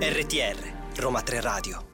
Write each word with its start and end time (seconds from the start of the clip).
RTR, 0.00 0.56
Roma 0.96 1.22
3 1.22 1.40
Radio. 1.40 1.89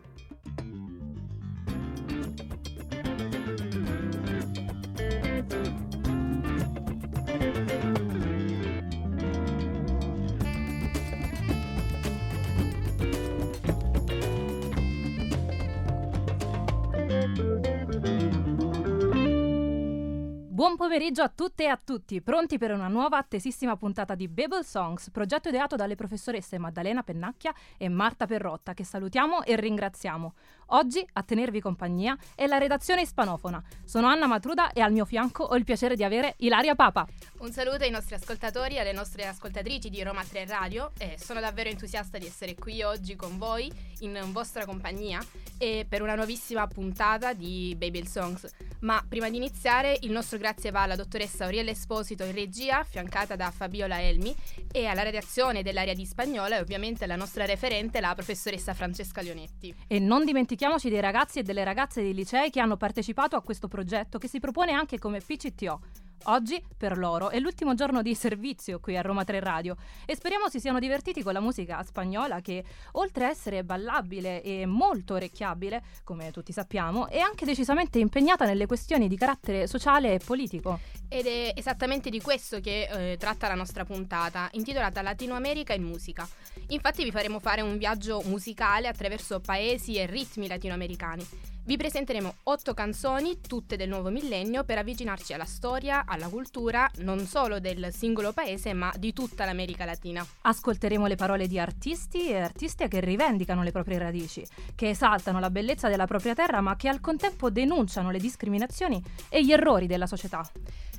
Pomeriggio 20.96 21.22
a 21.22 21.28
tutte 21.28 21.64
e 21.64 21.66
a 21.66 21.76
tutti, 21.76 22.22
pronti 22.22 22.56
per 22.56 22.72
una 22.72 22.88
nuova 22.88 23.18
attesissima 23.18 23.76
puntata 23.76 24.14
di 24.14 24.28
Babel 24.28 24.64
Songs, 24.64 25.10
progetto 25.10 25.50
ideato 25.50 25.76
dalle 25.76 25.94
professoresse 25.94 26.56
Maddalena 26.56 27.02
Pennacchia 27.02 27.54
e 27.76 27.90
Marta 27.90 28.24
Perrotta, 28.24 28.72
che 28.72 28.82
salutiamo 28.82 29.42
e 29.42 29.56
ringraziamo. 29.56 30.32
Oggi 30.70 31.06
a 31.12 31.22
tenervi 31.22 31.60
compagnia 31.60 32.16
è 32.34 32.46
la 32.46 32.56
redazione 32.56 33.02
ispanofona. 33.02 33.62
Sono 33.84 34.06
Anna 34.06 34.26
Matruda 34.26 34.72
e 34.72 34.80
al 34.80 34.90
mio 34.90 35.04
fianco 35.04 35.44
ho 35.44 35.54
il 35.56 35.64
piacere 35.64 35.96
di 35.96 36.02
avere 36.02 36.34
Ilaria 36.38 36.74
Papa. 36.74 37.06
Un 37.40 37.52
saluto 37.52 37.84
ai 37.84 37.90
nostri 37.90 38.14
ascoltatori 38.14 38.76
e 38.76 38.80
alle 38.80 38.92
nostre 38.92 39.26
ascoltatrici 39.26 39.90
di 39.90 40.02
Roma 40.02 40.24
3 40.24 40.46
Radio 40.46 40.92
e 40.96 41.16
sono 41.18 41.40
davvero 41.40 41.68
entusiasta 41.68 42.16
di 42.16 42.26
essere 42.26 42.54
qui 42.54 42.82
oggi 42.82 43.16
con 43.16 43.36
voi 43.36 43.70
in 44.00 44.18
vostra 44.32 44.64
compagnia 44.64 45.22
e 45.58 45.86
per 45.88 46.00
una 46.00 46.14
nuovissima 46.14 46.66
puntata 46.66 47.34
di 47.34 47.74
Babel 47.78 48.08
Songs. 48.08 48.48
Ma 48.80 49.04
prima 49.06 49.28
di 49.28 49.36
iniziare 49.36 49.98
il 50.00 50.10
nostro 50.10 50.38
grazie 50.38 50.70
va 50.70 50.85
alla 50.86 50.96
dottoressa 50.96 51.44
Auriella 51.44 51.70
Esposito 51.70 52.24
in 52.24 52.32
regia, 52.32 52.78
affiancata 52.78 53.36
da 53.36 53.50
Fabiola 53.50 54.00
Elmi 54.00 54.34
e 54.72 54.86
alla 54.86 55.02
redazione 55.02 55.62
dell'area 55.62 55.94
di 55.94 56.06
spagnola 56.06 56.56
e 56.56 56.60
ovviamente 56.60 57.04
alla 57.04 57.16
nostra 57.16 57.44
referente, 57.44 58.00
la 58.00 58.14
professoressa 58.14 58.72
Francesca 58.72 59.20
Leonetti. 59.20 59.74
E 59.86 59.98
non 59.98 60.24
dimentichiamoci 60.24 60.88
dei 60.88 61.00
ragazzi 61.00 61.40
e 61.40 61.42
delle 61.42 61.64
ragazze 61.64 62.00
dei 62.02 62.14
licei 62.14 62.50
che 62.50 62.60
hanno 62.60 62.76
partecipato 62.76 63.36
a 63.36 63.42
questo 63.42 63.68
progetto 63.68 64.18
che 64.18 64.28
si 64.28 64.40
propone 64.40 64.72
anche 64.72 64.98
come 64.98 65.20
PCTO 65.20 65.80
Oggi, 66.24 66.62
per 66.76 66.98
loro, 66.98 67.30
è 67.30 67.38
l'ultimo 67.38 67.74
giorno 67.74 68.02
di 68.02 68.14
servizio 68.14 68.80
qui 68.80 68.96
a 68.96 69.00
Roma 69.00 69.24
3 69.24 69.40
Radio 69.40 69.76
e 70.04 70.16
speriamo 70.16 70.48
si 70.48 70.58
siano 70.58 70.80
divertiti 70.80 71.22
con 71.22 71.32
la 71.32 71.40
musica 71.40 71.82
spagnola 71.84 72.40
che, 72.40 72.64
oltre 72.92 73.26
a 73.26 73.28
essere 73.28 73.62
ballabile 73.62 74.42
e 74.42 74.66
molto 74.66 75.14
orecchiabile, 75.14 75.82
come 76.02 76.30
tutti 76.32 76.52
sappiamo, 76.52 77.08
è 77.08 77.18
anche 77.18 77.44
decisamente 77.44 77.98
impegnata 77.98 78.44
nelle 78.44 78.66
questioni 78.66 79.08
di 79.08 79.16
carattere 79.16 79.66
sociale 79.66 80.14
e 80.14 80.20
politico. 80.24 80.80
Ed 81.08 81.26
è 81.26 81.52
esattamente 81.54 82.10
di 82.10 82.20
questo 82.20 82.60
che 82.60 83.12
eh, 83.12 83.16
tratta 83.16 83.46
la 83.46 83.54
nostra 83.54 83.84
puntata, 83.84 84.48
intitolata 84.52 85.02
Latino 85.02 85.34
America 85.34 85.74
in 85.74 85.84
musica. 85.84 86.28
Infatti 86.68 87.04
vi 87.04 87.12
faremo 87.12 87.38
fare 87.38 87.60
un 87.60 87.78
viaggio 87.78 88.22
musicale 88.26 88.88
attraverso 88.88 89.38
paesi 89.40 89.96
e 89.96 90.06
ritmi 90.06 90.48
latinoamericani. 90.48 91.55
Vi 91.66 91.76
presenteremo 91.76 92.32
otto 92.44 92.74
canzoni, 92.74 93.40
tutte 93.40 93.74
del 93.74 93.88
nuovo 93.88 94.08
millennio, 94.08 94.62
per 94.62 94.78
avvicinarci 94.78 95.32
alla 95.32 95.44
storia, 95.44 96.04
alla 96.06 96.28
cultura, 96.28 96.88
non 96.98 97.26
solo 97.26 97.58
del 97.58 97.92
singolo 97.92 98.32
paese, 98.32 98.72
ma 98.72 98.92
di 98.96 99.12
tutta 99.12 99.44
l'America 99.44 99.84
Latina. 99.84 100.24
Ascolteremo 100.42 101.08
le 101.08 101.16
parole 101.16 101.48
di 101.48 101.58
artisti 101.58 102.28
e 102.28 102.38
artiste 102.38 102.86
che 102.86 103.00
rivendicano 103.00 103.64
le 103.64 103.72
proprie 103.72 103.98
radici, 103.98 104.46
che 104.76 104.90
esaltano 104.90 105.40
la 105.40 105.50
bellezza 105.50 105.88
della 105.88 106.06
propria 106.06 106.34
terra, 106.34 106.60
ma 106.60 106.76
che 106.76 106.86
al 106.86 107.00
contempo 107.00 107.50
denunciano 107.50 108.12
le 108.12 108.20
discriminazioni 108.20 109.02
e 109.28 109.44
gli 109.44 109.50
errori 109.50 109.88
della 109.88 110.06
società. 110.06 110.48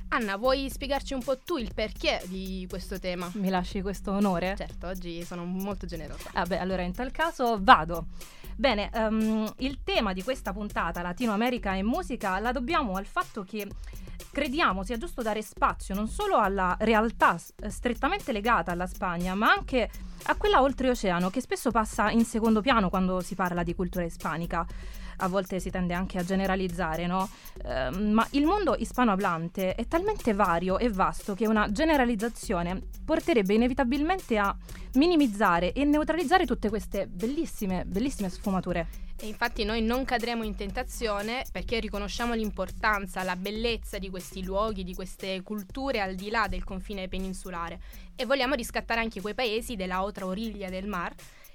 Anna, 0.08 0.36
vuoi 0.36 0.68
spiegarci 0.68 1.14
un 1.14 1.22
po' 1.22 1.38
tu 1.38 1.56
il 1.56 1.72
perché 1.72 2.20
di 2.26 2.66
questo 2.68 2.98
tema? 2.98 3.30
Mi 3.36 3.48
lasci 3.48 3.80
questo 3.80 4.12
onore? 4.12 4.54
Certo, 4.54 4.86
oggi 4.88 5.24
sono 5.24 5.46
molto 5.46 5.86
generosa. 5.86 6.28
Vabbè, 6.34 6.58
ah 6.58 6.60
allora 6.60 6.82
in 6.82 6.92
tal 6.92 7.10
caso 7.10 7.56
vado. 7.58 8.08
Bene, 8.58 8.90
um, 8.94 9.48
il 9.58 9.84
tema 9.84 10.12
di 10.12 10.24
questa 10.24 10.52
puntata, 10.52 11.00
Latino 11.00 11.30
America 11.30 11.76
e 11.76 11.84
musica, 11.84 12.40
la 12.40 12.50
dobbiamo 12.50 12.96
al 12.96 13.06
fatto 13.06 13.44
che 13.44 13.68
crediamo 14.30 14.82
sia 14.82 14.96
giusto 14.96 15.22
dare 15.22 15.42
spazio 15.42 15.94
non 15.94 16.08
solo 16.08 16.36
alla 16.36 16.76
realtà 16.80 17.36
strettamente 17.68 18.32
legata 18.32 18.72
alla 18.72 18.86
Spagna, 18.86 19.34
ma 19.34 19.50
anche 19.50 19.90
a 20.24 20.36
quella 20.36 20.62
oltreoceano 20.62 21.30
che 21.30 21.40
spesso 21.40 21.70
passa 21.70 22.10
in 22.10 22.24
secondo 22.24 22.60
piano 22.60 22.88
quando 22.88 23.20
si 23.20 23.34
parla 23.34 23.62
di 23.62 23.74
cultura 23.74 24.04
ispanica 24.04 24.66
a 25.18 25.28
volte 25.28 25.60
si 25.60 25.70
tende 25.70 25.94
anche 25.94 26.18
a 26.18 26.24
generalizzare, 26.24 27.06
no? 27.06 27.28
Eh, 27.64 27.90
ma 27.90 28.26
il 28.30 28.44
mondo 28.44 28.76
ispanohablante 28.76 29.74
è 29.74 29.86
talmente 29.86 30.32
vario 30.32 30.78
e 30.78 30.90
vasto 30.90 31.34
che 31.34 31.46
una 31.46 31.70
generalizzazione 31.70 32.80
porterebbe 33.04 33.54
inevitabilmente 33.54 34.38
a 34.38 34.54
minimizzare 34.94 35.72
e 35.72 35.84
neutralizzare 35.84 36.46
tutte 36.46 36.68
queste 36.68 37.06
bellissime, 37.06 37.84
bellissime 37.84 38.28
sfumature. 38.28 39.06
E 39.20 39.26
infatti 39.26 39.64
noi 39.64 39.82
non 39.82 40.04
cadremo 40.04 40.44
in 40.44 40.54
tentazione 40.54 41.44
perché 41.50 41.80
riconosciamo 41.80 42.34
l'importanza, 42.34 43.24
la 43.24 43.34
bellezza 43.34 43.98
di 43.98 44.10
questi 44.10 44.44
luoghi, 44.44 44.84
di 44.84 44.94
queste 44.94 45.42
culture 45.42 46.00
al 46.00 46.14
di 46.14 46.30
là 46.30 46.46
del 46.46 46.62
confine 46.62 47.08
peninsulare 47.08 47.80
e 48.14 48.26
vogliamo 48.26 48.54
riscattare 48.54 49.00
anche 49.00 49.20
quei 49.20 49.34
paesi 49.34 49.74
della 49.74 50.04
otra 50.04 50.26
origlia 50.26 50.70
del 50.70 50.86
mar 50.86 51.12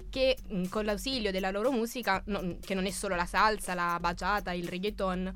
che 0.10 0.38
mm, 0.54 0.66
con 0.66 0.84
l'ausilio 0.84 1.32
della 1.32 1.52
loro 1.52 1.72
musica, 1.72 2.22
no, 2.26 2.58
che 2.60 2.74
non 2.74 2.86
è 2.86 2.92
solo 2.92 3.16
la 3.16 3.26
salsa, 3.26 3.74
la 3.74 3.98
baciata, 4.00 4.52
il 4.52 4.68
reggaeton, 4.68 5.34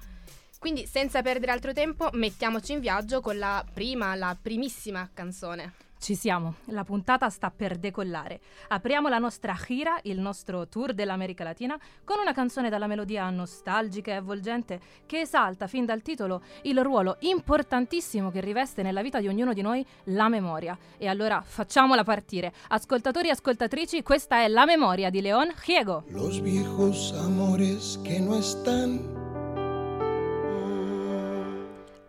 quindi 0.60 0.86
senza 0.86 1.22
perdere 1.22 1.52
altro 1.52 1.72
tempo 1.72 2.10
mettiamoci 2.14 2.74
in 2.74 2.80
viaggio 2.80 3.22
con 3.22 3.38
la 3.38 3.66
prima, 3.74 4.14
la 4.16 4.38
primissima 4.40 5.10
canzone. 5.14 5.87
Ci 6.00 6.16
siamo, 6.16 6.56
la 6.66 6.84
puntata 6.84 7.28
sta 7.30 7.50
per 7.50 7.78
decollare. 7.78 8.40
Apriamo 8.70 9.10
la 9.10 9.18
nostra 9.18 9.58
gira, 9.68 10.00
il 10.04 10.20
nostro 10.20 10.68
tour 10.68 10.94
dell'America 10.94 11.44
Latina, 11.44 11.78
con 12.04 12.20
una 12.20 12.34
canzone 12.34 12.70
dalla 12.70 12.88
melodia 12.88 13.30
nostalgica 13.30 14.12
e 14.12 14.16
avvolgente 14.16 14.80
che 15.06 15.22
esalta 15.22 15.68
fin 15.68 15.86
dal 15.86 16.04
titolo 16.04 16.44
il 16.64 16.82
ruolo 16.84 17.18
importantissimo 17.22 18.30
che 18.30 18.42
riveste 18.42 18.84
nella 18.84 19.02
vita 19.02 19.20
di 19.20 19.28
ognuno 19.28 19.54
di 19.54 19.62
noi 19.62 19.86
la 20.06 20.30
memoria. 20.30 20.78
E 20.98 21.08
allora 21.08 21.42
facciamola 21.42 22.04
partire. 22.04 22.54
Ascoltatori 22.70 23.30
e 23.30 23.32
ascoltatrici, 23.32 24.04
questa 24.04 24.44
è 24.44 24.48
La 24.48 24.66
memoria 24.66 25.10
di 25.10 25.22
Leon 25.22 25.52
Giego. 25.64 26.04
Los 26.10 26.40
viejos 26.42 27.14
amores 27.24 28.00
que 28.04 28.20
no 28.20 28.38
están 28.38 29.26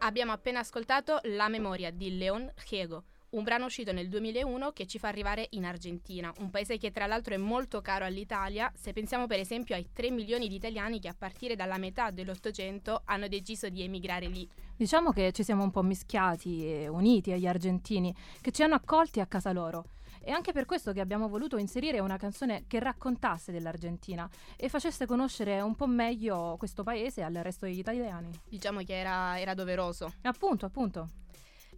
Abbiamo 0.00 0.32
appena 0.32 0.60
ascoltato 0.60 1.20
La 1.24 1.48
memoria 1.48 1.90
di 1.90 2.16
Leon 2.16 2.50
Giego 2.64 3.04
un 3.30 3.42
brano 3.42 3.66
uscito 3.66 3.92
nel 3.92 4.08
2001 4.08 4.72
che 4.72 4.86
ci 4.86 4.98
fa 4.98 5.08
arrivare 5.08 5.48
in 5.50 5.64
Argentina, 5.66 6.32
un 6.38 6.50
paese 6.50 6.78
che 6.78 6.90
tra 6.92 7.06
l'altro 7.06 7.34
è 7.34 7.36
molto 7.36 7.82
caro 7.82 8.04
all'Italia, 8.04 8.72
se 8.74 8.92
pensiamo 8.92 9.26
per 9.26 9.38
esempio 9.38 9.74
ai 9.74 9.90
3 9.92 10.10
milioni 10.10 10.48
di 10.48 10.54
italiani 10.54 10.98
che 10.98 11.08
a 11.08 11.14
partire 11.16 11.54
dalla 11.54 11.76
metà 11.76 12.10
dell'Ottocento 12.10 13.02
hanno 13.04 13.28
deciso 13.28 13.68
di 13.68 13.82
emigrare 13.82 14.26
lì. 14.28 14.48
Diciamo 14.76 15.12
che 15.12 15.32
ci 15.32 15.42
siamo 15.42 15.62
un 15.62 15.70
po' 15.70 15.82
mischiati 15.82 16.64
e 16.64 16.88
uniti 16.88 17.32
agli 17.32 17.46
argentini, 17.46 18.14
che 18.40 18.50
ci 18.50 18.62
hanno 18.62 18.76
accolti 18.76 19.20
a 19.20 19.26
casa 19.26 19.52
loro. 19.52 19.84
È 20.20 20.30
anche 20.30 20.52
per 20.52 20.64
questo 20.64 20.92
che 20.92 21.00
abbiamo 21.00 21.28
voluto 21.28 21.58
inserire 21.58 22.00
una 22.00 22.16
canzone 22.16 22.64
che 22.66 22.78
raccontasse 22.78 23.52
dell'Argentina 23.52 24.28
e 24.56 24.68
facesse 24.68 25.06
conoscere 25.06 25.60
un 25.60 25.74
po' 25.74 25.86
meglio 25.86 26.56
questo 26.58 26.82
paese 26.82 27.22
al 27.22 27.34
resto 27.34 27.66
degli 27.66 27.78
italiani. 27.78 28.30
Diciamo 28.48 28.80
che 28.80 28.98
era, 28.98 29.38
era 29.38 29.54
doveroso. 29.54 30.12
Appunto, 30.22 30.66
appunto. 30.66 31.08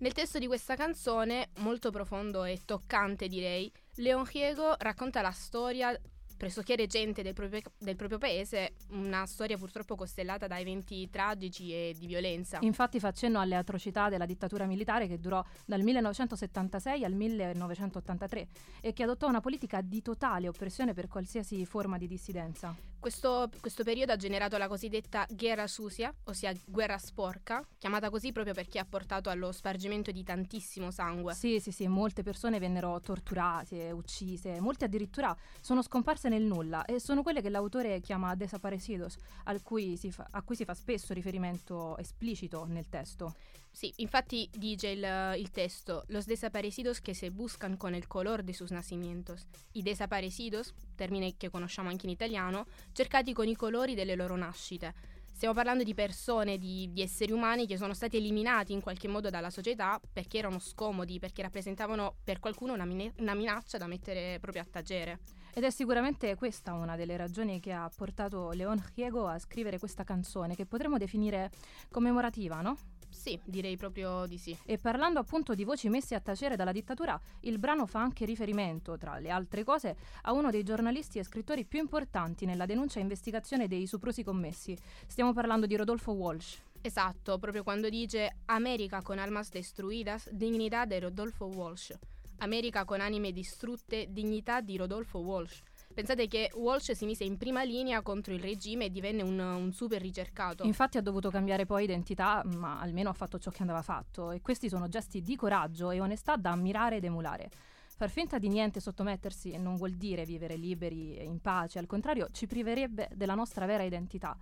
Nel 0.00 0.14
testo 0.14 0.38
di 0.38 0.46
questa 0.46 0.76
canzone, 0.76 1.50
molto 1.58 1.90
profondo 1.90 2.44
e 2.44 2.60
toccante 2.64 3.28
direi, 3.28 3.70
Leon 3.96 4.24
Giego 4.24 4.74
racconta 4.78 5.20
la 5.20 5.30
storia 5.30 5.94
pressoché 6.38 6.74
recente 6.74 7.22
del 7.22 7.34
proprio, 7.34 7.60
del 7.76 7.96
proprio, 7.96 8.16
paese, 8.16 8.76
una 8.92 9.26
storia 9.26 9.58
purtroppo 9.58 9.96
costellata 9.96 10.46
da 10.46 10.58
eventi 10.58 11.10
tragici 11.10 11.70
e 11.74 11.94
di 11.98 12.06
violenza. 12.06 12.60
Infatti 12.62 12.98
fa 12.98 13.12
cenno 13.12 13.40
alle 13.40 13.56
atrocità 13.56 14.08
della 14.08 14.24
dittatura 14.24 14.64
militare 14.64 15.06
che 15.06 15.20
durò 15.20 15.44
dal 15.66 15.82
1976 15.82 17.04
al 17.04 17.12
1983 17.12 18.48
e 18.80 18.94
che 18.94 19.02
adottò 19.02 19.28
una 19.28 19.42
politica 19.42 19.82
di 19.82 20.00
totale 20.00 20.48
oppressione 20.48 20.94
per 20.94 21.08
qualsiasi 21.08 21.66
forma 21.66 21.98
di 21.98 22.06
dissidenza. 22.06 22.74
Questo, 23.00 23.48
questo, 23.60 23.82
periodo 23.82 24.12
ha 24.12 24.16
generato 24.16 24.58
la 24.58 24.68
cosiddetta 24.68 25.26
guerra 25.30 25.66
sucia, 25.66 26.14
ossia 26.24 26.52
guerra 26.66 26.98
sporca, 26.98 27.66
chiamata 27.78 28.10
così 28.10 28.30
proprio 28.30 28.52
perché 28.52 28.78
ha 28.78 28.84
portato 28.84 29.30
allo 29.30 29.52
spargimento 29.52 30.10
di 30.10 30.22
tantissimo 30.22 30.90
sangue. 30.90 31.32
Sì, 31.32 31.60
sì, 31.60 31.72
sì, 31.72 31.88
molte 31.88 32.22
persone 32.22 32.58
vennero 32.58 33.00
torturate, 33.00 33.90
uccise, 33.90 34.60
molte 34.60 34.84
addirittura 34.84 35.34
sono 35.62 35.80
scomparse 35.80 36.28
nel 36.28 36.42
nulla 36.42 36.84
e 36.84 37.00
sono 37.00 37.22
quelle 37.22 37.40
che 37.40 37.48
l'autore 37.48 38.00
chiama 38.00 38.34
desaparecidos, 38.34 39.16
cui 39.62 39.96
fa, 40.10 40.28
a 40.30 40.42
cui 40.42 40.54
si 40.54 40.66
fa 40.66 40.74
spesso 40.74 41.14
riferimento 41.14 41.96
esplicito 41.96 42.66
nel 42.66 42.90
testo. 42.90 43.34
Sí, 43.72 43.92
infatti 43.96 44.50
dice 44.52 44.92
el, 44.92 45.04
el, 45.04 45.50
texto, 45.50 46.04
los 46.08 46.26
desaparecidos 46.26 47.00
que 47.00 47.14
se 47.14 47.30
buscan 47.30 47.76
con 47.76 47.94
el 47.94 48.08
color 48.08 48.42
de 48.42 48.52
sus 48.52 48.72
nacimientos. 48.72 49.46
I 49.72 49.82
desaparecidos, 49.82 50.74
termine 50.96 51.36
che 51.36 51.50
conosciamo 51.50 51.88
anche 51.88 52.06
in 52.06 52.12
italiano, 52.12 52.66
cercati 52.92 53.32
con 53.32 53.48
i 53.48 53.54
colori 53.54 53.94
delle 53.94 54.16
loro 54.16 54.36
nascite. 54.36 54.92
Stiamo 55.32 55.54
parlando 55.54 55.84
di 55.84 55.94
persone, 55.94 56.58
di, 56.58 56.92
di, 56.92 57.00
esseri 57.00 57.32
umani 57.32 57.66
che 57.66 57.78
sono 57.78 57.94
stati 57.94 58.18
eliminati 58.18 58.74
in 58.74 58.82
qualche 58.82 59.08
modo 59.08 59.30
dalla 59.30 59.48
società 59.48 59.98
perché 60.12 60.36
erano 60.36 60.58
scomodi, 60.58 61.18
perché 61.18 61.40
rappresentavano 61.40 62.16
per 62.22 62.40
qualcuno 62.40 62.74
una, 62.74 62.84
mine- 62.84 63.14
una 63.18 63.32
minaccia 63.32 63.78
da 63.78 63.86
mettere 63.86 64.38
proprio 64.38 64.62
a 64.62 64.66
tacere. 64.70 65.20
Ed 65.54 65.64
è 65.64 65.70
sicuramente 65.70 66.34
questa 66.34 66.74
una 66.74 66.94
delle 66.94 67.16
ragioni 67.16 67.58
che 67.58 67.72
ha 67.72 67.90
portato 67.94 68.50
Leon 68.50 68.84
Giego 68.94 69.26
a 69.28 69.38
scrivere 69.38 69.78
questa 69.78 70.04
canzone, 70.04 70.54
che 70.54 70.66
potremmo 70.66 70.98
definire 70.98 71.50
commemorativa, 71.90 72.60
no? 72.60 72.76
Sì, 73.10 73.38
direi 73.44 73.76
proprio 73.76 74.24
di 74.26 74.38
sì. 74.38 74.56
E 74.64 74.78
parlando 74.78 75.18
appunto 75.18 75.54
di 75.54 75.64
voci 75.64 75.88
messe 75.88 76.14
a 76.14 76.20
tacere 76.20 76.56
dalla 76.56 76.72
dittatura, 76.72 77.20
il 77.40 77.58
brano 77.58 77.86
fa 77.86 78.00
anche 78.00 78.24
riferimento, 78.24 78.96
tra 78.96 79.18
le 79.18 79.30
altre 79.30 79.64
cose, 79.64 79.96
a 80.22 80.32
uno 80.32 80.50
dei 80.50 80.62
giornalisti 80.62 81.18
e 81.18 81.24
scrittori 81.24 81.64
più 81.64 81.80
importanti 81.80 82.46
nella 82.46 82.66
denuncia 82.66 82.98
e 82.98 83.02
investigazione 83.02 83.68
dei 83.68 83.86
soprusi 83.86 84.22
commessi. 84.22 84.76
Stiamo 85.06 85.32
parlando 85.32 85.66
di 85.66 85.76
Rodolfo 85.76 86.12
Walsh. 86.12 86.62
Esatto, 86.80 87.38
proprio 87.38 87.62
quando 87.62 87.90
dice 87.90 88.38
America 88.46 89.02
con 89.02 89.18
almas 89.18 89.50
destruidas, 89.50 90.30
dignità 90.30 90.86
di 90.86 90.98
Rodolfo 90.98 91.44
Walsh. 91.44 91.92
America 92.38 92.86
con 92.86 93.00
anime 93.00 93.32
distrutte, 93.32 94.06
dignità 94.08 94.62
di 94.62 94.78
Rodolfo 94.78 95.18
Walsh. 95.18 95.60
Pensate 95.92 96.28
che 96.28 96.50
Walsh 96.54 96.92
si 96.92 97.04
mise 97.04 97.24
in 97.24 97.36
prima 97.36 97.62
linea 97.62 98.00
contro 98.00 98.32
il 98.32 98.40
regime 98.40 98.86
e 98.86 98.90
divenne 98.90 99.22
un, 99.22 99.38
un, 99.38 99.72
super 99.72 100.00
ricercato. 100.00 100.64
Infatti 100.64 100.98
ha 100.98 101.02
dovuto 101.02 101.30
cambiare 101.30 101.66
poi 101.66 101.84
identità, 101.84 102.42
ma 102.44 102.80
almeno 102.80 103.10
ha 103.10 103.12
fatto 103.12 103.38
ciò 103.38 103.50
che 103.50 103.62
andava 103.62 103.82
fatto. 103.82 104.30
E 104.30 104.40
questi 104.40 104.68
sono 104.68 104.88
gesti 104.88 105.20
di 105.20 105.36
coraggio 105.36 105.90
e 105.90 106.00
onestà 106.00 106.36
da 106.36 106.50
ammirare 106.50 106.96
ed 106.96 107.04
emulare. 107.04 107.50
Far 107.96 108.08
finta 108.08 108.38
di 108.38 108.48
niente 108.48 108.78
e 108.78 108.82
sottomettersi 108.82 109.58
non 109.58 109.76
vuol 109.76 109.92
dire 109.92 110.24
vivere 110.24 110.56
liberi 110.56 111.16
e 111.16 111.24
in 111.24 111.40
pace, 111.40 111.78
al 111.78 111.86
contrario 111.86 112.28
ci 112.32 112.46
priverebbe 112.46 113.10
della 113.12 113.34
nostra 113.34 113.66
vera 113.66 113.82
identità 113.82 114.34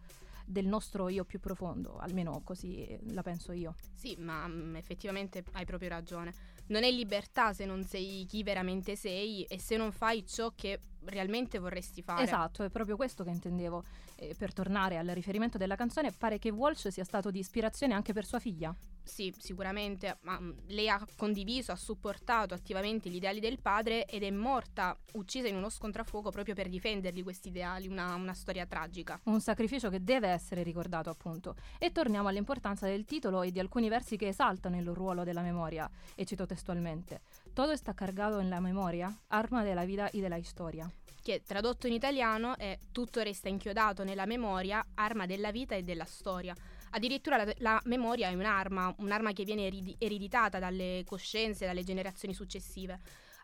del 0.48 0.66
nostro 0.66 1.08
io 1.08 1.24
più 1.24 1.40
profondo, 1.40 1.98
almeno 1.98 2.40
così 2.42 2.98
la 3.10 3.22
penso 3.22 3.52
io. 3.52 3.74
Sì, 3.94 4.16
ma 4.18 4.46
um, 4.46 4.76
effettivamente 4.76 5.44
hai 5.52 5.66
proprio 5.66 5.90
ragione. 5.90 6.32
Non 6.68 6.82
è 6.82 6.90
libertà 6.90 7.52
se 7.52 7.64
non 7.64 7.84
sei 7.84 8.24
chi 8.26 8.42
veramente 8.42 8.96
sei 8.96 9.44
e 9.44 9.58
se 9.58 9.76
non 9.76 9.92
fai 9.92 10.26
ciò 10.26 10.52
che 10.54 10.80
realmente 11.04 11.58
vorresti 11.58 12.02
fare. 12.02 12.22
Esatto, 12.22 12.64
è 12.64 12.70
proprio 12.70 12.96
questo 12.96 13.24
che 13.24 13.30
intendevo. 13.30 13.84
E 14.16 14.34
per 14.36 14.52
tornare 14.52 14.98
al 14.98 15.06
riferimento 15.08 15.58
della 15.58 15.76
canzone, 15.76 16.12
pare 16.12 16.38
che 16.38 16.50
Walsh 16.50 16.88
sia 16.88 17.04
stato 17.04 17.30
di 17.30 17.38
ispirazione 17.38 17.94
anche 17.94 18.12
per 18.12 18.24
sua 18.24 18.38
figlia. 18.38 18.74
Sì, 19.08 19.34
sicuramente, 19.38 20.18
ma 20.20 20.38
mm, 20.38 20.50
lei 20.66 20.90
ha 20.90 21.02
condiviso, 21.16 21.72
ha 21.72 21.76
supportato 21.76 22.52
attivamente 22.52 23.08
gli 23.08 23.16
ideali 23.16 23.40
del 23.40 23.58
padre 23.58 24.04
ed 24.04 24.22
è 24.22 24.30
morta, 24.30 24.96
uccisa 25.14 25.48
in 25.48 25.56
uno 25.56 25.70
scontrafuoco 25.70 26.30
proprio 26.30 26.54
per 26.54 26.68
difenderli 26.68 27.22
questi 27.22 27.48
ideali, 27.48 27.88
una, 27.88 28.14
una 28.14 28.34
storia 28.34 28.66
tragica. 28.66 29.18
Un 29.24 29.40
sacrificio 29.40 29.88
che 29.88 30.04
deve 30.04 30.28
essere 30.28 30.62
ricordato 30.62 31.08
appunto. 31.08 31.56
E 31.78 31.90
torniamo 31.90 32.28
all'importanza 32.28 32.86
del 32.86 33.06
titolo 33.06 33.40
e 33.40 33.50
di 33.50 33.58
alcuni 33.58 33.88
versi 33.88 34.18
che 34.18 34.28
esaltano 34.28 34.76
il 34.76 34.88
ruolo 34.90 35.24
della 35.24 35.42
memoria, 35.42 35.90
e 36.14 36.26
cito 36.26 36.44
testualmente. 36.44 37.22
Todo 37.54 37.72
está 37.72 37.94
cargado 37.94 38.40
en 38.40 38.50
la 38.50 38.60
memoria, 38.60 39.10
arma 39.28 39.62
della 39.62 39.86
vita 39.86 40.10
e 40.10 40.20
della 40.20 40.42
storia 40.42 40.88
che 41.28 41.42
tradotto 41.44 41.86
in 41.86 41.92
italiano 41.92 42.56
è 42.56 42.78
tutto 42.90 43.20
resta 43.20 43.50
inchiodato 43.50 44.02
nella 44.02 44.24
memoria, 44.24 44.82
arma 44.94 45.26
della 45.26 45.50
vita 45.50 45.74
e 45.74 45.82
della 45.82 46.06
storia. 46.06 46.54
Addirittura 46.90 47.36
la, 47.36 47.52
la 47.58 47.80
memoria 47.84 48.28
è 48.28 48.34
un'arma, 48.34 48.94
un'arma 48.98 49.32
che 49.32 49.44
viene 49.44 49.70
ereditata 49.98 50.58
dalle 50.58 51.02
coscienze, 51.04 51.66
dalle 51.66 51.84
generazioni 51.84 52.34
successive. 52.34 53.00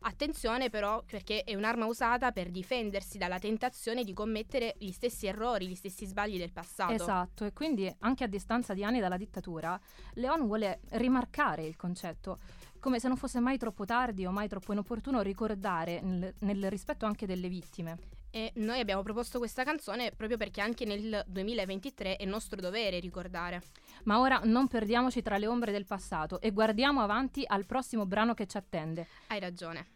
Attenzione 0.07 0.69
però 0.69 1.03
perché 1.03 1.45
è 1.45 1.55
un'arma 1.55 1.87
usata 1.87 2.31
per 2.31 2.51
difendersi 2.51 3.17
dalla 3.17 3.39
tentazione 3.39 4.05
di 4.05 4.13
commettere 4.13 4.75
gli 4.79 4.91
stessi 4.91 5.27
errori, 5.27 5.67
gli 5.67 5.75
stessi 5.75 6.05
sbagli 6.05 6.37
del 6.37 6.53
passato. 6.53 6.93
Esatto, 6.93 7.47
e 7.47 7.55
quindi 7.55 7.91
anche 8.01 8.25
a 8.25 8.27
distanza 8.27 8.75
di 8.75 8.85
anni 8.85 9.01
dalla 9.01 9.17
dittatura, 9.17 9.81
Leon 10.15 10.47
vuole 10.47 10.81
rimarcare 10.91 11.65
il 11.65 11.77
concetto 11.77 12.39
come 12.81 13.01
se 13.01 13.09
non 13.09 13.17
fosse 13.17 13.41
mai 13.41 13.57
troppo 13.57 13.87
tardi 13.87 14.27
o 14.27 14.31
mai 14.31 14.47
troppo 14.47 14.73
inopportuno 14.73 15.23
ricordare 15.23 16.03
nel, 16.03 16.35
nel 16.41 16.69
rispetto 16.69 17.07
anche 17.07 17.25
delle 17.25 17.49
vittime. 17.49 18.24
E 18.35 18.51
noi 18.57 18.81
abbiamo 18.81 19.05
proposto 19.05 19.39
questa 19.39 19.63
canzone 19.63 20.11
proprio 20.11 20.37
perché 20.37 20.61
anche 20.61 20.85
nel 20.85 21.23
2023 21.29 22.17
è 22.17 22.25
nostro 22.25 22.61
dovere 22.61 22.99
ricordare. 22.99 23.63
Ma 24.07 24.19
ora 24.19 24.41
non 24.43 24.67
perdiamoci 24.67 25.23
tra 25.23 25.39
le 25.39 25.47
ombre 25.47 25.71
del 25.71 25.87
passato 25.87 26.41
e 26.41 26.51
guardiamo 26.51 27.01
avanti 27.01 27.45
al 27.47 27.65
prossimo 27.65 28.07
brano 28.07 28.35
che 28.35 28.49
ci 28.49 28.57
attende. 28.57 29.07
Hai 29.29 29.39
ragione. 29.39 29.87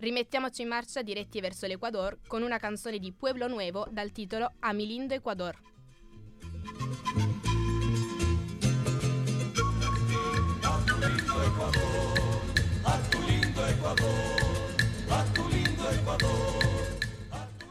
Rimettiamoci 0.00 0.60
in 0.60 0.68
marcia 0.68 1.00
diretti 1.00 1.40
verso 1.40 1.66
l'Equador 1.66 2.18
con 2.26 2.42
una 2.42 2.58
canzone 2.58 2.98
di 2.98 3.10
Pueblo 3.10 3.48
Nuevo 3.48 3.86
dal 3.90 4.12
titolo 4.12 4.52
A 4.58 4.74
mi 4.74 4.86
lindo 4.86 5.14
Ecuador. 5.14 5.56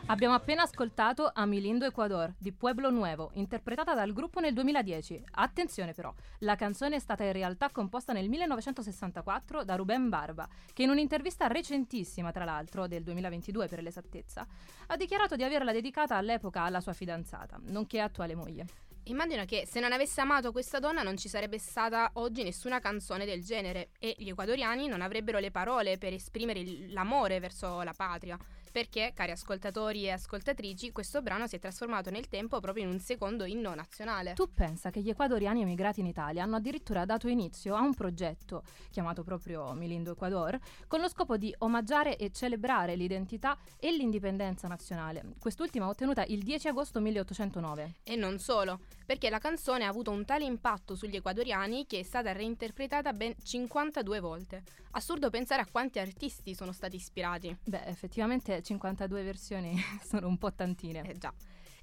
Abbiamo 0.09 0.35
appena 0.35 0.61
ascoltato 0.61 1.29
Amilindo 1.33 1.83
Ecuador 1.83 2.33
di 2.37 2.53
Pueblo 2.53 2.89
Nuevo, 2.89 3.31
interpretata 3.33 3.93
dal 3.93 4.13
gruppo 4.13 4.39
nel 4.39 4.53
2010. 4.53 5.21
Attenzione 5.31 5.91
però, 5.91 6.13
la 6.39 6.55
canzone 6.55 6.95
è 6.95 6.99
stata 6.99 7.25
in 7.25 7.33
realtà 7.33 7.69
composta 7.71 8.13
nel 8.13 8.29
1964 8.29 9.65
da 9.65 9.75
Ruben 9.75 10.07
Barba, 10.07 10.47
che 10.71 10.83
in 10.83 10.91
un'intervista 10.91 11.47
recentissima, 11.47 12.31
tra 12.31 12.45
l'altro, 12.45 12.87
del 12.87 13.03
2022 13.03 13.67
per 13.67 13.81
l'esattezza, 13.81 14.47
ha 14.87 14.95
dichiarato 14.95 15.35
di 15.35 15.43
averla 15.43 15.73
dedicata 15.73 16.15
all'epoca 16.15 16.61
alla 16.61 16.79
sua 16.79 16.93
fidanzata, 16.93 17.59
nonché 17.65 17.99
attuale 17.99 18.33
moglie. 18.33 18.65
Immagino 19.07 19.43
che 19.43 19.65
se 19.67 19.81
non 19.81 19.91
avesse 19.91 20.21
amato 20.21 20.53
questa 20.53 20.79
donna 20.79 21.03
non 21.03 21.17
ci 21.17 21.27
sarebbe 21.27 21.59
stata 21.59 22.11
oggi 22.13 22.43
nessuna 22.43 22.79
canzone 22.79 23.25
del 23.25 23.43
genere 23.43 23.89
e 23.99 24.15
gli 24.17 24.29
ecuadoriani 24.29 24.87
non 24.87 25.01
avrebbero 25.01 25.39
le 25.39 25.51
parole 25.51 25.97
per 25.97 26.13
esprimere 26.13 26.63
l'amore 26.89 27.39
verso 27.39 27.81
la 27.83 27.93
patria 27.93 28.37
perché, 28.71 29.11
cari 29.13 29.31
ascoltatori 29.31 30.05
e 30.05 30.11
ascoltatrici, 30.11 30.91
questo 30.91 31.21
brano 31.21 31.47
si 31.47 31.55
è 31.55 31.59
trasformato 31.59 32.09
nel 32.09 32.27
tempo 32.27 32.59
proprio 32.59 32.83
in 32.83 32.91
un 32.91 32.99
secondo 32.99 33.45
inno 33.45 33.73
nazionale. 33.75 34.33
Tu 34.33 34.53
pensa 34.53 34.89
che 34.89 35.01
gli 35.01 35.09
ecuadoriani 35.09 35.61
emigrati 35.61 35.99
in 35.99 36.05
Italia 36.05 36.43
hanno 36.43 36.57
addirittura 36.57 37.05
dato 37.05 37.27
inizio 37.27 37.75
a 37.75 37.81
un 37.81 37.93
progetto, 37.93 38.63
chiamato 38.89 39.23
proprio 39.23 39.73
Milindo 39.73 40.11
Ecuador, 40.11 40.57
con 40.87 41.01
lo 41.01 41.09
scopo 41.09 41.37
di 41.37 41.53
omaggiare 41.59 42.17
e 42.17 42.31
celebrare 42.31 42.95
l'identità 42.95 43.57
e 43.79 43.91
l'indipendenza 43.91 44.67
nazionale. 44.67 45.23
Quest'ultima 45.39 45.87
ottenuta 45.87 46.23
il 46.25 46.43
10 46.43 46.67
agosto 46.67 46.99
1809. 46.99 47.95
E 48.03 48.15
non 48.15 48.39
solo, 48.39 48.79
perché 49.05 49.29
la 49.29 49.39
canzone 49.39 49.85
ha 49.85 49.89
avuto 49.89 50.11
un 50.11 50.25
tale 50.25 50.45
impatto 50.45 50.95
sugli 50.95 51.15
ecuadoriani 51.15 51.85
che 51.85 51.99
è 51.99 52.03
stata 52.03 52.31
reinterpretata 52.31 53.13
ben 53.13 53.33
52 53.41 54.19
volte. 54.19 54.63
Assurdo 54.91 55.29
pensare 55.29 55.61
a 55.61 55.67
quanti 55.69 55.99
artisti 55.99 56.55
sono 56.55 56.71
stati 56.71 56.95
ispirati. 56.95 57.55
Beh, 57.63 57.83
effettivamente 57.85 58.56
52 58.61 59.23
versioni 59.23 59.75
sono 60.03 60.27
un 60.27 60.37
po' 60.37 60.53
tantine. 60.53 61.03
Eh 61.03 61.17
già. 61.17 61.33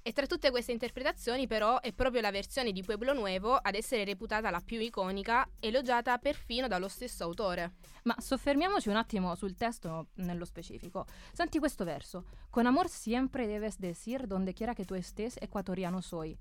E 0.07 0.13
tra 0.13 0.27
tutte 0.27 0.51
queste 0.51 0.71
interpretazioni, 0.71 1.47
però, 1.47 1.79
è 1.81 1.91
proprio 1.91 2.21
la 2.21 2.29
versione 2.29 2.71
di 2.71 2.83
Pueblo 2.83 3.13
Nuevo 3.13 3.55
ad 3.55 3.73
essere 3.73 4.03
reputata 4.03 4.51
la 4.51 4.61
più 4.63 4.79
iconica, 4.79 5.49
elogiata 5.59 6.19
perfino 6.19 6.67
dallo 6.67 6.87
stesso 6.87 7.23
autore. 7.23 7.77
Ma 8.03 8.15
soffermiamoci 8.19 8.89
un 8.89 8.97
attimo 8.97 9.33
sul 9.33 9.55
testo 9.55 10.09
nello 10.17 10.45
specifico. 10.45 11.07
Senti 11.33 11.57
questo 11.57 11.83
verso: 11.85 12.25
Con 12.51 12.67
amor 12.67 12.87
siempre 12.87 13.47
debes 13.47 13.79
decir 13.79 14.27
donde 14.27 14.53
quiera 14.53 14.75
que 14.75 14.85
tú 14.85 14.93
estés 14.93 15.37
ecuatoriano 15.41 16.01
soy. 16.01 16.37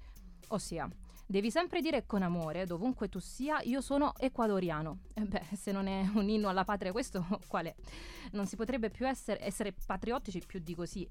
Ossia, 0.49 0.87
devi 1.26 1.50
sempre 1.50 1.81
dire 1.81 2.07
con 2.07 2.23
amore, 2.23 2.66
dovunque 2.66 3.09
tu 3.09 3.19
sia, 3.19 3.61
io 3.62 3.81
sono 3.81 4.14
ecuadoriano. 4.16 4.99
E 5.14 5.23
beh, 5.23 5.45
se 5.57 5.73
non 5.73 5.87
è 5.87 6.09
un 6.14 6.28
inno 6.28 6.49
alla 6.49 6.64
patria 6.64 6.93
questo, 6.93 7.25
qual 7.49 7.66
è? 7.66 7.75
Non 8.33 8.47
si 8.47 8.57
potrebbe 8.57 8.90
più 8.90 9.07
essere, 9.07 9.45
essere 9.45 9.75
patriottici 9.87 10.43
più 10.47 10.61
di 10.61 10.75
così. 10.75 11.09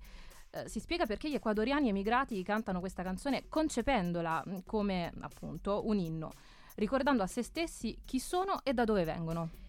Eh, 0.52 0.70
si 0.70 0.80
spiega 0.80 1.06
perché 1.06 1.30
gli 1.30 1.36
ecuadoriani 1.36 1.90
emigrati 1.90 2.42
cantano 2.44 2.80
questa 2.80 3.02
canzone 3.04 3.48
concependola 3.48 4.44
mm, 4.48 4.58
come, 4.66 5.12
appunto, 5.22 5.88
un 5.88 5.98
inno, 5.98 6.32
ricordando 6.76 7.24
a 7.24 7.28
se 7.28 7.42
stessi 7.42 8.02
chi 8.06 8.20
sono 8.20 8.64
e 8.64 8.74
da 8.74 8.84
dove 8.84 9.04
vengono. 9.04 9.63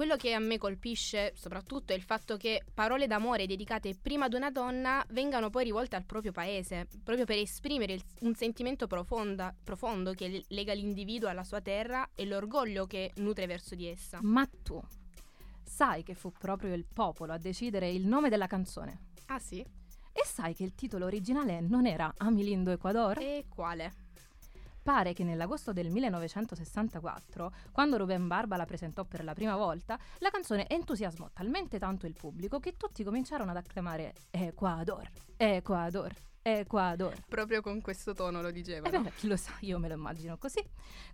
Quello 0.00 0.16
che 0.16 0.32
a 0.32 0.38
me 0.38 0.56
colpisce 0.56 1.34
soprattutto 1.36 1.92
è 1.92 1.94
il 1.94 2.00
fatto 2.00 2.38
che 2.38 2.64
parole 2.72 3.06
d'amore 3.06 3.44
dedicate 3.46 3.94
prima 4.00 4.24
ad 4.24 4.32
una 4.32 4.50
donna 4.50 5.04
vengano 5.10 5.50
poi 5.50 5.64
rivolte 5.64 5.94
al 5.94 6.06
proprio 6.06 6.32
paese, 6.32 6.88
proprio 7.04 7.26
per 7.26 7.36
esprimere 7.36 7.92
il, 7.92 8.02
un 8.20 8.34
sentimento 8.34 8.86
profonda, 8.86 9.54
profondo 9.62 10.14
che 10.14 10.42
lega 10.48 10.72
l'individuo 10.72 11.28
alla 11.28 11.44
sua 11.44 11.60
terra 11.60 12.08
e 12.14 12.24
l'orgoglio 12.24 12.86
che 12.86 13.12
nutre 13.16 13.44
verso 13.44 13.74
di 13.74 13.88
essa. 13.88 14.20
Ma 14.22 14.48
tu 14.62 14.82
sai 15.62 16.02
che 16.02 16.14
fu 16.14 16.32
proprio 16.32 16.72
il 16.72 16.86
popolo 16.90 17.34
a 17.34 17.38
decidere 17.38 17.90
il 17.90 18.06
nome 18.06 18.30
della 18.30 18.46
canzone? 18.46 19.08
Ah 19.26 19.38
sì? 19.38 19.60
E 19.60 20.24
sai 20.24 20.54
che 20.54 20.64
il 20.64 20.74
titolo 20.74 21.04
originale 21.04 21.60
non 21.60 21.84
era 21.84 22.10
Amilindo 22.16 22.70
Ecuador? 22.70 23.18
E 23.18 23.44
quale? 23.50 24.08
Pare 24.90 25.12
che 25.12 25.22
nell'agosto 25.22 25.72
del 25.72 25.88
1964, 25.88 27.52
quando 27.70 27.96
Ruben 27.96 28.26
Barba 28.26 28.56
la 28.56 28.64
presentò 28.64 29.04
per 29.04 29.22
la 29.22 29.34
prima 29.34 29.54
volta, 29.54 29.96
la 30.18 30.30
canzone 30.30 30.66
entusiasmò 30.68 31.30
talmente 31.32 31.78
tanto 31.78 32.06
il 32.06 32.14
pubblico 32.14 32.58
che 32.58 32.76
tutti 32.76 33.04
cominciarono 33.04 33.52
ad 33.52 33.56
acclamare 33.58 34.14
Ecuador, 34.30 35.08
Ecuador. 35.36 36.12
Ecuador. 36.42 37.14
Proprio 37.28 37.62
con 37.62 37.80
questo 37.80 38.14
tono 38.14 38.42
lo 38.42 38.48
Eh 38.48 38.52
dicevano. 38.52 39.00
beh, 39.00 39.12
chi 39.12 39.28
lo 39.28 39.36
sa, 39.36 39.52
io 39.60 39.78
me 39.78 39.86
lo 39.86 39.94
immagino 39.94 40.36
così. 40.38 40.60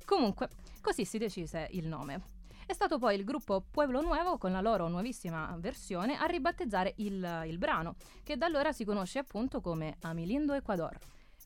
Comunque, 0.06 0.48
così 0.80 1.04
si 1.04 1.18
decise 1.18 1.68
il 1.72 1.86
nome. 1.86 2.28
È 2.64 2.72
stato 2.72 2.98
poi 2.98 3.14
il 3.14 3.24
gruppo 3.24 3.62
Pueblo 3.70 4.00
Nuevo, 4.00 4.38
con 4.38 4.52
la 4.52 4.62
loro 4.62 4.88
nuovissima 4.88 5.54
versione, 5.58 6.16
a 6.16 6.24
ribattezzare 6.24 6.94
il, 6.96 7.42
il 7.44 7.58
brano, 7.58 7.96
che 8.22 8.38
da 8.38 8.46
allora 8.46 8.72
si 8.72 8.86
conosce 8.86 9.18
appunto 9.18 9.60
come 9.60 9.98
Amilindo 10.00 10.54
Ecuador. 10.54 10.96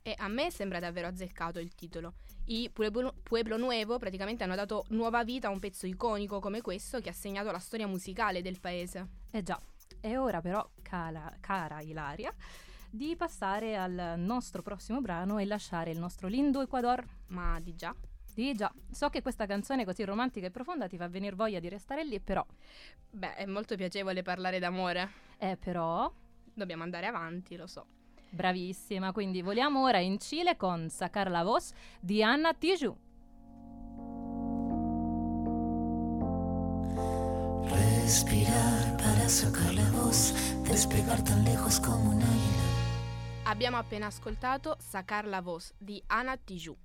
E 0.02 0.14
a 0.16 0.28
me 0.28 0.50
sembra 0.50 0.78
davvero 0.80 1.08
azzeccato 1.08 1.58
il 1.58 1.74
titolo. 1.74 2.14
I 2.46 2.70
Pueblo, 2.72 3.14
Pueblo 3.22 3.56
Nuevo 3.58 3.98
praticamente 3.98 4.44
hanno 4.44 4.54
dato 4.54 4.84
nuova 4.88 5.22
vita 5.24 5.48
a 5.48 5.50
un 5.50 5.58
pezzo 5.58 5.86
iconico 5.86 6.40
come 6.40 6.62
questo 6.62 7.00
che 7.00 7.10
ha 7.10 7.12
segnato 7.12 7.50
la 7.50 7.58
storia 7.58 7.86
musicale 7.86 8.42
del 8.42 8.60
paese. 8.60 9.06
Eh 9.30 9.42
già, 9.42 9.60
è 10.00 10.16
ora 10.18 10.40
però, 10.40 10.68
cara, 10.82 11.36
cara 11.40 11.80
Ilaria, 11.80 12.34
di 12.90 13.14
passare 13.14 13.76
al 13.76 14.14
nostro 14.16 14.62
prossimo 14.62 15.00
brano 15.00 15.38
e 15.38 15.44
lasciare 15.44 15.90
il 15.90 15.98
nostro 15.98 16.28
lindo 16.28 16.62
Ecuador. 16.62 17.04
Ma 17.28 17.60
di 17.60 17.74
già. 17.76 17.94
Sì, 18.24 18.54
già, 18.54 18.72
so 18.90 19.10
che 19.10 19.22
questa 19.22 19.44
canzone 19.44 19.84
così 19.84 20.04
romantica 20.04 20.46
e 20.46 20.50
profonda 20.50 20.86
ti 20.86 20.96
fa 20.96 21.08
venire 21.08 21.34
voglia 21.34 21.58
di 21.60 21.68
restare 21.68 22.04
lì, 22.04 22.20
però, 22.20 22.44
Beh, 23.10 23.34
è 23.34 23.44
molto 23.44 23.76
piacevole 23.76 24.22
parlare 24.22 24.58
d'amore. 24.58 25.10
eh, 25.38 25.56
però, 25.56 26.10
Dobbiamo 26.54 26.82
andare 26.82 27.06
avanti, 27.06 27.56
lo 27.56 27.66
so. 27.66 27.86
Bravissima, 28.30 29.12
quindi 29.12 29.42
voliamo 29.42 29.82
ora 29.82 29.98
in 29.98 30.18
Cile 30.18 30.56
con 30.56 30.88
Sacar 30.88 31.30
la 31.30 31.42
Voz 31.42 31.72
di 32.00 32.22
Anna 32.22 32.54
Tijoux. 32.54 32.96
Respirar 37.68 38.96
para 38.96 39.28
sacar 39.28 39.72
la 39.74 39.88
voz, 39.90 40.32
despegar 40.64 41.22
tan 41.22 41.44
lejos 41.44 41.78
como 41.78 42.10
un 42.10 42.20
águila. 42.20 42.70
Abbiamo 43.44 43.78
appena 43.78 44.06
ascoltato 44.06 44.76
Sacar 44.78 45.26
la 45.26 45.40
Voz 45.40 45.74
di 45.78 46.02
Ana 46.08 46.36
Tijoux, 46.36 46.76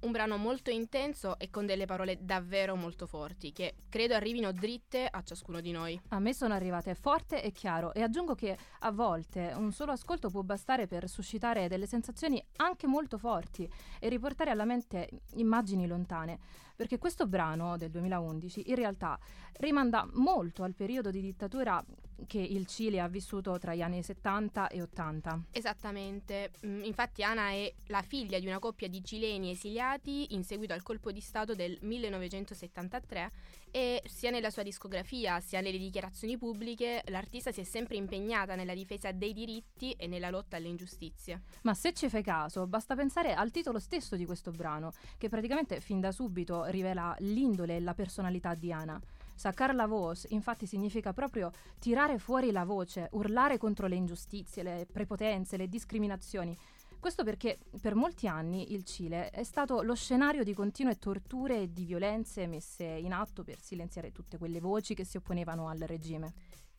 un 0.00 0.10
brano 0.10 0.36
molto 0.36 0.70
intenso 0.70 1.38
e 1.38 1.50
con 1.50 1.66
delle 1.66 1.86
parole 1.86 2.18
davvero 2.20 2.76
molto 2.76 3.06
forti 3.06 3.52
che 3.52 3.74
credo 3.88 4.14
arrivino 4.14 4.52
dritte 4.52 5.06
a 5.10 5.22
ciascuno 5.22 5.60
di 5.60 5.72
noi. 5.72 6.00
A 6.08 6.18
me 6.18 6.32
sono 6.32 6.54
arrivate 6.54 6.94
forte 6.94 7.42
e 7.42 7.52
chiaro 7.52 7.92
e 7.92 8.02
aggiungo 8.02 8.34
che 8.34 8.56
a 8.80 8.90
volte 8.90 9.52
un 9.56 9.72
solo 9.72 9.92
ascolto 9.92 10.30
può 10.30 10.42
bastare 10.42 10.86
per 10.86 11.08
suscitare 11.08 11.68
delle 11.68 11.86
sensazioni 11.86 12.42
anche 12.56 12.86
molto 12.86 13.18
forti 13.18 13.70
e 13.98 14.08
riportare 14.08 14.50
alla 14.50 14.64
mente 14.64 15.08
immagini 15.34 15.86
lontane, 15.86 16.38
perché 16.80 16.96
questo 16.96 17.26
brano 17.26 17.76
del 17.76 17.90
2011 17.90 18.70
in 18.70 18.74
realtà 18.74 19.18
rimanda 19.58 20.08
molto 20.14 20.62
al 20.62 20.72
periodo 20.72 21.10
di 21.10 21.20
dittatura 21.20 21.84
che 22.26 22.38
il 22.38 22.64
Cile 22.64 23.00
ha 23.00 23.08
vissuto 23.08 23.58
tra 23.58 23.74
gli 23.74 23.82
anni 23.82 24.02
70 24.02 24.68
e 24.68 24.80
80. 24.80 25.42
Esattamente, 25.50 26.50
Mm, 26.66 26.84
infatti 26.84 27.22
Ana 27.22 27.50
è 27.50 27.72
la 27.86 28.02
figlia 28.02 28.38
di 28.38 28.46
una 28.46 28.58
coppia 28.58 28.86
di 28.86 29.02
cileni 29.02 29.50
esiliati 29.50 30.34
in 30.34 30.44
seguito 30.44 30.74
al 30.74 30.82
colpo 30.82 31.10
di 31.10 31.20
Stato 31.20 31.54
del 31.54 31.78
1973 31.80 33.30
e 33.70 34.02
sia 34.06 34.30
nella 34.30 34.50
sua 34.50 34.62
discografia 34.62 35.40
sia 35.40 35.60
nelle 35.60 35.78
dichiarazioni 35.78 36.36
pubbliche 36.36 37.02
l'artista 37.06 37.52
si 37.52 37.60
è 37.60 37.64
sempre 37.64 37.96
impegnata 37.96 38.54
nella 38.54 38.74
difesa 38.74 39.12
dei 39.12 39.32
diritti 39.32 39.92
e 39.92 40.06
nella 40.06 40.30
lotta 40.30 40.56
alle 40.56 40.68
ingiustizie. 40.68 41.42
Ma 41.62 41.74
se 41.74 41.92
ci 41.92 42.08
fai 42.08 42.22
caso, 42.22 42.66
basta 42.66 42.94
pensare 42.94 43.34
al 43.34 43.50
titolo 43.50 43.78
stesso 43.78 44.16
di 44.16 44.26
questo 44.26 44.50
brano, 44.50 44.92
che 45.18 45.28
praticamente 45.28 45.80
fin 45.80 46.00
da 46.00 46.12
subito 46.12 46.64
rivela 46.64 47.14
l'indole 47.20 47.76
e 47.76 47.80
la 47.80 47.94
personalità 47.94 48.54
di 48.54 48.72
Ana. 48.72 49.00
Sacar 49.34 49.74
la 49.74 49.86
voz, 49.86 50.26
infatti, 50.30 50.66
significa 50.66 51.14
proprio 51.14 51.50
tirare 51.78 52.18
fuori 52.18 52.50
la 52.50 52.64
voce, 52.64 53.08
urlare 53.12 53.56
contro 53.56 53.86
le 53.86 53.94
ingiustizie, 53.94 54.62
le 54.62 54.86
prepotenze, 54.90 55.56
le 55.56 55.66
discriminazioni. 55.66 56.54
Questo 57.00 57.24
perché 57.24 57.58
per 57.80 57.94
molti 57.94 58.28
anni 58.28 58.74
il 58.74 58.84
Cile 58.84 59.30
è 59.30 59.42
stato 59.42 59.80
lo 59.80 59.94
scenario 59.94 60.44
di 60.44 60.52
continue 60.52 60.98
torture 60.98 61.62
e 61.62 61.72
di 61.72 61.86
violenze 61.86 62.46
messe 62.46 62.84
in 62.84 63.14
atto 63.14 63.42
per 63.42 63.58
silenziare 63.58 64.12
tutte 64.12 64.36
quelle 64.36 64.60
voci 64.60 64.92
che 64.92 65.06
si 65.06 65.16
opponevano 65.16 65.68
al 65.68 65.78
regime. 65.78 66.34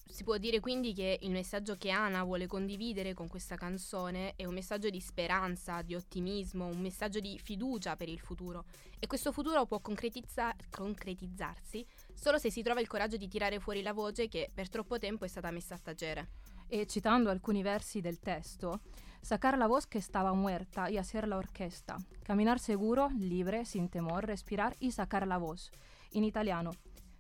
Si 0.08 0.24
può 0.24 0.38
dire 0.38 0.60
quindi 0.60 0.94
che 0.94 1.18
il 1.22 1.32
messaggio 1.32 1.76
che 1.76 1.90
Ana 1.90 2.24
vuole 2.24 2.46
condividere 2.46 3.16
con 3.16 3.30
questa 3.30 3.56
canzone 3.56 4.34
è 4.36 4.46
un 4.46 4.54
messaggio 4.54 4.92
di 4.92 5.00
speranza, 5.00 5.82
di 5.82 5.96
ottimismo, 5.96 6.68
un 6.68 6.82
messaggio 6.82 7.20
di 7.20 7.40
fiducia 7.40 7.96
per 7.96 8.08
il 8.08 8.20
futuro. 8.20 8.66
E 9.00 9.08
questo 9.08 9.32
futuro 9.32 9.66
può 9.66 9.80
concretizza- 9.80 10.56
concretizzarsi 10.70 11.84
solo 12.14 12.38
se 12.38 12.52
si 12.52 12.62
trova 12.62 12.80
il 12.80 12.88
coraggio 12.88 13.18
di 13.18 13.28
tirare 13.28 13.60
fuori 13.60 13.82
la 13.82 13.94
voce 13.94 14.28
che 14.28 14.52
per 14.54 14.70
troppo 14.70 15.00
tempo 15.00 15.26
è 15.26 15.28
stata 15.28 15.50
messa 15.50 15.74
a 15.74 15.80
tacere. 15.80 16.30
E 16.68 16.86
citando 16.86 17.30
alcuni 17.30 17.64
versi 17.64 18.02
del 18.02 18.20
testo, 18.20 18.82
sacar 19.22 19.58
la 19.58 19.68
voz 19.68 19.88
que 19.88 19.98
estaba 19.98 20.34
muerta 20.34 20.90
y 20.90 20.98
hacer 20.98 21.28
la 21.28 21.38
orquesta, 21.38 21.98
caminar 22.24 22.60
seguro, 22.60 23.10
libre, 23.10 23.66
sin 23.66 23.90
temor, 23.90 24.26
respirar 24.26 24.76
y 24.80 24.92
sacar 24.92 25.28
la 25.28 25.38
voz. 25.38 25.72
In 26.12 26.24
italiano, 26.24 26.72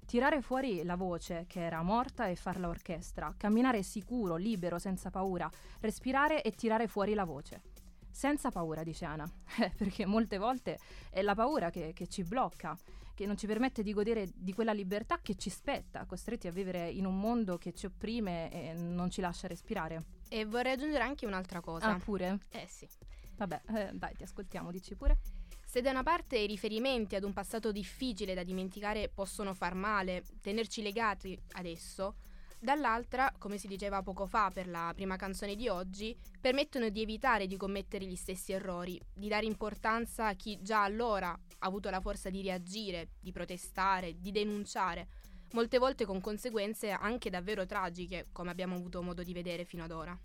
tirare 0.05 0.41
fuori 0.41 0.83
la 0.83 0.95
voce 0.95 1.45
che 1.47 1.61
era 1.61 1.81
morta 1.83 2.27
e 2.27 2.35
far 2.35 2.59
la 2.59 2.67
orchestra, 2.67 3.33
camminare 3.37 3.83
sicuro, 3.83 4.35
libero, 4.35 4.79
senza 4.79 5.09
paura, 5.09 5.49
respirare 5.79 6.41
e 6.41 6.51
tirare 6.51 6.87
fuori 6.87 7.13
la 7.13 7.23
voce. 7.23 7.61
Senza 8.09 8.49
paura, 8.49 8.83
dice 8.83 9.05
Ana, 9.05 9.25
Eh, 9.59 9.71
perché 9.77 10.05
molte 10.05 10.37
volte 10.37 10.79
è 11.09 11.21
la 11.21 11.35
paura 11.35 11.69
che, 11.69 11.93
che 11.93 12.07
ci 12.07 12.23
blocca, 12.23 12.77
che 13.13 13.25
non 13.25 13.37
ci 13.37 13.47
permette 13.47 13.83
di 13.83 13.93
godere 13.93 14.27
di 14.33 14.53
quella 14.53 14.73
libertà 14.73 15.19
che 15.21 15.35
ci 15.35 15.49
spetta, 15.49 16.05
costretti 16.05 16.47
a 16.47 16.51
vivere 16.51 16.89
in 16.89 17.05
un 17.05 17.19
mondo 17.19 17.57
che 17.57 17.73
ci 17.73 17.85
opprime 17.85 18.51
e 18.51 18.73
non 18.73 19.09
ci 19.09 19.21
lascia 19.21 19.47
respirare. 19.47 20.20
E 20.33 20.45
vorrei 20.45 20.71
aggiungere 20.71 21.03
anche 21.03 21.25
un'altra 21.25 21.59
cosa. 21.59 21.87
Ah, 21.87 21.99
pure? 21.99 22.39
Eh 22.51 22.65
sì. 22.65 22.87
Vabbè, 23.35 23.61
eh, 23.75 23.89
dai, 23.91 24.15
ti 24.15 24.23
ascoltiamo, 24.23 24.71
dici 24.71 24.95
pure. 24.95 25.19
Se 25.65 25.81
da 25.81 25.89
una 25.89 26.03
parte 26.03 26.37
i 26.37 26.47
riferimenti 26.47 27.15
ad 27.15 27.23
un 27.23 27.33
passato 27.33 27.73
difficile 27.73 28.33
da 28.33 28.43
dimenticare 28.43 29.09
possono 29.09 29.53
far 29.53 29.73
male, 29.73 30.23
tenerci 30.39 30.81
legati 30.81 31.37
ad 31.51 31.65
esso, 31.65 32.15
dall'altra, 32.57 33.33
come 33.37 33.57
si 33.57 33.67
diceva 33.67 34.01
poco 34.03 34.25
fa 34.25 34.49
per 34.51 34.69
la 34.69 34.93
prima 34.95 35.17
canzone 35.17 35.55
di 35.55 35.67
oggi, 35.67 36.15
permettono 36.39 36.87
di 36.87 37.01
evitare 37.01 37.45
di 37.45 37.57
commettere 37.57 38.05
gli 38.05 38.15
stessi 38.15 38.53
errori, 38.53 38.97
di 39.13 39.27
dare 39.27 39.45
importanza 39.45 40.27
a 40.27 40.33
chi 40.33 40.61
già 40.61 40.83
allora 40.83 41.29
ha 41.31 41.39
avuto 41.59 41.89
la 41.89 41.99
forza 41.99 42.29
di 42.29 42.41
reagire, 42.41 43.09
di 43.19 43.33
protestare, 43.33 44.17
di 44.17 44.31
denunciare, 44.31 45.09
molte 45.53 45.77
volte 45.77 46.05
con 46.05 46.21
conseguenze 46.21 46.91
anche 46.91 47.29
davvero 47.29 47.65
tragiche, 47.65 48.27
come 48.31 48.51
abbiamo 48.51 48.75
avuto 48.75 49.01
modo 49.01 49.23
di 49.23 49.33
vedere 49.33 49.65
fino 49.65 49.83
ad 49.83 49.91
ora. 49.91 50.17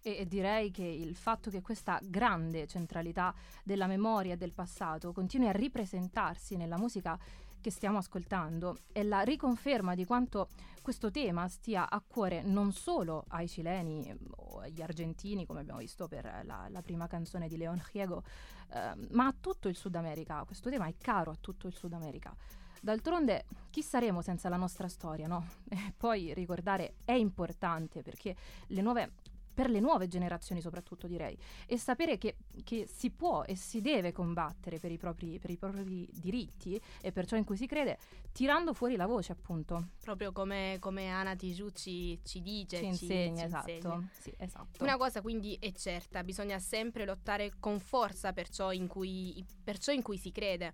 E, 0.00 0.26
direi 0.26 0.70
che 0.70 0.84
il 0.84 1.16
fatto 1.16 1.50
che 1.50 1.60
questa 1.60 2.00
grande 2.02 2.66
centralità 2.66 3.34
della 3.64 3.86
memoria 3.86 4.34
e 4.34 4.36
del 4.36 4.52
passato 4.52 5.12
continui 5.12 5.48
a 5.48 5.52
ripresentarsi 5.52 6.56
nella 6.56 6.78
musica 6.78 7.18
che 7.60 7.70
stiamo 7.70 7.98
ascoltando 7.98 8.78
è 8.92 9.02
la 9.02 9.20
riconferma 9.20 9.94
di 9.94 10.04
quanto 10.04 10.48
questo 10.80 11.10
tema 11.10 11.48
stia 11.48 11.90
a 11.90 12.02
cuore 12.06 12.42
non 12.42 12.72
solo 12.72 13.24
ai 13.28 13.48
cileni 13.48 14.16
o 14.36 14.60
agli 14.60 14.80
argentini, 14.80 15.44
come 15.44 15.60
abbiamo 15.60 15.80
visto 15.80 16.08
per 16.08 16.42
la, 16.44 16.66
la 16.70 16.82
prima 16.82 17.06
canzone 17.06 17.48
di 17.48 17.56
Leon 17.56 17.82
Giego, 17.92 18.22
eh, 18.72 18.94
ma 19.10 19.26
a 19.26 19.34
tutto 19.38 19.68
il 19.68 19.76
Sud 19.76 19.96
America. 19.96 20.44
Questo 20.44 20.70
tema 20.70 20.86
è 20.86 20.94
caro 20.96 21.32
a 21.32 21.36
tutto 21.38 21.66
il 21.66 21.74
Sud 21.74 21.92
America. 21.92 22.34
D'altronde, 22.80 23.44
chi 23.70 23.82
saremo 23.82 24.22
senza 24.22 24.48
la 24.48 24.56
nostra 24.56 24.88
storia, 24.88 25.26
no? 25.26 25.46
E 25.68 25.92
poi 25.96 26.34
ricordare 26.34 26.94
è 27.04 27.12
importante 27.12 28.02
perché 28.02 28.34
le 28.68 28.82
nuove 28.82 29.12
per 29.58 29.70
le 29.70 29.80
nuove 29.80 30.06
generazioni 30.06 30.60
soprattutto 30.60 31.08
direi, 31.08 31.36
e 31.66 31.78
sapere 31.78 32.16
che, 32.16 32.36
che, 32.62 32.86
si 32.86 33.10
può 33.10 33.42
e 33.42 33.56
si 33.56 33.80
deve 33.80 34.12
combattere 34.12 34.78
per 34.78 34.92
i, 34.92 34.96
propri, 34.96 35.40
per 35.40 35.50
i 35.50 35.56
propri 35.56 36.08
diritti 36.12 36.80
e 37.00 37.10
per 37.10 37.26
ciò 37.26 37.34
in 37.34 37.42
cui 37.42 37.56
si 37.56 37.66
crede, 37.66 37.98
tirando 38.30 38.72
fuori 38.72 38.94
la 38.94 39.06
voce 39.06 39.32
appunto. 39.32 39.88
Proprio 40.00 40.30
come, 40.30 40.76
come 40.78 41.08
Ana 41.08 41.34
Tijoux 41.34 41.72
ci, 41.74 42.20
ci 42.22 42.40
dice, 42.40 42.78
ci 42.78 42.84
insegna, 42.84 43.40
ci 43.40 43.46
esatto. 43.46 43.70
insegna. 43.70 44.08
Sì, 44.12 44.32
esatto. 44.36 44.84
Una 44.84 44.96
cosa 44.96 45.20
quindi 45.22 45.56
è 45.60 45.72
certa, 45.72 46.22
bisogna 46.22 46.60
sempre 46.60 47.04
lottare 47.04 47.54
con 47.58 47.80
forza 47.80 48.32
per 48.32 48.48
ciò 48.50 48.70
in 48.70 48.86
cui, 48.86 49.44
per 49.64 49.78
ciò 49.78 49.90
in 49.90 50.02
cui 50.02 50.18
si 50.18 50.30
crede. 50.30 50.72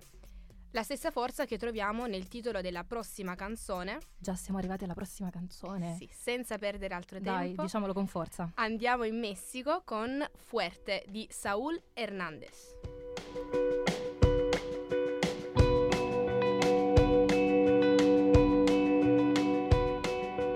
La 0.74 0.82
stessa 0.82 1.12
forza 1.12 1.44
che 1.44 1.56
troviamo 1.56 2.06
nel 2.06 2.26
titolo 2.26 2.60
della 2.60 2.82
prossima 2.82 3.36
canzone. 3.36 4.00
Già 4.18 4.34
siamo 4.34 4.58
arrivati 4.58 4.82
alla 4.82 4.94
prossima 4.94 5.30
canzone. 5.30 5.94
Sì, 5.96 6.10
senza 6.12 6.58
perdere 6.58 6.94
altro 6.94 7.20
Dai, 7.20 7.46
tempo. 7.46 7.62
diciamolo 7.62 7.92
con 7.92 8.08
forza. 8.08 8.50
Andiamo 8.56 9.04
in 9.04 9.16
Messico 9.16 9.82
con 9.84 10.26
Fuerte 10.34 11.04
di 11.06 11.28
Saúl 11.30 11.80
Hernández. 11.92 12.74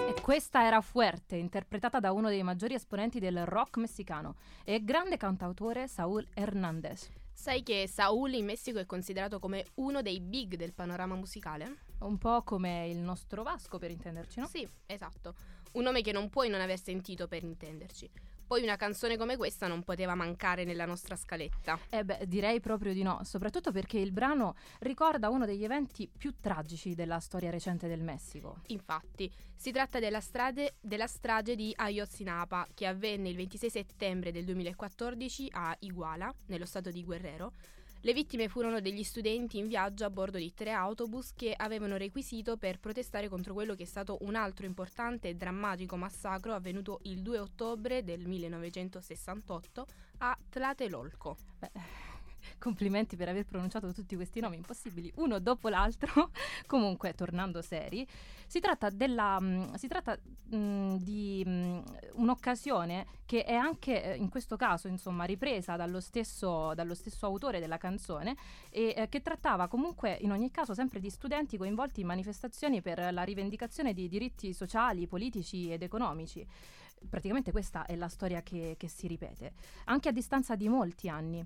E 0.09 0.21
questa 0.21 0.65
era 0.65 0.81
Fuerte, 0.81 1.37
interpretata 1.37 2.01
da 2.01 2.11
uno 2.11 2.29
dei 2.29 2.43
maggiori 2.43 2.75
esponenti 2.75 3.21
del 3.21 3.47
rock 3.47 3.77
messicano 3.77 4.35
e 4.65 4.83
grande 4.83 5.17
cantautore 5.17 5.87
Saúl 5.87 6.27
Hernández. 6.35 7.09
Sai 7.41 7.63
che 7.63 7.87
Saúl 7.87 8.33
in 8.33 8.45
Messico 8.45 8.81
è 8.81 8.85
considerato 8.85 9.39
come 9.39 9.65
uno 9.75 10.03
dei 10.03 10.19
big 10.19 10.57
del 10.57 10.73
panorama 10.75 11.15
musicale? 11.15 11.83
Un 12.01 12.19
po' 12.19 12.43
come 12.43 12.89
il 12.89 12.99
nostro 12.99 13.45
Vasco, 13.45 13.79
per 13.79 13.93
intenderci, 13.93 14.41
no? 14.41 14.49
Sì, 14.49 14.69
esatto. 14.87 15.37
Un 15.75 15.85
nome 15.85 16.03
che 16.03 16.11
non 16.11 16.31
puoi 16.31 16.49
non 16.49 16.61
aver 16.61 16.81
sentito 16.81 17.29
per 17.29 17.45
intenderci. 17.45 18.11
Poi 18.49 18.63
una 18.63 18.77
canzone 18.77 19.19
come 19.19 19.37
questa 19.37 19.67
non 19.67 19.83
poteva 19.83 20.15
mancare 20.15 20.65
nella 20.65 20.87
nostra 20.87 21.17
scaletta. 21.17 21.79
Eh 21.91 22.03
beh, 22.03 22.25
direi 22.27 22.61
proprio 22.61 22.95
di 22.95 23.03
no, 23.03 23.21
soprattutto 23.23 23.73
perché 23.73 23.99
il 23.99 24.11
brano 24.11 24.57
ricorda 24.79 25.29
uno 25.29 25.45
degli 25.45 25.65
eventi 25.65 26.09
più 26.09 26.35
tragici 26.41 26.95
della 26.95 27.21
storia 27.21 27.51
recente 27.51 27.89
del 27.89 28.01
Messico. 28.01 28.63
Infatti, 28.69 29.31
si 29.55 29.71
tratta 29.71 29.99
della, 29.99 30.21
strade, 30.21 30.77
della 30.81 31.07
strage 31.07 31.57
di 31.57 31.75
Ayotzinapa 31.77 32.69
che 32.73 32.87
avvenne 32.87 33.29
il 33.29 33.37
26 33.37 33.69
settembre 33.69 34.33
del 34.33 34.47
2014 34.47 35.49
a 35.51 35.77
Iguala, 35.81 36.35
nello 36.47 36.65
stato 36.65 36.91
di 36.91 37.05
Guerrero, 37.05 37.53
le 38.03 38.13
vittime 38.13 38.49
furono 38.49 38.81
degli 38.81 39.03
studenti 39.03 39.59
in 39.59 39.67
viaggio 39.67 40.05
a 40.05 40.11
bordo 40.11 40.39
di 40.39 40.55
tre 40.55 40.71
autobus 40.73 41.33
che 41.35 41.53
avevano 41.57 41.97
requisito 41.97 42.57
per 42.57 42.79
protestare 42.79 43.29
contro 43.29 43.55
quello 43.55 43.75
che 43.75 43.83
è 43.83 43.87
stato 43.87 44.19
un 44.21 44.37
altro 44.37 44.67
importante 44.67 45.29
e 45.29 45.35
drammatico 45.35 45.97
massacro 45.97 46.55
avvenuto 46.55 47.01
il 47.03 47.23
2 47.23 47.39
ottobre 47.39 48.05
del 48.05 48.27
1968 48.27 49.87
a 50.19 50.39
Tlatelolco. 50.49 51.37
Beh, 51.59 51.71
complimenti 52.59 53.17
per 53.17 53.29
aver 53.29 53.45
pronunciato 53.45 53.93
tutti 53.93 54.17
questi 54.17 54.41
nomi 54.41 54.57
impossibili 54.57 55.13
uno 55.17 55.39
dopo 55.39 55.69
l'altro. 55.69 56.31
Comunque, 56.67 57.15
tornando 57.15 57.63
seri, 57.63 58.07
si 58.47 58.61
tratta, 58.61 58.91
della, 58.91 59.39
mh, 59.39 59.47
mm, 59.47 59.75
si 59.75 59.89
tratta 59.89 60.19
mh, 60.51 60.57
mm, 60.57 60.95
di 60.97 61.43
mh, 61.45 61.51
mm, 61.51 61.79
un'occasione 62.15 63.07
che 63.27 63.45
è 63.45 63.55
anche 63.55 64.03
eh, 64.03 64.17
in 64.17 64.31
questo 64.31 64.57
caso 64.57 64.89
insomma 64.89 65.25
ripresa 65.25 65.77
dallo 65.77 66.01
stesso, 66.01 66.73
dallo 66.75 66.95
stesso 66.95 67.27
autore 67.27 67.61
della 67.61 67.77
canzone 67.77 68.37
e 68.71 68.95
eh, 68.97 69.09
che 69.09 69.21
trattava 69.21 69.69
comunque 69.69 70.17
in 70.21 70.33
ogni 70.33 70.51
caso 70.51 70.73
sempre 70.73 70.99
di 70.99 71.11
studenti 71.11 71.59
coinvolti 71.59 72.01
in 72.01 72.07
manifestazioni 72.07 72.81
per 72.81 73.13
la 73.13 73.23
rivendicazione 73.23 73.93
di 73.93 74.09
diritti 74.09 74.53
sociali, 74.53 75.07
politici 75.07 75.71
ed 75.71 75.83
economici 75.83 76.47
praticamente 77.09 77.53
questa 77.53 77.87
è 77.87 77.95
la 77.95 78.09
storia 78.09 78.43
che, 78.43 78.75
che, 78.77 78.89
si 78.89 79.07
ripete, 79.07 79.53
anche 79.85 80.09
a 80.09 80.13
distanza 80.13 80.57
di 80.57 80.69
molti 80.69 81.09
anni 81.09 81.45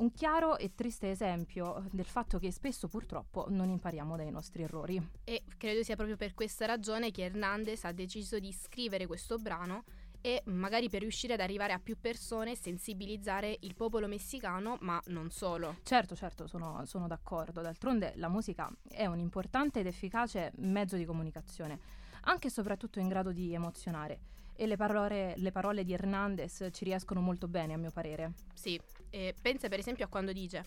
un 0.00 0.12
chiaro 0.12 0.56
e 0.56 0.74
triste 0.74 1.10
esempio 1.10 1.84
del 1.90 2.06
fatto 2.06 2.38
che 2.38 2.50
spesso 2.50 2.88
purtroppo 2.88 3.46
non 3.48 3.68
impariamo 3.68 4.16
dai 4.16 4.30
nostri 4.30 4.62
errori. 4.62 5.00
E 5.24 5.44
credo 5.56 5.82
sia 5.82 5.94
proprio 5.94 6.16
per 6.16 6.34
questa 6.34 6.66
ragione 6.66 7.10
che 7.10 7.24
Hernandez 7.24 7.84
ha 7.84 7.92
deciso 7.92 8.38
di 8.38 8.52
scrivere 8.52 9.06
questo 9.06 9.36
brano 9.36 9.84
e 10.22 10.42
magari 10.46 10.88
per 10.88 11.00
riuscire 11.00 11.34
ad 11.34 11.40
arrivare 11.40 11.72
a 11.72 11.78
più 11.78 11.98
persone 11.98 12.54
sensibilizzare 12.54 13.56
il 13.60 13.74
popolo 13.74 14.06
messicano, 14.06 14.76
ma 14.80 15.00
non 15.06 15.30
solo. 15.30 15.76
Certo, 15.82 16.14
certo, 16.14 16.46
sono, 16.46 16.84
sono 16.86 17.06
d'accordo. 17.06 17.60
D'altronde 17.60 18.12
la 18.16 18.28
musica 18.28 18.70
è 18.88 19.06
un 19.06 19.18
importante 19.18 19.80
ed 19.80 19.86
efficace 19.86 20.52
mezzo 20.56 20.96
di 20.96 21.04
comunicazione, 21.04 21.78
anche 22.22 22.48
e 22.48 22.50
soprattutto 22.50 23.00
in 23.00 23.08
grado 23.08 23.32
di 23.32 23.52
emozionare 23.52 24.38
e 24.60 24.66
le 24.66 24.76
parole, 24.76 25.32
le 25.38 25.52
parole, 25.52 25.84
di 25.84 25.94
Hernandez 25.94 26.68
ci 26.70 26.84
riescono 26.84 27.22
molto 27.22 27.48
bene 27.48 27.72
a 27.72 27.78
mio 27.78 27.90
parere. 27.90 28.32
Sì, 28.52 28.78
eh, 29.12 29.34
pensa 29.42 29.68
per 29.68 29.80
esempio 29.80 30.06
a 30.06 30.08
quando 30.08 30.32
dice 30.32 30.62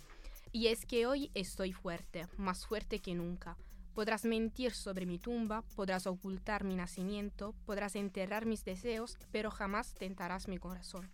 Y 0.51 0.67
es 0.67 0.85
que 0.85 1.07
hoy 1.07 1.31
estoy 1.33 1.73
fuerte, 1.73 2.27
más 2.38 2.65
fuerte 2.65 3.00
que 3.00 3.15
nunca. 3.15 3.57
Podrás 3.95 4.25
mentir 4.25 4.71
sobre 4.73 5.05
mi 5.05 5.17
tumba, 5.17 5.63
podrás 5.75 6.05
ocultar 6.07 6.63
mi 6.63 6.75
nacimiento, 6.75 7.53
podrás 7.65 7.95
enterrar 7.95 8.45
mis 8.45 8.63
deseos, 8.63 9.17
pero 9.31 9.50
jamás 9.50 9.93
tentarás 9.93 10.47
mi 10.47 10.57
corazón. 10.57 11.09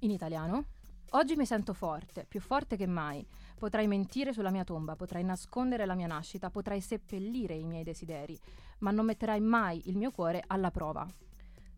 In 0.00 0.10
italiano? 0.10 0.64
Oggi 1.10 1.36
mi 1.36 1.46
sento 1.46 1.72
forte, 1.72 2.24
più 2.24 2.40
forte 2.40 2.76
che 2.76 2.86
mai. 2.86 3.24
Potrai 3.56 3.86
mentire 3.86 4.32
sulla 4.32 4.50
mia 4.50 4.64
tomba, 4.64 4.96
potrai 4.96 5.22
nascondere 5.22 5.86
la 5.86 5.94
mia 5.94 6.08
nascita, 6.08 6.50
potrai 6.50 6.80
seppellire 6.80 7.54
i 7.54 7.64
miei 7.64 7.84
desideri, 7.84 8.38
ma 8.78 8.90
non 8.90 9.06
metterai 9.06 9.40
mai 9.40 9.82
il 9.86 9.96
mio 9.96 10.10
cuore 10.10 10.42
alla 10.44 10.70
prova. 10.70 11.06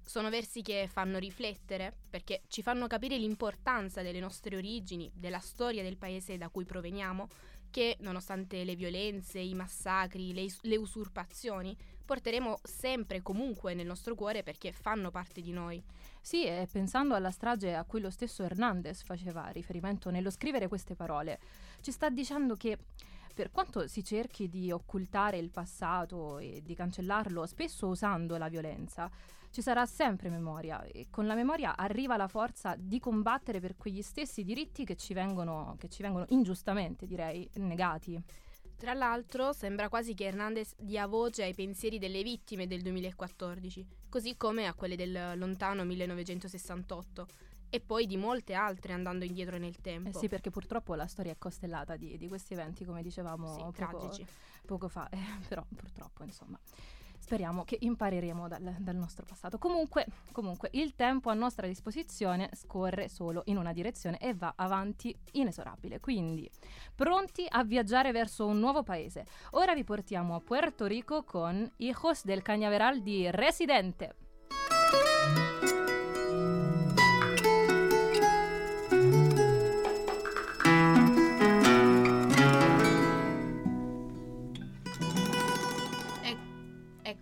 Sono 0.09 0.31
versi 0.31 0.63
che 0.63 0.89
fanno 0.91 1.19
riflettere 1.19 1.93
perché 2.09 2.41
ci 2.49 2.63
fanno 2.63 2.87
capire 2.87 3.19
l'importanza 3.19 4.01
delle 4.01 4.21
nostre 4.21 4.57
origini, 4.57 5.11
della 5.13 5.39
storia 5.39 5.83
del 5.83 5.99
paese 5.99 6.39
da 6.39 6.49
cui 6.49 6.65
proveniamo, 6.65 7.29
che 7.69 7.99
nonostante 8.01 8.65
le 8.65 8.75
violenze, 8.75 9.39
i 9.39 9.53
massacri, 9.53 10.33
le, 10.33 10.47
le 10.63 10.77
usurpazioni, 10.79 11.77
porteremo 12.07 12.61
sempre 12.63 13.19
e 13.19 13.23
comunque 13.23 13.75
nel 13.75 13.85
nostro 13.85 14.15
cuore 14.15 14.43
perché 14.43 14.73
fanno 14.73 15.11
parte 15.11 15.43
di 15.43 15.53
noi. 15.53 15.85
Sì, 16.23 16.47
e 16.47 16.67
pensando 16.73 17.15
alla 17.15 17.31
strage 17.31 17.75
a 17.75 17.85
cui 17.85 18.01
lo 18.01 18.09
stesso 18.09 18.43
Hernandez 18.43 19.03
faceva 19.03 19.49
riferimento 19.49 20.09
nello 20.09 20.31
scrivere 20.31 20.69
queste 20.69 20.95
parole, 20.95 21.39
ci 21.83 21.93
sta 21.93 22.09
dicendo 22.09 22.57
che 22.57 22.79
per 23.35 23.51
quanto 23.51 23.87
si 23.87 24.03
cerchi 24.03 24.49
di 24.49 24.73
occultare 24.73 25.37
il 25.37 25.51
passato 25.51 26.39
e 26.39 26.63
di 26.65 26.75
cancellarlo, 26.75 27.45
spesso 27.45 27.87
usando 27.89 28.39
la 28.39 28.49
violenza, 28.49 29.11
ci 29.59 29.65
sarà 29.65 29.87
sempre 29.87 30.29
memoria 30.29 30.85
e 30.85 31.09
con 31.11 31.27
la 31.27 31.35
memoria 31.35 31.77
arriva 31.77 32.17
la 32.17 32.29
forza 32.29 32.77
di 32.79 33.01
combattere 33.01 33.59
per 33.59 33.75
quegli 33.77 34.03
stessi 34.03 34.45
diritti 34.45 34.85
che 34.85 34.95
ci 34.95 35.15
vengono, 35.15 35.75
che 35.81 35.89
ci 35.89 36.01
vengono 36.03 36.27
ingiustamente, 36.29 37.09
direi, 37.09 37.51
negati. 37.55 38.23
Tra 38.77 38.95
l'altro 38.95 39.53
sembra 39.53 39.89
quasi 39.89 40.15
che 40.15 40.27
Hernandez 40.27 40.77
dia 40.79 41.09
voce 41.09 41.43
ai 41.43 41.55
pensieri 41.55 41.99
delle 41.99 42.23
vittime 42.23 42.69
del 42.69 42.83
2014, 42.83 43.85
così 44.09 44.37
come 44.37 44.69
a 44.69 44.75
quelle 44.75 44.95
del 44.95 45.37
lontano 45.37 45.83
1968 45.83 47.27
e 47.69 47.81
poi 47.81 48.07
di 48.07 48.17
molte 48.17 48.55
altre 48.55 48.93
andando 48.93 49.25
indietro 49.25 49.59
nel 49.59 49.81
tempo. 49.81 50.11
Eh 50.11 50.15
sì, 50.21 50.29
perché 50.29 50.51
purtroppo 50.51 50.95
la 50.95 51.09
storia 51.09 51.33
è 51.33 51.37
costellata 51.37 51.97
di, 51.97 52.17
di 52.17 52.29
questi 52.29 52.53
eventi, 52.53 52.85
come 52.85 53.03
dicevamo 53.03 53.55
sì, 53.55 53.83
poco, 53.83 54.13
poco, 54.65 54.89
fa, 54.89 55.09
eh, 55.09 55.19
però 55.49 55.67
purtroppo 55.75 56.23
insomma. 56.23 56.61
Speriamo 57.29 57.63
che 57.65 57.77
impareremo 57.79 58.49
dal, 58.49 58.77
dal 58.79 58.97
nostro 58.97 59.27
passato. 59.27 59.59
Comunque, 59.59 60.07
comunque, 60.33 60.71
il 60.73 60.95
tempo 60.95 61.29
a 61.29 61.35
nostra 61.35 61.67
disposizione 61.67 62.49
scorre 62.55 63.11
solo 63.11 63.43
in 63.49 63.59
una 63.59 63.75
direzione 63.75 64.17
e 64.17 64.33
va 64.33 64.55
avanti 64.57 65.15
inesorabile. 65.33 66.01
Quindi, 66.01 66.51
pronti 66.95 67.45
a 67.47 67.65
viaggiare 67.65 68.13
verso 68.13 68.47
un 68.47 68.59
nuovo 68.59 68.83
paese. 68.83 69.27
Ora 69.51 69.75
vi 69.75 69.85
portiamo 69.85 70.37
a 70.37 70.41
Puerto 70.41 70.87
Rico 70.87 71.23
con 71.23 71.71
Hijos 71.77 72.25
del 72.25 72.41
Cañaveral 72.41 73.03
di 73.03 73.31
Residente. 73.31 74.17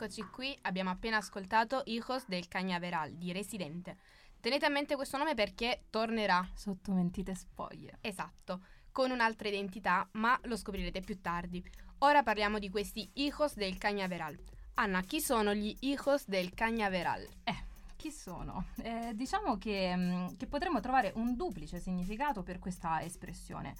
Eccoci 0.06 0.30
qui, 0.30 0.56
abbiamo 0.62 0.90
appena 0.90 1.16
ascoltato 1.16 1.82
Hijos 1.86 2.28
del 2.28 2.46
Cañaveral 2.46 3.10
di 3.10 3.32
Residente. 3.32 3.96
Tenete 4.38 4.64
a 4.64 4.68
mente 4.68 4.94
questo 4.94 5.16
nome 5.16 5.34
perché 5.34 5.86
tornerà. 5.90 6.48
Sotto 6.54 6.92
mentite 6.92 7.34
spoglie. 7.34 7.98
Esatto, 8.02 8.60
con 8.92 9.10
un'altra 9.10 9.48
identità, 9.48 10.08
ma 10.12 10.38
lo 10.44 10.56
scoprirete 10.56 11.00
più 11.00 11.20
tardi. 11.20 11.60
Ora 11.98 12.22
parliamo 12.22 12.60
di 12.60 12.70
questi 12.70 13.10
Hijos 13.14 13.56
del 13.56 13.78
Cañaveral. 13.78 14.38
Anna, 14.74 15.00
chi 15.00 15.20
sono 15.20 15.52
gli 15.52 15.76
Hijos 15.80 16.28
del 16.28 16.52
Cañaveral? 16.54 17.26
Eh, 17.42 17.64
chi 17.96 18.12
sono? 18.12 18.66
Eh, 18.82 19.10
diciamo 19.12 19.58
che, 19.58 19.92
mm, 19.96 20.26
che 20.36 20.46
potremmo 20.46 20.78
trovare 20.78 21.10
un 21.16 21.34
duplice 21.34 21.80
significato 21.80 22.44
per 22.44 22.60
questa 22.60 23.02
espressione. 23.02 23.74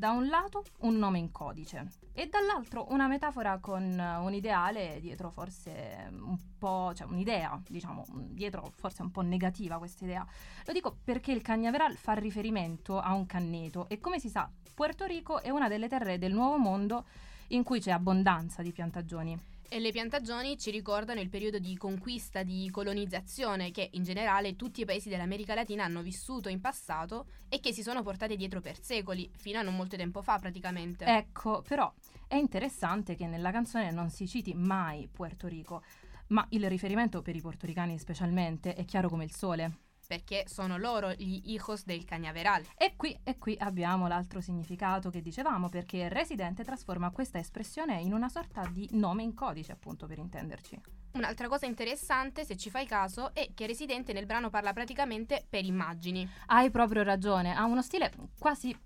Da 0.00 0.12
un 0.12 0.28
lato 0.28 0.64
un 0.78 0.96
nome 0.96 1.18
in 1.18 1.30
codice 1.30 1.90
e 2.14 2.26
dall'altro 2.26 2.86
una 2.88 3.06
metafora 3.06 3.58
con 3.58 3.82
un 3.82 4.32
ideale 4.32 4.98
dietro 4.98 5.28
forse 5.28 6.08
un 6.10 6.38
po', 6.56 6.94
cioè 6.94 7.06
un'idea, 7.06 7.60
diciamo, 7.68 8.06
dietro 8.08 8.72
forse 8.76 9.02
un 9.02 9.10
po' 9.10 9.20
negativa 9.20 9.76
questa 9.76 10.04
idea. 10.04 10.26
Lo 10.64 10.72
dico 10.72 10.96
perché 11.04 11.32
il 11.32 11.42
Cagnaveral 11.42 11.96
fa 11.96 12.14
riferimento 12.14 12.98
a 12.98 13.12
un 13.12 13.26
canneto 13.26 13.90
e 13.90 14.00
come 14.00 14.18
si 14.18 14.30
sa 14.30 14.50
Puerto 14.72 15.04
Rico 15.04 15.42
è 15.42 15.50
una 15.50 15.68
delle 15.68 15.86
terre 15.86 16.16
del 16.16 16.32
Nuovo 16.32 16.56
Mondo 16.56 17.04
in 17.48 17.62
cui 17.62 17.78
c'è 17.78 17.90
abbondanza 17.90 18.62
di 18.62 18.72
piantagioni. 18.72 19.49
E 19.72 19.78
le 19.78 19.92
piantagioni 19.92 20.58
ci 20.58 20.72
ricordano 20.72 21.20
il 21.20 21.28
periodo 21.28 21.60
di 21.60 21.76
conquista, 21.76 22.42
di 22.42 22.68
colonizzazione 22.72 23.70
che 23.70 23.90
in 23.92 24.02
generale 24.02 24.56
tutti 24.56 24.80
i 24.80 24.84
paesi 24.84 25.08
dell'America 25.08 25.54
Latina 25.54 25.84
hanno 25.84 26.02
vissuto 26.02 26.48
in 26.48 26.60
passato 26.60 27.26
e 27.48 27.60
che 27.60 27.72
si 27.72 27.84
sono 27.84 28.02
portate 28.02 28.34
dietro 28.34 28.60
per 28.60 28.82
secoli, 28.82 29.30
fino 29.36 29.60
a 29.60 29.62
non 29.62 29.76
molto 29.76 29.96
tempo 29.96 30.22
fa 30.22 30.40
praticamente. 30.40 31.04
Ecco, 31.04 31.62
però 31.62 31.94
è 32.26 32.34
interessante 32.34 33.14
che 33.14 33.28
nella 33.28 33.52
canzone 33.52 33.92
non 33.92 34.10
si 34.10 34.26
citi 34.26 34.54
mai 34.54 35.06
Puerto 35.06 35.46
Rico, 35.46 35.84
ma 36.30 36.44
il 36.48 36.68
riferimento 36.68 37.22
per 37.22 37.36
i 37.36 37.40
portoricani 37.40 37.96
specialmente 37.96 38.74
è 38.74 38.84
chiaro 38.84 39.08
come 39.08 39.22
il 39.22 39.32
sole 39.32 39.89
perché 40.10 40.42
sono 40.48 40.76
loro 40.76 41.12
gli 41.12 41.40
hijos 41.52 41.84
del 41.84 42.04
cañaveral. 42.04 42.64
E 42.76 42.94
qui, 42.96 43.16
e 43.22 43.38
qui 43.38 43.56
abbiamo 43.60 44.08
l'altro 44.08 44.40
significato 44.40 45.08
che 45.08 45.22
dicevamo, 45.22 45.68
perché 45.68 46.08
residente 46.08 46.64
trasforma 46.64 47.12
questa 47.12 47.38
espressione 47.38 48.00
in 48.00 48.12
una 48.12 48.28
sorta 48.28 48.66
di 48.66 48.88
nome 48.94 49.22
in 49.22 49.34
codice, 49.34 49.70
appunto, 49.70 50.08
per 50.08 50.18
intenderci. 50.18 50.80
Un'altra 51.12 51.46
cosa 51.46 51.66
interessante, 51.66 52.44
se 52.44 52.56
ci 52.56 52.70
fai 52.70 52.86
caso, 52.86 53.32
è 53.32 53.50
che 53.54 53.68
Residente 53.68 54.12
nel 54.12 54.26
brano 54.26 54.50
parla 54.50 54.72
praticamente 54.72 55.46
per 55.48 55.64
immagini. 55.64 56.28
Hai 56.46 56.72
proprio 56.72 57.04
ragione, 57.04 57.54
ha 57.54 57.64
uno 57.64 57.80
stile 57.80 58.12
quasi 58.36 58.76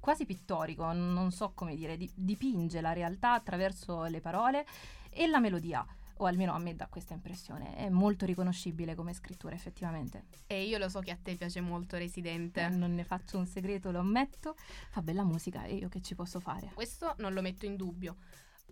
quasi 0.00 0.24
pittorico, 0.24 0.90
non 0.92 1.30
so 1.30 1.52
come 1.54 1.74
dire, 1.74 1.98
dipinge 2.14 2.80
la 2.80 2.94
realtà 2.94 3.34
attraverso 3.34 4.04
le 4.04 4.22
parole 4.22 4.64
e 5.10 5.26
la 5.26 5.40
melodia 5.40 5.84
o 6.20 6.26
almeno 6.26 6.52
a 6.52 6.58
me 6.58 6.74
dà 6.76 6.86
questa 6.86 7.14
impressione. 7.14 7.76
È 7.76 7.88
molto 7.88 8.26
riconoscibile 8.26 8.94
come 8.94 9.12
scrittura, 9.14 9.54
effettivamente. 9.54 10.24
E 10.46 10.64
io 10.66 10.78
lo 10.78 10.88
so 10.88 11.00
che 11.00 11.10
a 11.10 11.18
te 11.20 11.34
piace 11.36 11.60
molto 11.60 11.96
Residente. 11.96 12.68
Non 12.68 12.94
ne 12.94 13.04
faccio 13.04 13.38
un 13.38 13.46
segreto, 13.46 13.90
lo 13.90 14.00
ammetto. 14.00 14.54
Fa 14.90 15.00
bella 15.02 15.24
musica 15.24 15.64
e 15.64 15.76
io 15.76 15.88
che 15.88 16.00
ci 16.02 16.14
posso 16.14 16.38
fare? 16.40 16.70
Questo 16.74 17.14
non 17.18 17.32
lo 17.32 17.40
metto 17.40 17.64
in 17.66 17.76
dubbio. 17.76 18.16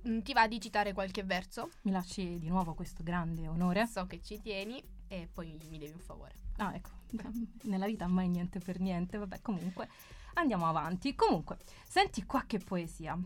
Mm, 0.06 0.20
Ti 0.20 0.32
va 0.32 0.46
di 0.46 0.61
citare 0.61 0.92
qualche 0.92 1.24
verso? 1.24 1.70
Mi 1.82 1.90
lasci 1.90 2.38
di 2.38 2.48
nuovo 2.48 2.74
questo 2.74 3.02
grande 3.02 3.48
onore? 3.48 3.87
So 3.87 4.06
che 4.06 4.20
ci 4.22 4.40
tieni 4.40 4.82
e 5.08 5.28
poi 5.32 5.56
mi 5.68 5.78
devi 5.78 5.92
un 5.92 6.00
favore. 6.00 6.34
Ah, 6.58 6.74
ecco, 6.74 6.90
nella 7.62 7.87
vita 7.87 8.06
mai 8.06 8.28
niente 8.28 8.58
per 8.58 8.78
niente, 8.80 9.16
vabbè, 9.16 9.40
comunque 9.40 9.88
andiamo 10.34 10.66
avanti. 10.66 11.14
Comunque, 11.14 11.56
senti 11.87 12.24
qua 12.24 12.44
che 12.46 12.58
poesia. 12.58 13.18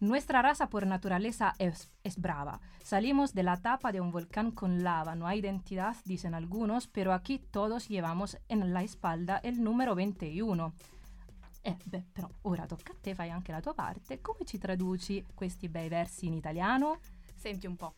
Nuestra 0.00 0.42
raza 0.42 0.68
por 0.68 0.86
naturaleza 0.86 1.56
es, 1.58 1.90
es 2.04 2.18
brava. 2.18 2.60
Salimos 2.84 3.34
de 3.34 3.42
la 3.42 3.56
tapa 3.56 3.90
de 3.90 4.00
un 4.00 4.12
volcán 4.12 4.52
con 4.52 4.84
lava. 4.84 5.16
No 5.16 5.26
hay 5.26 5.40
identidad, 5.40 5.96
dicen 6.04 6.34
algunos, 6.34 6.86
pero 6.86 7.12
aquí 7.12 7.40
todos 7.40 7.88
llevamos 7.88 8.38
en 8.48 8.72
la 8.72 8.84
espalda 8.84 9.40
el 9.42 9.60
número 9.60 9.96
21. 9.96 10.72
Eh, 11.64 11.76
beh, 11.84 12.04
però 12.12 12.30
ora 12.42 12.68
tocca 12.68 12.92
a 12.92 12.96
te, 13.00 13.16
fai 13.16 13.30
anche 13.30 13.50
la 13.50 13.60
tua 13.60 13.74
parte. 13.74 14.20
Come 14.20 14.44
ci 14.44 14.58
traduci 14.58 15.24
questi 15.34 15.68
bei 15.68 15.88
versi 15.88 16.26
in 16.26 16.34
italiano? 16.34 17.00
Senti 17.34 17.66
un 17.66 17.74
po'. 17.74 17.94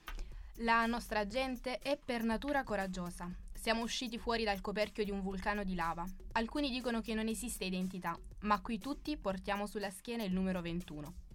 La 0.62 0.86
nostra 0.86 1.26
gente 1.26 1.80
è 1.80 1.98
per 2.02 2.24
natura 2.24 2.64
coraggiosa. 2.64 3.30
Siamo 3.52 3.82
usciti 3.82 4.16
fuori 4.16 4.44
dal 4.44 4.62
coperchio 4.62 5.04
di 5.04 5.10
un 5.10 5.20
vulcano 5.20 5.64
di 5.64 5.74
lava. 5.74 6.06
Alcuni 6.32 6.70
dicono 6.70 7.02
che 7.02 7.12
non 7.12 7.28
esiste 7.28 7.66
identità, 7.66 8.18
ma 8.40 8.58
qui 8.62 8.78
tutti 8.78 9.18
portiamo 9.18 9.66
sulla 9.66 9.90
schiena 9.90 10.24
il 10.24 10.32
numero 10.32 10.62
21. 10.62 11.28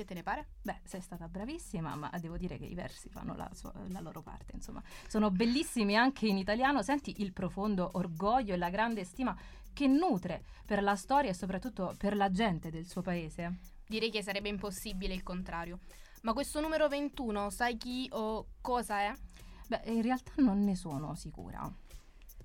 Che 0.00 0.06
te 0.06 0.14
ne 0.14 0.22
pare? 0.22 0.46
Beh, 0.62 0.80
sei 0.84 1.02
stata 1.02 1.28
bravissima, 1.28 1.94
ma 1.94 2.10
devo 2.18 2.38
dire 2.38 2.56
che 2.56 2.64
i 2.64 2.74
versi 2.74 3.10
fanno 3.10 3.36
la, 3.36 3.50
sua- 3.52 3.74
la 3.88 4.00
loro 4.00 4.22
parte, 4.22 4.52
insomma. 4.54 4.82
Sono 5.06 5.30
bellissimi 5.30 5.94
anche 5.94 6.26
in 6.26 6.38
italiano. 6.38 6.82
Senti 6.82 7.16
il 7.18 7.34
profondo 7.34 7.90
orgoglio 7.92 8.54
e 8.54 8.56
la 8.56 8.70
grande 8.70 9.04
stima 9.04 9.36
che 9.74 9.86
nutre 9.88 10.42
per 10.64 10.82
la 10.82 10.96
storia 10.96 11.28
e 11.28 11.34
soprattutto 11.34 11.94
per 11.98 12.16
la 12.16 12.30
gente 12.30 12.70
del 12.70 12.86
suo 12.86 13.02
paese. 13.02 13.58
Direi 13.86 14.10
che 14.10 14.22
sarebbe 14.22 14.48
impossibile 14.48 15.12
il 15.12 15.22
contrario. 15.22 15.80
Ma 16.22 16.32
questo 16.32 16.62
numero 16.62 16.88
21, 16.88 17.50
sai 17.50 17.76
chi 17.76 18.08
o 18.12 18.46
cosa 18.62 19.00
è? 19.00 19.12
Beh, 19.66 19.82
in 19.84 20.00
realtà 20.00 20.32
non 20.36 20.64
ne 20.64 20.76
sono 20.76 21.14
sicura. 21.14 21.70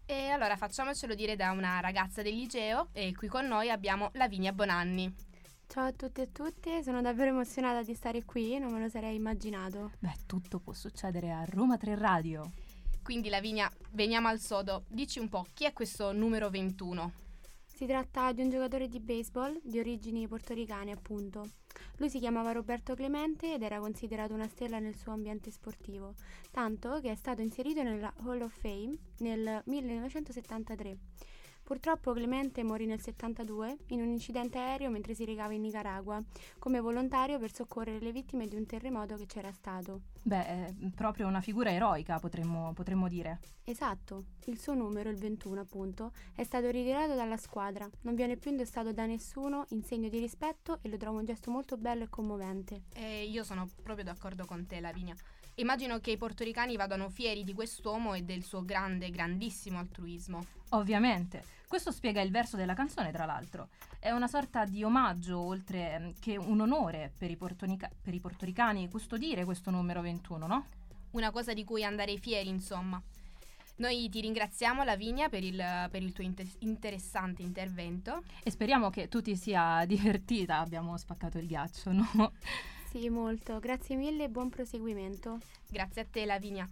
E 0.05 0.27
allora 0.27 0.57
facciamocelo 0.57 1.15
dire 1.15 1.37
da 1.37 1.51
una 1.51 1.79
ragazza 1.79 2.21
del 2.21 2.35
liceo 2.35 2.89
e 2.91 3.13
qui 3.13 3.29
con 3.29 3.45
noi 3.47 3.69
abbiamo 3.69 4.09
Lavinia 4.15 4.51
Bonanni. 4.51 5.33
Ciao 5.67 5.87
a 5.87 5.91
tutti 5.91 6.21
e 6.21 6.23
a 6.23 6.27
tutte, 6.31 6.83
sono 6.83 7.01
davvero 7.01 7.31
emozionata 7.31 7.83
di 7.83 7.93
stare 7.93 8.23
qui, 8.23 8.57
non 8.59 8.71
me 8.71 8.79
lo 8.79 8.87
sarei 8.87 9.15
immaginato. 9.15 9.91
Beh, 9.99 10.15
tutto 10.25 10.59
può 10.59 10.71
succedere 10.71 11.31
a 11.31 11.43
Roma 11.43 11.75
3 11.77 11.95
Radio. 11.95 12.51
Quindi 13.03 13.29
Lavinia, 13.29 13.69
veniamo 13.91 14.29
al 14.29 14.39
sodo. 14.39 14.85
Dici 14.87 15.19
un 15.19 15.27
po' 15.27 15.45
chi 15.53 15.65
è 15.65 15.73
questo 15.73 16.13
numero 16.13 16.49
21? 16.49 17.11
Si 17.65 17.85
tratta 17.85 18.31
di 18.31 18.41
un 18.41 18.49
giocatore 18.49 18.87
di 18.87 19.01
baseball 19.01 19.59
di 19.61 19.77
origini 19.79 20.27
portoricane, 20.29 20.91
appunto. 20.91 21.45
Lui 21.97 22.09
si 22.09 22.19
chiamava 22.19 22.53
Roberto 22.53 22.95
Clemente 22.95 23.53
ed 23.53 23.61
era 23.61 23.79
considerato 23.79 24.33
una 24.33 24.47
stella 24.47 24.79
nel 24.79 24.95
suo 24.95 25.11
ambiente 25.11 25.51
sportivo, 25.51 26.13
tanto 26.51 27.01
che 27.01 27.11
è 27.11 27.15
stato 27.15 27.41
inserito 27.41 27.83
nella 27.83 28.13
Hall 28.23 28.41
of 28.41 28.57
Fame 28.57 28.97
nel 29.17 29.61
1973. 29.65 30.97
Purtroppo 31.65 32.13
Clemente 32.13 32.61
morì 32.61 32.85
nel 32.85 33.01
72 33.01 33.77
in 33.87 34.01
un 34.01 34.09
incidente 34.09 34.59
aereo 34.59 34.91
mentre 34.91 35.15
si 35.15 35.25
recava 35.25 35.51
in 35.53 35.61
Nicaragua, 35.61 36.21
come 36.59 36.79
volontario 36.79 37.39
per 37.39 37.51
soccorrere 37.51 37.99
le 37.99 38.11
vittime 38.11 38.47
di 38.47 38.55
un 38.55 38.67
terremoto 38.67 39.15
che 39.15 39.25
c'era 39.25 39.51
stato. 39.51 40.01
Beh, 40.21 40.45
è 40.45 40.73
proprio 40.93 41.25
una 41.25 41.41
figura 41.41 41.71
eroica, 41.71 42.19
potremmo, 42.19 42.71
potremmo 42.73 43.07
dire. 43.07 43.39
Esatto, 43.63 44.25
il 44.45 44.59
suo 44.59 44.75
numero, 44.75 45.09
il 45.09 45.17
21 45.17 45.61
appunto, 45.61 46.11
è 46.35 46.43
stato 46.43 46.69
ritirato 46.69 47.15
dalla 47.15 47.37
squadra, 47.37 47.89
non 48.01 48.13
viene 48.13 48.37
più 48.37 48.51
indossato 48.51 48.93
da 48.93 49.07
nessuno 49.07 49.65
in 49.69 49.81
segno 49.81 50.07
di 50.07 50.19
rispetto 50.19 50.77
e 50.83 50.89
lo 50.89 50.97
trovo 50.97 51.17
un 51.17 51.25
gesto 51.25 51.49
molto 51.49 51.77
bello 51.77 52.03
e 52.03 52.09
commovente. 52.09 52.83
E 52.93 53.25
io 53.25 53.43
sono 53.43 53.67
proprio 53.81 54.05
d'accordo 54.05 54.45
con 54.45 54.67
te, 54.67 54.79
Lavinia. 54.79 55.15
Immagino 55.55 55.99
che 55.99 56.11
i 56.11 56.17
portoricani 56.17 56.75
vadano 56.75 57.09
fieri 57.09 57.45
di 57.45 57.53
quest'uomo 57.53 58.13
e 58.13 58.23
del 58.23 58.43
suo 58.43 58.65
grande, 58.65 59.09
grandissimo 59.09 59.79
altruismo. 59.79 60.45
Ovviamente. 60.69 61.43
Questo 61.67 61.91
spiega 61.91 62.21
il 62.21 62.29
verso 62.29 62.57
della 62.57 62.73
canzone, 62.73 63.11
tra 63.11 63.25
l'altro. 63.25 63.69
È 63.97 64.11
una 64.11 64.27
sorta 64.27 64.65
di 64.65 64.83
omaggio, 64.83 65.39
oltre 65.39 65.99
mm, 65.99 66.09
che 66.19 66.37
un 66.37 66.59
onore 66.59 67.11
per 67.17 67.31
i, 67.31 67.37
portonica- 67.37 67.89
per 68.01 68.13
i 68.13 68.19
portoricani 68.19 68.89
custodire 68.89 69.45
questo 69.45 69.71
numero 69.71 70.01
21, 70.01 70.45
no? 70.45 70.65
Una 71.11 71.31
cosa 71.31 71.53
di 71.53 71.63
cui 71.63 71.85
andare 71.85 72.17
fieri, 72.17 72.49
insomma. 72.49 73.01
Noi 73.77 74.09
ti 74.09 74.21
ringraziamo, 74.21 74.83
Lavinia, 74.83 75.29
per 75.29 75.43
il, 75.43 75.55
per 75.89 76.03
il 76.03 76.11
tuo 76.11 76.23
inter- 76.23 76.55
interessante 76.59 77.41
intervento. 77.41 78.23
E 78.43 78.51
speriamo 78.51 78.89
che 78.89 79.07
tu 79.07 79.21
ti 79.21 79.35
sia 79.37 79.83
divertita. 79.87 80.59
Abbiamo 80.59 80.97
spaccato 80.97 81.37
il 81.37 81.47
ghiaccio, 81.47 81.91
no? 81.93 82.33
Sì, 82.95 83.09
molto, 83.09 83.59
grazie 83.59 83.97
mille 83.97 84.23
e 84.23 84.29
buon 84.29 84.47
proseguimento. 84.47 85.39
Grazie 85.67 86.03
a 86.03 86.05
te, 86.09 86.23
Lavinia. 86.23 86.65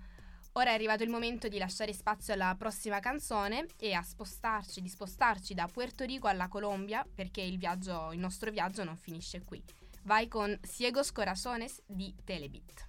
Ora 0.54 0.70
è 0.70 0.74
arrivato 0.74 1.04
il 1.04 1.10
momento 1.10 1.50
di 1.50 1.58
lasciare 1.58 1.92
spazio 1.92 2.34
alla 2.34 2.56
prossima 2.58 3.02
canzone 3.02 3.66
e 3.78 3.92
a 3.92 4.02
spostarci, 4.02 4.82
di 4.82 4.88
spostarci 4.88 5.54
da 5.54 5.68
Puerto 5.68 6.06
Rico 6.06 6.28
alla 6.28 6.48
Colombia, 6.48 7.06
perché 7.14 7.42
il, 7.42 7.58
viaggio, 7.58 8.14
il 8.14 8.20
nostro 8.20 8.52
viaggio 8.52 8.86
non 8.86 8.96
finisce 8.96 9.44
qui. 9.44 9.62
Vai 10.04 10.30
con 10.30 10.58
Ciegos 10.62 11.12
Corazones 11.12 11.82
di 11.86 12.16
Telebit. 12.24 12.88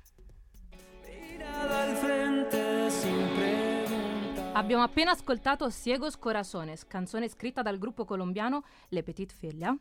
Abbiamo 4.52 4.84
appena 4.84 5.10
ascoltato 5.10 5.68
Ciegos 5.72 6.16
Corazones, 6.18 6.86
canzone 6.86 7.28
scritta 7.28 7.62
dal 7.62 7.78
gruppo 7.78 8.04
colombiano 8.04 8.62
Le 8.90 9.02
Petite 9.02 9.34
Figlia, 9.34 9.76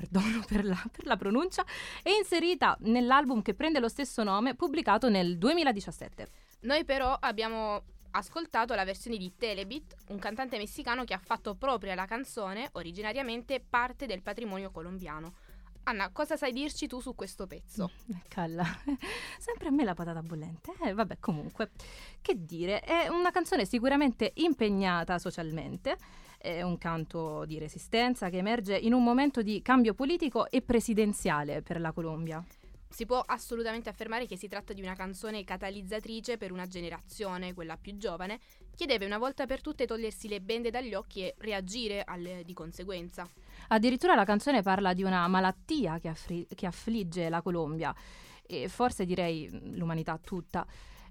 perdono 0.00 0.42
per 0.48 0.64
la, 0.64 0.82
per 0.90 1.06
la 1.06 1.16
pronuncia, 1.16 1.64
e 2.02 2.12
inserita 2.12 2.76
nell'album 2.80 3.42
che 3.42 3.54
prende 3.54 3.80
lo 3.80 3.88
stesso 3.88 4.22
nome, 4.22 4.54
pubblicato 4.54 5.08
nel 5.08 5.36
2017. 5.36 6.28
Noi 6.60 6.84
però 6.84 7.16
abbiamo 7.18 7.82
ascoltato 8.12 8.74
la 8.74 8.84
versione 8.84 9.16
di 9.16 9.34
Telebit, 9.36 9.94
un 10.08 10.18
cantante 10.18 10.56
messicano 10.56 11.04
che 11.04 11.14
ha 11.14 11.20
fatto 11.22 11.54
propria 11.54 11.94
la 11.94 12.06
canzone, 12.06 12.68
originariamente 12.72 13.60
parte 13.60 14.06
del 14.06 14.22
patrimonio 14.22 14.70
colombiano. 14.70 15.34
Anna, 15.84 16.10
cosa 16.10 16.36
sai 16.36 16.52
dirci 16.52 16.86
tu 16.86 17.00
su 17.00 17.14
questo 17.14 17.46
pezzo? 17.46 17.90
Eh, 18.10 18.22
Calla, 18.28 18.64
sempre 19.38 19.68
a 19.68 19.70
me 19.70 19.84
la 19.84 19.94
patata 19.94 20.22
bollente. 20.22 20.72
Eh, 20.82 20.92
vabbè, 20.92 21.18
comunque, 21.18 21.70
che 22.20 22.34
dire, 22.36 22.80
è 22.80 23.08
una 23.08 23.30
canzone 23.30 23.64
sicuramente 23.64 24.32
impegnata 24.36 25.18
socialmente, 25.18 25.96
è 26.40 26.62
un 26.62 26.78
canto 26.78 27.44
di 27.44 27.58
resistenza 27.58 28.30
che 28.30 28.38
emerge 28.38 28.74
in 28.74 28.94
un 28.94 29.02
momento 29.02 29.42
di 29.42 29.60
cambio 29.60 29.92
politico 29.92 30.48
e 30.50 30.62
presidenziale 30.62 31.60
per 31.60 31.78
la 31.80 31.92
Colombia. 31.92 32.42
Si 32.88 33.04
può 33.06 33.22
assolutamente 33.24 33.88
affermare 33.88 34.26
che 34.26 34.36
si 34.36 34.48
tratta 34.48 34.72
di 34.72 34.80
una 34.80 34.94
canzone 34.94 35.44
catalizzatrice 35.44 36.38
per 36.38 36.50
una 36.50 36.66
generazione, 36.66 37.54
quella 37.54 37.76
più 37.76 37.96
giovane, 37.98 38.40
che 38.74 38.86
deve 38.86 39.04
una 39.04 39.18
volta 39.18 39.46
per 39.46 39.60
tutte 39.60 39.86
togliersi 39.86 40.28
le 40.28 40.40
bende 40.40 40.70
dagli 40.70 40.94
occhi 40.94 41.22
e 41.22 41.34
reagire 41.38 42.02
alle- 42.04 42.42
di 42.44 42.54
conseguenza. 42.54 43.28
Addirittura 43.68 44.14
la 44.14 44.24
canzone 44.24 44.62
parla 44.62 44.94
di 44.94 45.04
una 45.04 45.28
malattia 45.28 45.98
che, 45.98 46.08
affri- 46.08 46.48
che 46.52 46.66
affligge 46.66 47.28
la 47.28 47.42
Colombia 47.42 47.94
e 48.46 48.68
forse 48.68 49.04
direi 49.04 49.76
l'umanità 49.76 50.18
tutta. 50.18 50.66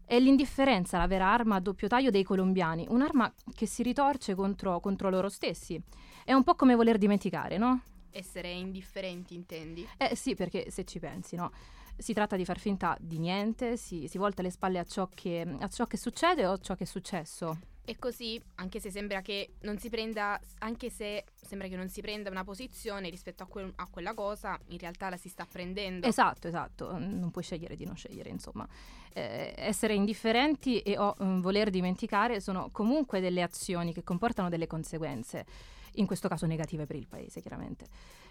È 0.10 0.18
l'indifferenza 0.18 0.98
la 0.98 1.06
vera 1.06 1.32
arma 1.32 1.58
a 1.58 1.60
doppio 1.60 1.88
taglio 1.88 2.10
dei 2.10 2.24
colombiani, 2.24 2.84
un'arma 2.90 3.32
che 3.54 3.68
si 3.68 3.84
ritorce 3.84 4.34
contro, 4.34 4.80
contro 4.80 5.12
loro 5.12 5.30
stessi. 5.30 5.80
È 6.26 6.34
un 6.34 6.44
po' 6.44 6.56
come 6.56 6.74
voler 6.74 6.98
dimenticare, 6.98 7.60
no? 7.60 7.82
Essere 8.10 8.50
indifferenti, 8.50 9.36
intendi? 9.36 9.88
Eh 9.98 10.16
sì, 10.16 10.34
perché 10.34 10.72
se 10.72 10.84
ci 10.84 10.98
pensi, 10.98 11.36
no? 11.36 11.52
Si 12.00 12.14
tratta 12.14 12.36
di 12.36 12.46
far 12.46 12.60
finta 12.60 12.98
di 13.00 13.20
niente, 13.20 13.76
si, 13.76 14.08
si 14.08 14.18
volta 14.18 14.42
le 14.42 14.50
spalle 14.50 14.80
a 14.80 14.86
ciò, 14.86 15.10
che, 15.14 15.46
a 15.60 15.68
ciò 15.68 15.86
che 15.86 15.98
succede 15.98 16.46
o 16.46 16.54
a 16.54 16.58
ciò 16.58 16.76
che 16.76 16.86
è 16.86 16.88
successo. 16.88 17.58
E 17.90 17.98
così, 17.98 18.40
anche 18.56 18.80
se 18.80 18.92
sembra 18.92 19.22
che 19.22 19.54
non 19.62 19.80
si 19.80 19.90
prenda, 19.90 20.40
anche 20.60 20.92
se 20.92 21.26
sembra 21.42 21.68
che 21.68 21.76
non 21.76 21.90
si 21.90 22.02
prenda 22.02 22.30
una 22.30 22.44
posizione 22.44 23.10
rispetto 23.10 23.42
a, 23.42 23.48
quel- 23.48 23.74
a 23.78 23.88
quella 23.88 24.14
cosa, 24.14 24.60
in 24.68 24.78
realtà 24.78 25.10
la 25.10 25.18
si 25.18 25.28
sta 25.28 25.48
prendendo. 25.52 26.06
Esatto, 26.06 26.48
esatto, 26.48 26.96
non 27.00 27.32
puoi 27.32 27.44
scegliere 27.44 27.76
di 27.76 27.86
non 27.86 27.98
scegliere, 27.98 28.30
insomma. 28.30 28.68
Eh, 29.12 29.56
essere 29.58 29.96
indifferenti 29.96 30.82
e 30.82 31.00
o 31.00 31.16
mm, 31.20 31.40
voler 31.40 31.72
dimenticare 31.72 32.40
sono 32.40 32.70
comunque 32.72 33.22
delle 33.22 33.42
azioni 33.42 33.92
che 33.92 34.04
comportano 34.04 34.50
delle 34.50 34.68
conseguenze, 34.68 35.48
in 35.94 36.06
questo 36.06 36.28
caso 36.28 36.46
negative 36.46 36.86
per 36.86 36.96
il 36.96 37.08
paese, 37.08 37.42
chiaramente. 37.42 37.88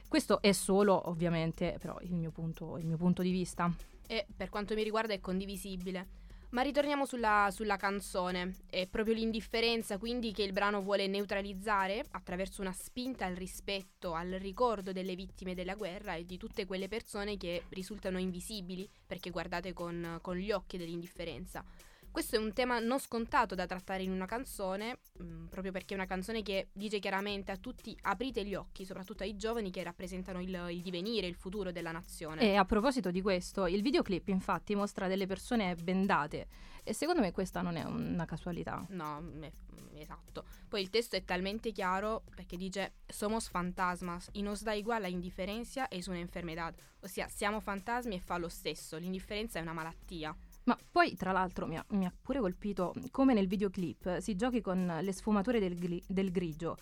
Questo 0.09 0.40
è 0.40 0.53
solo, 0.53 1.11
ovviamente, 1.11 1.77
però 1.79 1.99
il 2.01 2.14
mio 2.14 2.31
punto, 2.31 2.79
il 2.79 2.87
mio 2.87 2.97
punto 2.97 3.21
di 3.21 3.31
vista. 3.31 3.71
E 4.07 4.27
per 4.35 4.49
quanto 4.49 4.75
mi 4.75 4.83
riguarda 4.83 5.12
è 5.12 5.21
condivisibile. 5.21 6.27
Ma 6.51 6.62
ritorniamo 6.62 7.05
sulla, 7.05 7.51
sulla 7.53 7.77
canzone. 7.77 8.55
È 8.71 8.87
proprio 8.87 9.14
l'indifferenza 9.14 9.99
quindi 9.99 10.33
che 10.33 10.42
il 10.42 10.55
brano 10.55 10.81
vuole 10.81 11.07
neutralizzare 11.07 12.03
attraverso 12.12 12.62
una 12.62 12.73
spinta 12.73 13.27
al 13.27 13.35
rispetto, 13.35 14.14
al 14.14 14.31
ricordo 14.31 14.92
delle 14.92 15.14
vittime 15.14 15.55
della 15.55 15.75
guerra 15.75 16.14
e 16.14 16.25
di 16.25 16.38
tutte 16.38 16.64
quelle 16.64 16.88
persone 16.88 17.37
che 17.37 17.64
risultano 17.68 18.18
invisibili 18.18 18.88
perché 19.07 19.29
guardate 19.29 19.75
con, 19.75 20.18
con 20.23 20.37
gli 20.37 20.51
occhi 20.51 20.79
dell'indifferenza. 20.79 21.62
Questo 22.11 22.37
è 22.37 22.38
un 22.38 22.53
tema 22.53 22.79
non 22.79 22.99
scontato 22.99 23.55
da 23.55 23.66
trattare 23.66 24.03
in 24.03 24.11
una 24.11 24.27
canzone, 24.27 24.99
mh, 25.18 25.25
mm, 25.25 25.47
proprio 25.47 25.73
perché 25.73 25.94
è 25.94 25.97
una 25.97 26.07
canzone 26.07 26.42
che 26.42 26.68
dice 26.73 26.99
chiaramente 26.99 27.53
a 27.53 27.57
tutti 27.57 27.97
aprite 28.03 28.44
gli 28.44 28.55
occhi, 28.55 28.85
soprattutto 28.85 29.23
ai 29.23 29.37
giovani 29.37 29.71
che 29.71 29.83
rappresentano 29.83 30.40
il, 30.40 30.66
il 30.71 30.83
divenire, 30.83 31.27
il 31.27 31.35
futuro 31.35 31.71
della 31.71 31.92
nazione. 31.92 32.40
E 32.40 32.57
a 32.57 32.64
proposito 32.64 33.11
di 33.11 33.21
questo, 33.21 33.66
il 33.66 33.83
videoclip 33.83 34.29
infatti 34.29 34.75
mostra 34.75 35.07
delle 35.07 35.27
persone 35.27 35.75
bendate 35.77 36.49
e 36.83 36.94
secondo 36.94 37.21
me 37.21 37.33
questa 37.33 37.61
non 37.61 37.77
è 37.77 37.85
una 37.85 38.25
casualità. 38.25 38.85
No, 38.88 39.23
è, 39.40 39.53
esatto. 39.94 40.44
Poi 40.66 40.81
il 40.81 40.88
testo 40.88 41.16
è 41.16 41.25
talmente 41.25 41.71
chiaro 41.71 42.25
perché 42.35 42.57
dice 42.57 42.94
somos 43.07 43.49
fantasmas 43.49 44.31
y 44.33 44.42
nos 44.42 44.62
da 44.62 44.73
igual 44.73 45.03
la 45.03 45.09
indifferenza 45.09 45.87
es 45.90 46.07
una 46.07 46.18
enfermedad, 46.18 46.75
ossia 47.01 47.29
siamo 47.29 47.61
fantasmi 47.61 48.14
e 48.14 48.21
fa 48.21 48.38
lo 48.38 48.49
stesso, 48.49 48.97
l'indifferenza 48.97 49.59
è 49.59 49.62
una 49.62 49.75
malattia. 49.75 50.35
Ma 50.68 50.76
poi, 50.92 51.16
tra 51.16 51.33
l'altro, 51.33 51.66
mi 51.66 51.78
ha, 51.78 51.85
mi 51.92 52.04
ha, 52.04 52.12
pure 52.20 52.40
colpito 52.40 52.92
come 53.11 53.33
nel 53.33 53.46
videoclip 53.46 54.18
si 54.18 54.37
giochi 54.37 54.61
con 54.61 54.98
le 55.00 55.12
sfumature 55.14 55.59
del, 55.59 55.72
gli, 55.72 56.02
del 56.07 56.31
grigio, 56.31 56.76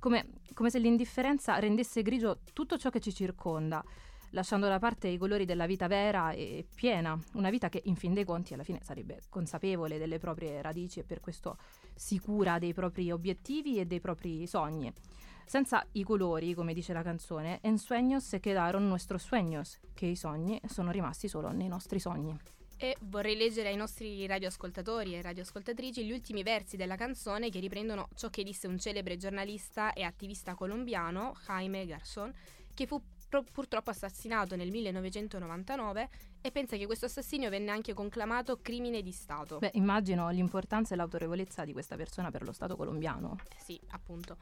come, 0.00 0.40
come, 0.54 0.70
se 0.70 0.80
l'indifferenza 0.80 1.56
rendesse 1.60 2.02
grigio 2.02 2.40
tutto 2.52 2.76
ciò 2.76 2.90
che 2.90 2.98
ci 2.98 3.14
circonda, 3.14 3.80
lasciando 4.30 4.66
da 4.66 4.80
parte 4.80 5.06
i 5.06 5.16
colori 5.18 5.44
della 5.44 5.66
vita 5.66 5.86
vera 5.86 6.32
e 6.32 6.66
piena, 6.74 7.16
una 7.34 7.48
vita 7.48 7.68
che 7.68 7.80
in 7.84 7.94
fin 7.94 8.12
dei 8.12 8.24
conti 8.24 8.54
alla 8.54 8.64
fine 8.64 8.80
sarebbe 8.82 9.20
consapevole 9.28 9.98
delle 9.98 10.18
proprie 10.18 10.60
radici 10.60 10.98
e 10.98 11.04
per 11.04 11.20
questo 11.20 11.58
sicura 11.94 12.58
dei 12.58 12.74
propri 12.74 13.12
obiettivi 13.12 13.78
e 13.78 13.86
dei 13.86 14.00
propri 14.00 14.48
sogni. 14.48 14.92
Senza 15.44 15.86
i 15.92 16.02
colori, 16.02 16.54
come 16.54 16.74
dice 16.74 16.92
la 16.92 17.02
canzone, 17.04 17.60
en 17.62 17.76
sueños 17.76 18.24
se 18.24 18.40
quedaron 18.40 18.88
nuestros 18.88 19.22
sueños, 19.22 19.78
che 19.94 20.06
i 20.06 20.16
sogni 20.16 20.60
sono 20.66 20.90
rimasti 20.90 21.28
solo 21.28 21.52
nei 21.52 21.68
nostri 21.68 22.00
sogni. 22.00 22.36
E 22.80 22.96
vorrei 23.00 23.36
leggere 23.36 23.70
ai 23.70 23.76
nostri 23.76 24.24
radioascoltatori 24.24 25.16
e 25.16 25.20
radioascoltatrici 25.20 26.04
gli 26.04 26.12
ultimi 26.12 26.44
versi 26.44 26.76
della 26.76 26.94
canzone 26.94 27.50
che 27.50 27.58
riprendono 27.58 28.08
ciò 28.14 28.30
che 28.30 28.44
disse 28.44 28.68
un 28.68 28.78
celebre 28.78 29.16
giornalista 29.16 29.92
e 29.92 30.04
attivista 30.04 30.54
colombiano, 30.54 31.34
Jaime 31.44 31.86
Garzón, 31.86 32.32
che 32.74 32.86
fu 32.86 33.02
purtroppo 33.52 33.90
assassinato 33.90 34.54
nel 34.54 34.70
1999 34.70 36.08
e 36.40 36.50
pensa 36.52 36.76
che 36.76 36.86
questo 36.86 37.06
assassinio 37.06 37.50
venne 37.50 37.72
anche 37.72 37.94
conclamato 37.94 38.60
crimine 38.62 39.02
di 39.02 39.10
Stato. 39.10 39.58
Beh, 39.58 39.72
immagino 39.74 40.30
l'importanza 40.30 40.94
e 40.94 40.96
l'autorevolezza 40.96 41.64
di 41.64 41.72
questa 41.72 41.96
persona 41.96 42.30
per 42.30 42.44
lo 42.44 42.52
Stato 42.52 42.76
colombiano. 42.76 43.38
Eh 43.50 43.60
sì, 43.60 43.80
appunto. 43.88 44.36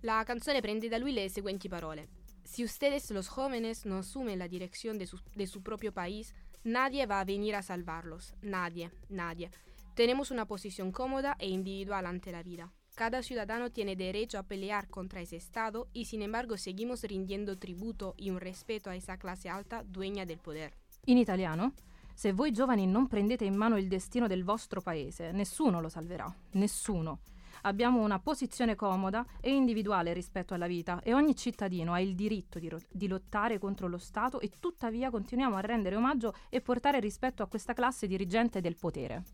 La 0.00 0.24
canzone 0.24 0.60
prende 0.60 0.88
da 0.88 0.98
lui 0.98 1.12
le 1.12 1.28
seguenti 1.28 1.68
parole. 1.68 2.08
Si 2.42 2.62
ustedes 2.62 3.10
los 3.10 3.28
jóvenes 3.28 3.84
no 3.84 3.98
asumen 3.98 4.38
la 4.38 4.46
dirección 4.46 4.98
de 4.98 5.06
su, 5.06 5.18
de 5.34 5.46
su 5.46 5.62
propio 5.62 5.92
país, 5.92 6.32
Nadie 6.66 7.06
va 7.06 7.20
a 7.20 7.24
venir 7.24 7.54
a 7.54 7.62
salvarlos. 7.62 8.34
Nadie, 8.42 8.90
nadie. 9.08 9.52
Tenemos 9.94 10.32
una 10.32 10.46
posición 10.46 10.90
cómoda 10.90 11.36
e 11.38 11.48
individual 11.48 12.06
ante 12.06 12.32
la 12.32 12.42
vida. 12.42 12.72
Cada 12.96 13.22
ciudadano 13.22 13.70
tiene 13.70 13.94
derecho 13.94 14.36
a 14.36 14.42
pelear 14.42 14.88
contra 14.88 15.20
ese 15.20 15.36
Estado 15.36 15.86
y 15.92 16.06
sin 16.06 16.22
embargo 16.22 16.56
seguimos 16.56 17.04
rindiendo 17.04 17.56
tributo 17.56 18.14
y 18.16 18.30
un 18.30 18.40
respeto 18.40 18.90
a 18.90 18.96
esa 18.96 19.16
clase 19.16 19.48
alta 19.48 19.84
dueña 19.84 20.26
del 20.26 20.38
poder. 20.38 20.76
In 21.04 21.18
italiano? 21.18 21.72
Se 22.16 22.32
voi 22.32 22.50
giovani 22.50 22.84
non 22.88 23.06
prendete 23.06 23.44
in 23.44 23.54
mano 23.54 23.78
il 23.78 23.86
destino 23.86 24.26
del 24.26 24.42
vostro 24.42 24.80
paese, 24.80 25.30
nessuno 25.30 25.80
lo 25.80 25.88
salverà. 25.88 26.34
Nessuno. 26.54 27.20
Abbiamo 27.62 28.02
una 28.02 28.18
posizione 28.18 28.74
comoda 28.74 29.24
e 29.40 29.52
individuale 29.52 30.12
rispetto 30.12 30.54
alla 30.54 30.66
vita 30.66 31.00
e 31.02 31.14
ogni 31.14 31.34
cittadino 31.34 31.92
ha 31.92 32.00
il 32.00 32.14
diritto 32.14 32.58
di, 32.58 32.68
ro- 32.68 32.80
di 32.90 33.08
lottare 33.08 33.58
contro 33.58 33.88
lo 33.88 33.98
Stato 33.98 34.40
e 34.40 34.50
tuttavia 34.60 35.10
continuiamo 35.10 35.56
a 35.56 35.60
rendere 35.60 35.96
omaggio 35.96 36.34
e 36.48 36.60
portare 36.60 37.00
rispetto 37.00 37.42
a 37.42 37.46
questa 37.46 37.72
classe 37.72 38.06
dirigente 38.06 38.60
del 38.60 38.76
potere. 38.76 39.24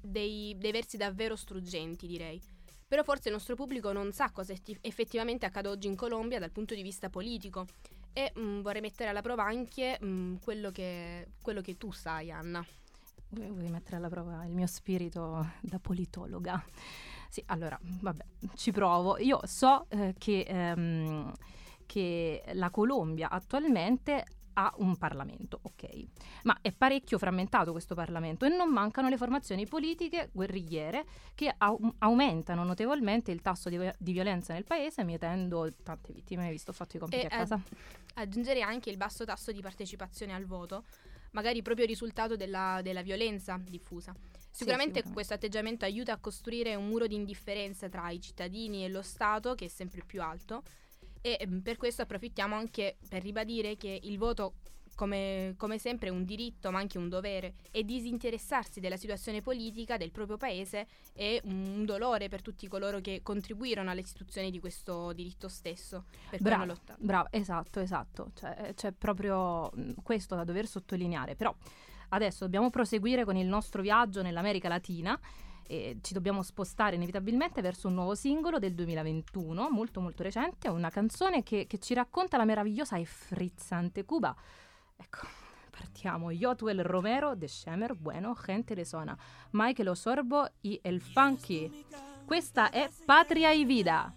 Dei, 0.00 0.56
dei 0.58 0.72
versi 0.72 0.96
davvero 0.96 1.36
struggenti, 1.36 2.06
direi. 2.06 2.40
Però 2.92 3.02
forse 3.04 3.28
il 3.28 3.34
nostro 3.34 3.54
pubblico 3.54 3.90
non 3.92 4.12
sa 4.12 4.30
cosa 4.30 4.52
effettivamente 4.82 5.46
accade 5.46 5.68
oggi 5.68 5.86
in 5.86 5.96
Colombia 5.96 6.38
dal 6.38 6.50
punto 6.50 6.74
di 6.74 6.82
vista 6.82 7.08
politico 7.08 7.66
e 8.12 8.32
mh, 8.34 8.40
mm, 8.40 8.60
vorrei 8.60 8.82
mettere 8.82 9.08
alla 9.08 9.22
prova 9.22 9.44
anche 9.44 9.96
mh, 9.98 10.06
mm, 10.06 10.34
quello, 10.36 10.70
che, 10.70 11.28
quello 11.40 11.62
che 11.62 11.78
tu 11.78 11.90
sai, 11.90 12.30
Anna. 12.30 12.64
Vuoi 13.30 13.70
mettere 13.70 13.96
alla 13.96 14.10
prova 14.10 14.44
il 14.44 14.52
mio 14.52 14.66
spirito 14.66 15.52
da 15.62 15.78
politologa? 15.78 16.62
Sì, 17.32 17.42
allora, 17.46 17.80
vabbè, 17.80 18.24
ci 18.56 18.72
provo. 18.72 19.16
Io 19.16 19.40
so 19.44 19.86
eh, 19.88 20.14
che, 20.18 20.44
ehm, 20.46 21.32
che 21.86 22.42
la 22.52 22.68
Colombia 22.68 23.30
attualmente 23.30 24.22
ha 24.52 24.70
un 24.76 24.98
Parlamento, 24.98 25.60
ok, 25.62 26.08
ma 26.42 26.58
è 26.60 26.72
parecchio 26.72 27.16
frammentato 27.16 27.72
questo 27.72 27.94
Parlamento 27.94 28.44
e 28.44 28.50
non 28.50 28.70
mancano 28.70 29.08
le 29.08 29.16
formazioni 29.16 29.66
politiche 29.66 30.28
guerrigliere 30.30 31.06
che 31.34 31.54
au- 31.56 31.94
aumentano 32.00 32.64
notevolmente 32.64 33.30
il 33.30 33.40
tasso 33.40 33.70
di, 33.70 33.78
di, 33.96 34.12
violenza 34.12 34.52
nel 34.52 34.64
paese, 34.64 35.02
mietendo 35.02 35.72
tante 35.82 36.12
vittime, 36.12 36.50
visto 36.50 36.72
ho 36.72 36.74
fatto 36.74 36.98
i 36.98 37.00
compiti 37.00 37.22
e 37.22 37.28
a 37.28 37.30
casa. 37.30 37.54
Ad- 37.54 37.62
aggiungerei 38.16 38.60
anche 38.60 38.90
il 38.90 38.98
basso 38.98 39.24
tasso 39.24 39.52
di 39.52 39.62
partecipazione 39.62 40.34
al 40.34 40.44
voto, 40.44 40.84
magari 41.30 41.62
proprio 41.62 41.86
risultato 41.86 42.36
della, 42.36 42.80
della 42.82 43.00
violenza 43.00 43.58
diffusa. 43.58 44.14
Sicuramente 44.52 45.02
sì, 45.04 45.12
questo 45.12 45.34
atteggiamento 45.34 45.86
aiuta 45.86 46.12
a 46.12 46.18
costruire 46.18 46.74
un 46.74 46.86
muro 46.86 47.06
di 47.06 47.14
indifferenza 47.14 47.88
tra 47.88 48.10
i 48.10 48.20
cittadini 48.20 48.84
e 48.84 48.88
lo 48.88 49.00
Stato 49.02 49.54
che 49.54 49.64
è 49.64 49.68
sempre 49.68 50.04
più 50.04 50.22
alto. 50.22 50.62
E 51.22 51.42
mm, 51.46 51.60
per 51.60 51.78
questo 51.78 52.02
approfittiamo 52.02 52.54
anche 52.54 52.98
per 53.08 53.22
ribadire 53.22 53.76
che 53.76 53.98
il 54.02 54.18
voto 54.18 54.54
come, 54.94 55.54
come, 55.56 55.78
sempre 55.78 56.08
è 56.08 56.10
un 56.10 56.24
diritto 56.24 56.70
ma 56.70 56.78
anche 56.78 56.98
un 56.98 57.08
dovere. 57.08 57.54
E 57.70 57.82
disinteressarsi 57.82 58.78
della 58.78 58.98
situazione 58.98 59.40
politica 59.40 59.96
del 59.96 60.10
proprio 60.10 60.36
paese 60.36 60.86
è 61.14 61.40
un 61.44 61.86
dolore 61.86 62.28
per 62.28 62.42
tutti 62.42 62.68
coloro 62.68 63.00
che 63.00 63.20
contribuirono 63.22 63.90
all'istituzione 63.90 64.50
di 64.50 64.60
questo 64.60 65.14
diritto 65.14 65.48
stesso 65.48 66.04
per 66.28 66.42
bravo, 66.42 66.74
bravo 66.98 67.28
esatto 67.30 67.80
esatto. 67.80 68.32
Cioè, 68.34 68.74
c'è 68.74 68.92
proprio 68.92 69.72
mm, 69.74 69.92
questo 70.02 70.34
da 70.34 70.44
dover 70.44 70.66
sottolineare. 70.66 71.36
Però 71.36 71.56
Adesso 72.14 72.44
dobbiamo 72.44 72.68
proseguire 72.68 73.24
con 73.24 73.36
il 73.36 73.46
nostro 73.46 73.80
viaggio 73.80 74.20
nell'America 74.20 74.68
Latina 74.68 75.18
e 75.66 75.98
ci 76.02 76.12
dobbiamo 76.12 76.42
spostare 76.42 76.96
inevitabilmente 76.96 77.62
verso 77.62 77.88
un 77.88 77.94
nuovo 77.94 78.14
singolo 78.14 78.58
del 78.58 78.74
2021, 78.74 79.70
molto 79.70 80.00
molto 80.00 80.22
recente, 80.22 80.68
una 80.68 80.90
canzone 80.90 81.42
che, 81.42 81.66
che 81.66 81.78
ci 81.78 81.94
racconta 81.94 82.36
la 82.36 82.44
meravigliosa 82.44 82.96
e 82.98 83.06
frizzante 83.06 84.04
Cuba. 84.04 84.34
Ecco, 84.96 85.26
partiamo. 85.70 86.30
Yotuel 86.30 86.84
Romero, 86.84 87.34
De 87.34 87.48
Schemer, 87.48 87.94
Bueno, 87.94 88.36
Gente 88.44 88.74
de 88.74 88.84
Zona, 88.84 89.16
Michael 89.52 89.88
Osorbo 89.88 90.46
y 90.60 90.78
El 90.82 91.00
Funky. 91.00 91.86
Questa 92.26 92.68
è 92.70 92.90
Patria 93.06 93.54
y 93.54 93.64
Vida. 93.64 94.14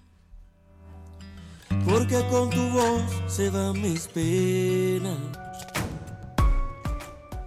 Porque 1.85 2.21
con 2.29 2.49
tu 2.49 2.69
voz 2.71 3.03
se 3.27 3.49
van 3.49 3.79
mis 3.81 4.07
penas. 4.07 5.44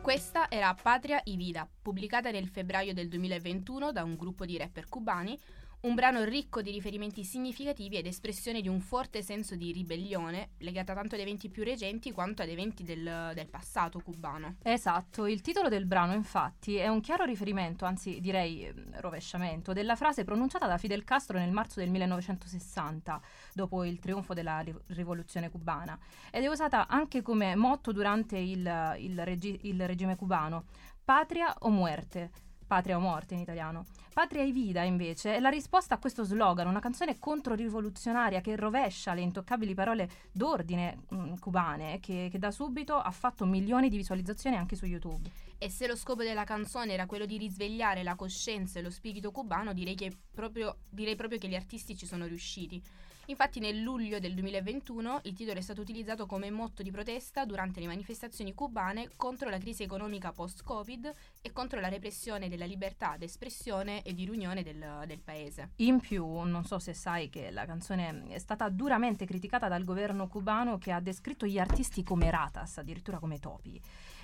Questa 0.09 0.49
era 0.49 0.75
Patria 0.75 1.21
y 1.23 1.37
Vida, 1.37 1.69
pubblicata 1.83 2.31
nel 2.31 2.49
febbraio 2.49 2.95
del 2.95 3.09
2021 3.09 3.93
da 3.93 4.05
un 4.05 4.17
gruppo 4.17 4.47
di 4.47 4.57
rapper 4.57 4.89
cubani, 4.89 5.39
un 5.81 5.95
brano 5.95 6.25
ricco 6.25 6.61
di 6.61 6.73
riferimenti 6.73 7.23
significativi 7.23 7.97
ed 7.97 8.07
espressione 8.07 8.61
di 8.61 8.69
un 8.69 8.81
forte 8.81 9.23
senso 9.23 9.55
di 9.55 9.71
ribellione, 9.71 10.51
legata 10.59 10.93
tanto 10.93 11.15
ad 11.15 11.21
eventi 11.21 11.49
più 11.49 11.63
recenti 11.63 12.11
quanto 12.11 12.43
ad 12.43 12.49
eventi 12.49 12.83
del, 12.83 13.31
del, 13.33 13.49
passato 13.49 14.01
cubano. 14.01 14.57
Esatto, 14.63 15.27
il 15.27 15.41
titolo 15.41 15.69
del 15.69 15.87
brano 15.87 16.15
infatti 16.15 16.77
è 16.77 16.89
un 16.89 17.01
chiaro 17.01 17.25
riferimento, 17.25 17.85
anzi 17.85 18.19
direi 18.21 18.65
eh, 18.65 18.75
rovesciamento, 18.95 19.73
della 19.73 19.95
frase 19.95 20.25
pronunciata 20.25 20.67
da 20.67 20.79
Fidel 20.79 21.05
Castro 21.05 21.39
nel 21.39 21.53
marzo 21.53 21.79
del 21.79 21.91
1960, 21.91 23.21
dopo 23.55 23.85
il 23.85 24.01
trionfo 24.01 24.35
della 24.35 24.59
ri- 24.59 24.75
rivoluzione 24.89 25.49
cubana, 25.49 25.97
ed 26.33 26.43
è 26.43 26.49
usata 26.49 26.89
anche 26.89 27.23
come 27.23 27.55
motto 27.55 27.93
durante 27.93 28.37
il, 28.37 28.97
il, 28.99 29.25
regi- 29.25 29.61
il 29.63 29.87
regime 29.87 30.17
cubano, 30.17 30.65
patria 31.05 31.55
o 31.61 31.71
muerte 31.71 32.48
Patria 32.69 32.99
o 32.99 33.01
morte 33.01 33.33
in 33.33 33.41
italiano. 33.41 33.87
Patria 34.13 34.43
e 34.43 34.53
vida, 34.53 34.83
invece, 34.83 35.37
è 35.37 35.41
la 35.41 35.49
risposta 35.49 35.95
a 35.95 35.99
questo 35.99 36.23
slogan, 36.23 36.67
una 36.67 36.81
canzone 36.81 37.19
controrivoluzionaria 37.19 38.43
che 38.43 38.57
rovescia 38.57 39.15
le 39.15 39.23
intoccabili 39.23 39.73
parole 39.73 40.09
d'ordine 40.31 40.99
mh, 41.09 41.17
mm, 41.17 41.35
cubane, 41.37 41.99
che, 41.99 42.29
che 42.31 42.39
da 42.39 42.51
subito 42.51 42.95
ha 42.97 43.11
fatto 43.11 43.47
milioni 43.47 43.89
di 43.89 43.97
visualizzazioni 43.97 44.57
anche 44.57 44.77
su 44.77 44.85
YouTube. 44.85 45.31
E 45.57 45.71
se 45.71 45.87
lo 45.87 45.97
scopo 45.97 46.23
della 46.23 46.45
canzone 46.45 46.93
era 46.93 47.07
quello 47.07 47.25
di 47.25 47.39
risvegliare 47.39 48.03
la 48.03 48.17
coscienza 48.17 48.79
e 48.79 48.83
lo 48.83 48.91
spirito 48.91 49.31
cubano, 49.31 49.73
direi, 49.73 49.97
proprio, 50.31 50.81
direi 50.91 51.17
proprio 51.17 51.39
che 51.39 51.49
gli 51.49 51.55
artisti 51.55 51.97
ci 51.97 52.05
sono 52.05 52.27
riusciti. 52.27 52.83
Infatti 53.31 53.61
nel 53.61 53.83
luglio 53.83 54.19
del 54.19 54.33
2021 54.33 55.21
il 55.25 55.35
titolo 55.35 55.59
è 55.59 55.63
stato 55.63 55.83
utilizzato 55.83 56.25
come 56.25 56.51
motto 56.51 56.83
di 56.83 56.91
protesta 56.91 57.45
durante 57.45 57.79
le 57.79 57.87
manifestazioni 57.87 58.55
cubane 58.55 59.11
contro 59.17 59.51
la 59.51 59.59
crisi 59.59 59.83
economica 59.83 60.33
post-Covid 60.33 61.15
e 61.43 61.53
contro 61.53 61.79
la 61.79 61.89
repressione 61.89 62.49
della 62.49 62.65
libertà 62.65 63.17
d'espressione 63.19 64.03
e 64.03 64.15
di 64.15 64.25
riunione 64.25 64.63
del, 64.63 65.05
del 65.07 65.21
paese. 65.21 65.73
In 65.77 66.01
più, 66.01 66.27
non 66.27 66.65
so 66.65 66.79
se 66.79 66.95
sai 66.95 67.29
che 67.29 67.51
la 67.51 67.67
canzone 67.67 68.29
è 68.29 68.39
stata 68.39 68.71
duramente 68.71 69.27
criticata 69.27 69.69
dal 69.69 69.85
governo 69.85 70.27
cubano 70.27 70.79
che 70.79 70.91
ha 70.91 71.01
descritto 71.01 71.45
gli 71.45 71.59
artisti 71.59 72.03
come 72.03 72.31
ratas, 72.31 72.79
addirittura 72.79 73.19
come 73.19 73.39
topi 73.39 73.79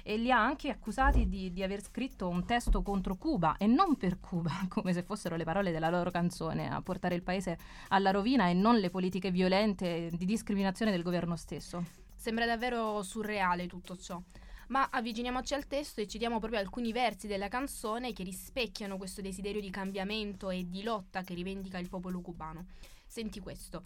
e 0.07 0.19
li 0.19 0.31
ha 0.31 0.39
anche 0.39 0.69
accusati 0.69 1.29
di, 1.29 1.51
di 1.51 1.63
aver 1.63 1.83
scritto 1.83 2.29
un 2.29 2.45
testo 2.45 2.83
contro 2.83 3.17
Cuba 3.17 3.57
e 3.57 3.67
non 3.67 3.97
per 3.97 4.21
Cuba, 4.21 4.53
come 4.69 4.93
se 4.93 5.03
fossero 5.03 5.35
le 5.35 5.45
parole 5.45 5.73
della 5.73 5.89
loro 5.89 6.11
canzone 6.11 6.71
a 6.71 6.83
portare 6.83 7.15
il 7.15 7.23
paese 7.23 7.59
alla 7.89 8.11
rovina 8.11 8.49
e 8.49 8.53
non 8.53 8.79
le 8.79 8.91
politiche 8.91 9.31
violente 9.31 10.11
di 10.13 10.27
discriminazione 10.27 10.91
del 10.91 11.03
governo 11.03 11.37
stesso. 11.37 11.83
Sembra 12.15 12.45
davvero 12.45 13.03
surreale 13.03 13.67
tutto 13.67 13.97
ciò. 13.97 14.21
Ma 14.69 14.89
avviciniamoci 14.91 15.55
al 15.55 15.67
testo 15.67 16.01
e 16.01 16.07
citiamo 16.07 16.39
proprio 16.39 16.61
alcuni 16.61 16.93
versi 16.93 17.27
della 17.27 17.49
canzone 17.49 18.13
che 18.13 18.25
rispecchiano 18.25 18.99
questo 18.99 19.23
desiderio 19.23 19.61
di 19.61 19.71
cambiamento 19.71 20.51
e 20.51 20.69
di 20.69 20.83
lotta 20.83 21.23
che 21.23 21.35
rivendica 21.35 21.79
il 21.79 21.89
popolo 21.89 22.21
cubano. 22.21 22.67
Senti 23.07 23.41
questo. 23.41 23.83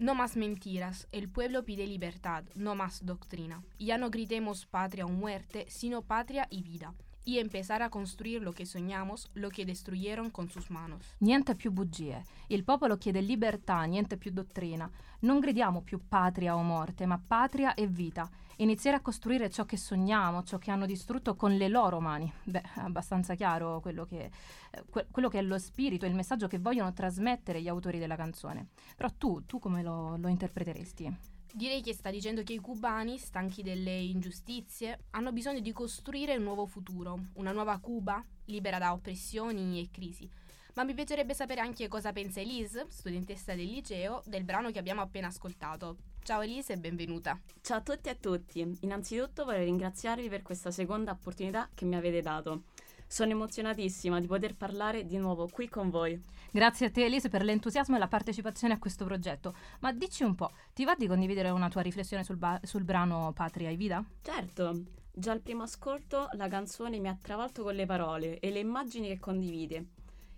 No 0.00 0.14
más 0.14 0.34
mentiras, 0.34 1.08
el 1.12 1.28
pueblo 1.28 1.66
pide 1.66 1.86
libertad, 1.86 2.44
no 2.54 2.74
más 2.74 3.04
doctrina. 3.04 3.62
Ya 3.78 3.98
no 3.98 4.08
gritemos 4.08 4.64
patria 4.64 5.04
o 5.04 5.10
muerte, 5.10 5.66
sino 5.68 6.00
patria 6.00 6.46
y 6.48 6.62
vida. 6.62 6.94
Y 7.30 7.38
empezar 7.38 7.80
a 7.80 7.90
construir 7.90 8.42
lo 8.42 8.52
que 8.52 8.66
soñamos, 8.66 9.30
lo 9.34 9.50
que 9.50 9.64
destruyeron 9.64 10.30
con 10.30 10.48
sus 10.48 10.68
manos. 10.68 11.14
Niente 11.20 11.54
più 11.54 11.70
bugie. 11.70 12.24
Il 12.48 12.64
popolo 12.64 12.98
chiede 12.98 13.22
libertà, 13.22 13.84
niente 13.84 14.16
più 14.16 14.32
dottrina. 14.32 14.90
Non 15.20 15.38
gridiamo 15.38 15.80
più 15.80 16.00
patria 16.08 16.56
o 16.56 16.62
morte, 16.64 17.06
ma 17.06 17.22
patria 17.24 17.74
e 17.74 17.86
vita. 17.86 18.28
Iniziare 18.56 18.96
a 18.96 19.00
costruire 19.00 19.48
ciò 19.48 19.64
che 19.64 19.76
sogniamo, 19.76 20.42
ciò 20.42 20.58
che 20.58 20.72
hanno 20.72 20.86
distrutto 20.86 21.36
con 21.36 21.56
le 21.56 21.68
loro 21.68 22.00
mani. 22.00 22.32
Beh, 22.42 22.62
è 22.62 22.80
abbastanza 22.80 23.36
chiaro 23.36 23.78
quello 23.78 24.04
che, 24.06 24.28
eh, 24.72 24.84
que- 24.90 25.06
quello 25.08 25.28
che 25.28 25.38
è 25.38 25.42
lo 25.42 25.56
spirito 25.56 26.06
il 26.06 26.16
messaggio 26.16 26.48
che 26.48 26.58
vogliono 26.58 26.92
trasmettere 26.92 27.62
gli 27.62 27.68
autori 27.68 28.00
della 28.00 28.16
canzone. 28.16 28.70
Però 28.96 29.08
tu, 29.16 29.46
tu 29.46 29.60
come 29.60 29.84
lo, 29.84 30.16
lo 30.16 30.26
interpreteresti? 30.26 31.38
Direi 31.52 31.82
che 31.82 31.92
sta 31.92 32.10
dicendo 32.10 32.44
che 32.44 32.52
i 32.52 32.58
cubani, 32.58 33.18
stanchi 33.18 33.62
delle 33.62 33.98
ingiustizie, 33.98 35.06
hanno 35.10 35.32
bisogno 35.32 35.58
di 35.58 35.72
costruire 35.72 36.36
un 36.36 36.44
nuovo 36.44 36.64
futuro, 36.64 37.18
una 37.34 37.50
nuova 37.50 37.78
Cuba, 37.78 38.24
libera 38.44 38.78
da 38.78 38.92
oppressioni 38.92 39.80
e 39.80 39.88
crisi. 39.90 40.30
Ma 40.74 40.84
mi 40.84 40.94
piacerebbe 40.94 41.34
sapere 41.34 41.60
anche 41.60 41.88
cosa 41.88 42.12
pensa 42.12 42.40
Elise, 42.40 42.86
studentessa 42.88 43.54
del 43.54 43.66
liceo, 43.66 44.22
del 44.26 44.44
brano 44.44 44.70
che 44.70 44.78
abbiamo 44.78 45.00
appena 45.00 45.26
ascoltato. 45.26 45.96
Ciao 46.22 46.42
Elise 46.42 46.74
e 46.74 46.78
benvenuta. 46.78 47.38
Ciao 47.60 47.78
a 47.78 47.82
tutti 47.82 48.08
e 48.08 48.12
a 48.12 48.14
tutti. 48.14 48.78
Innanzitutto 48.82 49.44
vorrei 49.44 49.64
ringraziarvi 49.64 50.28
per 50.28 50.42
questa 50.42 50.70
seconda 50.70 51.10
opportunità 51.10 51.68
che 51.74 51.84
mi 51.84 51.96
avete 51.96 52.22
dato. 52.22 52.62
Sono 53.12 53.32
emozionatissima 53.32 54.20
di 54.20 54.28
poter 54.28 54.54
parlare 54.54 55.04
di 55.04 55.16
nuovo 55.16 55.48
qui 55.48 55.68
con 55.68 55.90
voi. 55.90 56.22
Grazie 56.52 56.86
a 56.86 56.90
te 56.92 57.04
Elise 57.04 57.28
per 57.28 57.42
l'entusiasmo 57.42 57.96
e 57.96 57.98
la 57.98 58.06
partecipazione 58.06 58.74
a 58.74 58.78
questo 58.78 59.04
progetto. 59.04 59.52
Ma 59.80 59.92
dici 59.92 60.22
un 60.22 60.36
po', 60.36 60.52
ti 60.72 60.84
va 60.84 60.94
di 60.94 61.08
condividere 61.08 61.50
una 61.50 61.68
tua 61.68 61.80
riflessione 61.80 62.22
sul, 62.22 62.36
ba- 62.36 62.60
sul 62.62 62.84
brano 62.84 63.32
Patria 63.34 63.68
e 63.68 63.74
Vida? 63.74 64.04
Certo, 64.22 64.84
già 65.12 65.32
al 65.32 65.40
primo 65.40 65.64
ascolto 65.64 66.28
la 66.34 66.46
canzone 66.46 67.00
mi 67.00 67.08
ha 67.08 67.18
travolto 67.20 67.64
con 67.64 67.74
le 67.74 67.84
parole 67.84 68.38
e 68.38 68.52
le 68.52 68.60
immagini 68.60 69.08
che 69.08 69.18
condivide. 69.18 69.86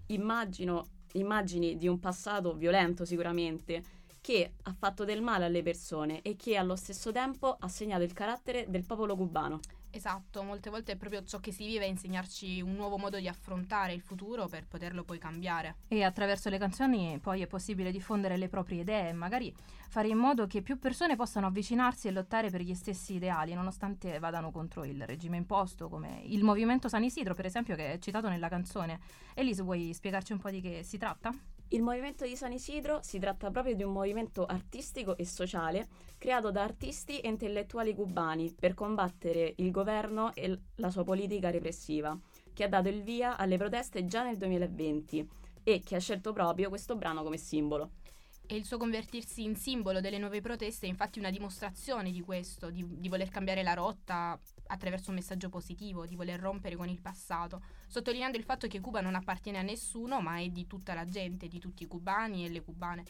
Immagino 0.07 0.87
immagini 1.13 1.77
di 1.77 1.89
un 1.89 2.01
passato 2.01 2.55
violento 2.55 3.05
sicuramente, 3.05 3.83
che 4.23 4.55
ha 4.63 4.73
fatto 4.73 5.05
del 5.05 5.21
male 5.21 5.45
alle 5.45 5.63
persone 5.63 6.23
e 6.23 6.37
che 6.37 6.57
allo 6.57 6.77
stesso 6.77 7.13
tempo 7.13 7.55
ha 7.61 7.69
segnato 7.69 8.03
il 8.03 8.15
carattere 8.15 8.65
del 8.67 8.87
popolo 8.87 9.15
cubano. 9.15 9.61
Esatto, 9.95 10.43
molte 10.43 10.71
volte 10.71 10.93
è 10.93 10.97
proprio 10.97 11.23
ciò 11.23 11.39
che 11.39 11.53
si 11.53 11.67
vive 11.67 11.85
a 11.85 11.89
insegnarci 11.89 12.63
un 12.63 12.75
nuovo 12.75 12.97
modo 12.97 13.19
di 13.19 13.29
affrontare 13.29 13.93
il 13.93 14.01
futuro 14.01 14.49
per 14.49 14.67
poterlo 14.67 15.05
poi 15.05 15.19
cambiare. 15.19 15.77
E 15.89 16.03
attraverso 16.03 16.49
le 16.49 16.57
canzoni 16.57 17.19
poi 17.21 17.43
è 17.43 17.47
possibile 17.47 17.93
diffondere 17.93 18.39
le 18.39 18.49
proprie 18.49 18.81
idee 18.81 19.11
e 19.11 19.13
magari 19.13 19.55
fare 19.91 20.09
in 20.09 20.17
modo 20.17 20.47
che 20.47 20.63
più 20.63 20.79
persone 20.79 21.15
possano 21.15 21.49
avvicinarsi 21.49 22.09
e 22.09 22.11
lottare 22.11 22.49
per 22.49 22.63
gli 22.63 22.73
stessi 22.73 23.17
ideali, 23.17 23.53
nonostante 23.53 24.19
vadano 24.19 24.51
contro 24.51 24.85
il 24.85 25.05
regime 25.05 25.37
imposto, 25.37 25.91
come 25.91 26.23
il 26.25 26.43
movimento 26.43 26.89
San 26.89 27.05
Isidro, 27.05 27.35
per 27.35 27.45
esempio, 27.45 27.77
che 27.77 27.93
è 27.93 27.99
citato 27.99 28.31
nella 28.31 28.49
canzone. 28.49 28.99
Elise, 29.35 29.63
vuoi 29.63 29.93
spiegarci 29.93 30.33
un 30.33 30.39
po' 30.39 30.49
di 30.49 30.63
che 30.63 30.83
si 30.83 30.97
tratta? 30.97 31.35
Il 31.73 31.81
movimento 31.81 32.27
di 32.27 32.37
San 32.37 32.53
Isidro 32.53 33.01
si 33.03 33.19
tratta 33.19 33.51
proprio 33.51 33.75
di 33.75 33.83
un 33.83 33.93
movimento 33.93 34.45
artistico 34.45 35.17
e 35.17 35.25
sociale 35.25 35.89
creato 36.19 36.51
da 36.51 36.63
artisti 36.63 37.19
e 37.21 37.29
intellettuali 37.29 37.95
cubani 37.95 38.53
per 38.53 38.75
combattere 38.75 39.55
il 39.57 39.71
governo 39.71 40.35
e 40.35 40.59
la 40.77 40.91
sua 40.91 41.03
politica 41.03 41.49
repressiva, 41.49 42.15
che 42.53 42.65
ha 42.65 42.69
dato 42.69 42.91
il 42.91 43.03
via 43.03 43.39
alle 43.39 43.57
proteste 43.57 44.05
già 44.05 44.23
nel 44.23 44.37
2020 44.37 45.27
e 45.63 45.81
che 45.83 45.97
ha 45.97 45.99
scelto 45.99 46.35
proprio 46.35 46.69
questo 46.69 46.95
brano 46.95 47.23
come 47.23 47.39
simbolo. 47.39 47.93
E 48.45 48.55
il 48.55 48.67
suo 48.67 48.77
convertirsi 48.77 49.43
in 49.43 49.57
simbolo 49.57 50.03
delle 50.03 50.19
nuove 50.19 50.43
proteste 50.43 50.85
è 50.85 50.91
infatti 50.91 51.21
una 51.21 51.31
dimostrazione 51.31 52.11
di 52.11 52.21
questo, 52.21 52.69
di, 52.69 52.85
di 52.87 53.09
voler 53.09 53.31
cambiare 53.31 53.63
la 53.63 53.73
rotta 53.73 54.39
attraverso 54.73 55.11
un 55.11 55.17
messaggio 55.17 55.49
positivo, 55.49 56.07
di 56.07 56.17
voler 56.17 56.41
rompere 56.41 56.77
con 56.77 56.89
il 56.89 57.01
passato, 57.01 57.63
sottolineando 57.87 58.39
il 58.39 58.45
fatto 58.45 58.67
che 58.67 58.81
Cuba 58.81 59.01
non 59.01 59.15
appartiene 59.15 59.59
a 59.59 59.63
nessuno, 59.63 60.21
ma 60.21 60.39
è 60.39 60.49
di 60.49 60.67
tutta 60.67 60.95
la 60.95 61.05
gente, 61.05 61.47
di 61.47 61.59
tutti 61.59 61.83
i 61.83 61.87
cubani 61.87 62.47
e 62.47 62.49
le 62.49 62.63
cubane. 62.63 63.05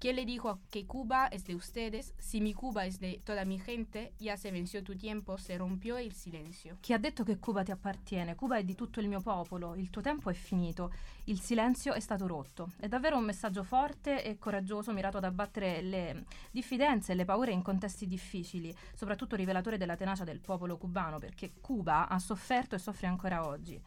¿Quién 0.00 0.16
le 0.16 0.24
dijo 0.24 0.60
que 0.70 0.86
Cuba 0.86 1.26
es 1.26 1.44
de 1.44 1.54
ustedes? 1.54 2.14
Si 2.16 2.40
mi 2.40 2.54
Cuba 2.54 2.86
es 2.86 3.00
de 3.00 3.20
toda 3.22 3.44
mi 3.44 3.58
gente, 3.58 4.14
ya 4.18 4.38
se 4.38 4.50
venció 4.50 4.82
tu 4.82 4.96
tiempo, 4.96 5.36
se 5.36 5.58
rompió 5.58 5.98
il 5.98 6.14
silenzio. 6.14 6.78
Chi 6.80 6.94
ha 6.94 6.98
detto 6.98 7.22
che 7.22 7.38
Cuba 7.38 7.62
ti 7.62 7.70
appartiene? 7.70 8.34
Cuba 8.34 8.56
è 8.56 8.64
di 8.64 8.74
tutto 8.74 9.00
il 9.00 9.08
mio 9.08 9.20
popolo, 9.20 9.74
il 9.74 9.90
tuo 9.90 10.00
tempo 10.00 10.30
è 10.30 10.32
finito, 10.32 10.90
il 11.24 11.38
silenzio 11.38 11.92
è 11.92 12.00
stato 12.00 12.26
rotto. 12.26 12.70
È 12.78 12.88
davvero 12.88 13.18
un 13.18 13.24
messaggio 13.24 13.62
forte 13.62 14.24
e 14.24 14.38
coraggioso 14.38 14.90
mirato 14.94 15.18
ad 15.18 15.24
abbattere 15.24 15.82
le 15.82 16.24
diffidenze 16.50 17.12
e 17.12 17.14
le 17.14 17.26
paure 17.26 17.52
in 17.52 17.60
contesti 17.60 18.06
difficili, 18.06 18.74
soprattutto 18.94 19.36
rivelatore 19.36 19.76
della 19.76 19.96
tenacia 19.96 20.24
del 20.24 20.40
popolo 20.40 20.78
cubano, 20.78 21.18
perché 21.18 21.52
Cuba 21.60 22.08
ha 22.08 22.18
sofferto 22.18 22.74
e 22.74 22.78
soffre 22.78 23.06
ancora 23.06 23.46
oggi. 23.46 23.78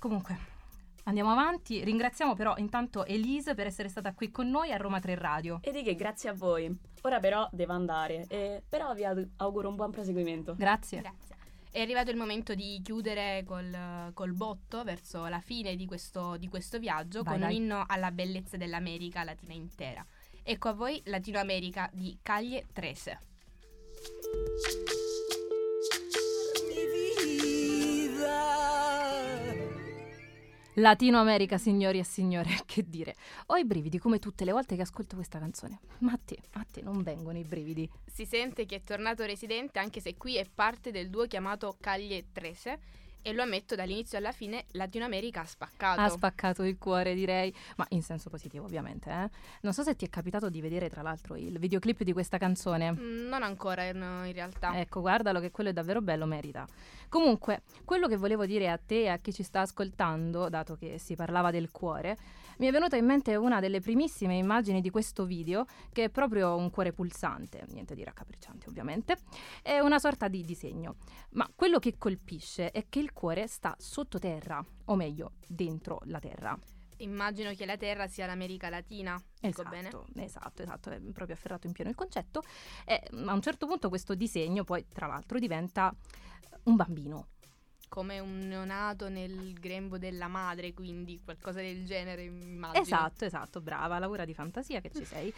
Comunque, 0.00 0.53
Andiamo 1.06 1.30
avanti, 1.30 1.84
ringraziamo 1.84 2.34
però 2.34 2.54
intanto 2.56 3.04
Elise 3.04 3.54
per 3.54 3.66
essere 3.66 3.88
stata 3.88 4.14
qui 4.14 4.30
con 4.30 4.48
noi 4.48 4.72
a 4.72 4.76
Roma 4.78 5.00
3 5.00 5.14
Radio. 5.16 5.58
E 5.62 5.70
di 5.70 5.82
che 5.82 5.94
grazie 5.94 6.30
a 6.30 6.32
voi. 6.32 6.74
Ora 7.02 7.18
però 7.18 7.46
devo 7.52 7.74
andare, 7.74 8.24
e 8.28 8.62
però 8.66 8.94
vi 8.94 9.04
auguro 9.36 9.68
un 9.68 9.76
buon 9.76 9.90
proseguimento. 9.90 10.54
Grazie. 10.56 11.00
Grazie. 11.00 11.36
È 11.70 11.80
arrivato 11.80 12.10
il 12.10 12.16
momento 12.16 12.54
di 12.54 12.80
chiudere 12.82 13.42
col, 13.44 14.12
col 14.14 14.32
botto 14.32 14.82
verso 14.84 15.26
la 15.26 15.40
fine 15.40 15.76
di 15.76 15.86
questo, 15.86 16.36
di 16.38 16.48
questo 16.48 16.78
viaggio 16.78 17.22
Vai, 17.22 17.32
con 17.32 17.42
vai. 17.42 17.56
un 17.56 17.62
inno 17.62 17.84
alla 17.86 18.10
bellezza 18.10 18.56
dell'America 18.56 19.24
Latina 19.24 19.52
intera. 19.52 20.06
Ecco 20.42 20.68
a 20.68 20.72
voi 20.72 21.02
Latino 21.06 21.38
America 21.38 21.90
di 21.92 22.16
Calle 22.22 22.64
13. 22.72 23.18
Latino 30.78 31.20
America, 31.20 31.56
signori 31.56 32.00
e 32.00 32.04
signore, 32.04 32.50
che 32.66 32.84
dire. 32.88 33.14
Ho 33.46 33.56
i 33.56 33.64
brividi 33.64 33.98
come 33.98 34.18
tutte 34.18 34.44
le 34.44 34.50
volte 34.50 34.74
che 34.74 34.82
ascolto 34.82 35.14
questa 35.14 35.38
canzone. 35.38 35.78
Ma 35.98 36.12
a 36.12 36.18
te, 36.22 36.36
a 36.52 36.66
te 36.68 36.82
non 36.82 37.02
vengono 37.02 37.38
i 37.38 37.44
brividi. 37.44 37.88
Si 38.04 38.26
sente 38.26 38.66
che 38.66 38.76
è 38.76 38.82
tornato 38.82 39.24
residente 39.24 39.78
anche 39.78 40.00
se 40.00 40.16
qui 40.16 40.36
è 40.36 40.44
parte 40.52 40.90
del 40.90 41.10
duo 41.10 41.26
chiamato 41.26 41.76
13 41.78 42.78
e 43.26 43.32
lo 43.32 43.40
ammetto 43.40 43.74
dall'inizio 43.74 44.18
alla 44.18 44.32
fine 44.32 44.66
Latino 44.72 45.06
America 45.06 45.40
ha 45.40 45.46
spaccato. 45.46 45.98
Ha 45.98 46.08
spaccato 46.10 46.62
il 46.62 46.76
cuore, 46.76 47.14
direi, 47.14 47.52
ma 47.76 47.86
in 47.88 48.02
senso 48.02 48.28
positivo, 48.28 48.66
ovviamente. 48.66 49.08
Eh? 49.08 49.30
Non 49.62 49.72
so 49.72 49.82
se 49.82 49.96
ti 49.96 50.04
è 50.04 50.10
capitato 50.10 50.50
di 50.50 50.60
vedere, 50.60 50.90
tra 50.90 51.00
l'altro, 51.00 51.34
il 51.34 51.58
videoclip 51.58 52.02
di 52.02 52.12
questa 52.12 52.36
canzone. 52.36 52.92
Mm, 52.92 53.26
non 53.28 53.42
ancora 53.42 53.84
in, 53.84 53.96
in 54.26 54.32
realtà. 54.34 54.78
Ecco, 54.78 55.00
guardalo 55.00 55.40
che 55.40 55.50
quello 55.50 55.70
è 55.70 55.72
davvero 55.72 56.02
bello, 56.02 56.26
merita. 56.26 56.66
Comunque, 57.08 57.62
quello 57.86 58.08
che 58.08 58.18
volevo 58.18 58.44
dire 58.44 58.68
a 58.68 58.76
te 58.76 59.04
e 59.04 59.08
a 59.08 59.16
chi 59.16 59.32
ci 59.32 59.42
sta 59.42 59.62
ascoltando, 59.62 60.50
dato 60.50 60.76
che 60.76 60.98
si 60.98 61.16
parlava 61.16 61.50
del 61.50 61.70
cuore, 61.70 62.18
mi 62.58 62.66
è 62.66 62.70
venuta 62.70 62.96
in 62.96 63.04
mente 63.04 63.36
una 63.36 63.60
delle 63.60 63.80
primissime 63.80 64.36
immagini 64.36 64.80
di 64.80 64.90
questo 64.90 65.24
video, 65.24 65.64
che 65.92 66.04
è 66.04 66.10
proprio 66.10 66.56
un 66.56 66.70
cuore 66.70 66.92
pulsante, 66.92 67.64
niente 67.68 67.94
di 67.94 68.04
raccapricciante 68.04 68.68
ovviamente, 68.68 69.16
è 69.62 69.78
una 69.80 69.98
sorta 69.98 70.28
di 70.28 70.42
disegno. 70.44 70.96
Ma 71.30 71.48
quello 71.54 71.78
che 71.78 71.96
colpisce 71.98 72.70
è 72.70 72.86
che 72.88 72.98
il 73.00 73.12
cuore 73.12 73.46
sta 73.46 73.74
sottoterra, 73.78 74.64
o 74.86 74.94
meglio, 74.96 75.32
dentro 75.46 76.00
la 76.04 76.18
terra. 76.18 76.58
Immagino 76.98 77.52
che 77.54 77.66
la 77.66 77.76
Terra 77.76 78.06
sia 78.06 78.24
l'America 78.24 78.68
Latina, 78.68 79.20
Esatto, 79.40 79.68
bene? 79.68 79.90
esatto, 80.24 80.62
esatto, 80.62 80.90
è 80.90 81.00
proprio 81.12 81.34
afferrato 81.34 81.66
in 81.66 81.72
pieno 81.72 81.90
il 81.90 81.96
concetto. 81.96 82.40
E 82.86 83.02
a 83.26 83.32
un 83.32 83.42
certo 83.42 83.66
punto 83.66 83.88
questo 83.88 84.14
disegno 84.14 84.62
poi, 84.62 84.86
tra 84.86 85.08
l'altro, 85.08 85.40
diventa 85.40 85.92
un 86.64 86.76
bambino. 86.76 87.26
Come 87.94 88.18
un 88.18 88.40
neonato 88.48 89.08
nel 89.08 89.52
grembo 89.52 89.98
della 89.98 90.26
madre, 90.26 90.74
quindi 90.74 91.20
qualcosa 91.22 91.60
del 91.60 91.86
genere, 91.86 92.24
immagino. 92.24 92.82
Esatto, 92.82 93.24
esatto, 93.24 93.60
brava, 93.60 94.00
lavora 94.00 94.24
di 94.24 94.34
fantasia 94.34 94.80
che 94.80 94.90
ci 94.90 95.04
sei. 95.04 95.32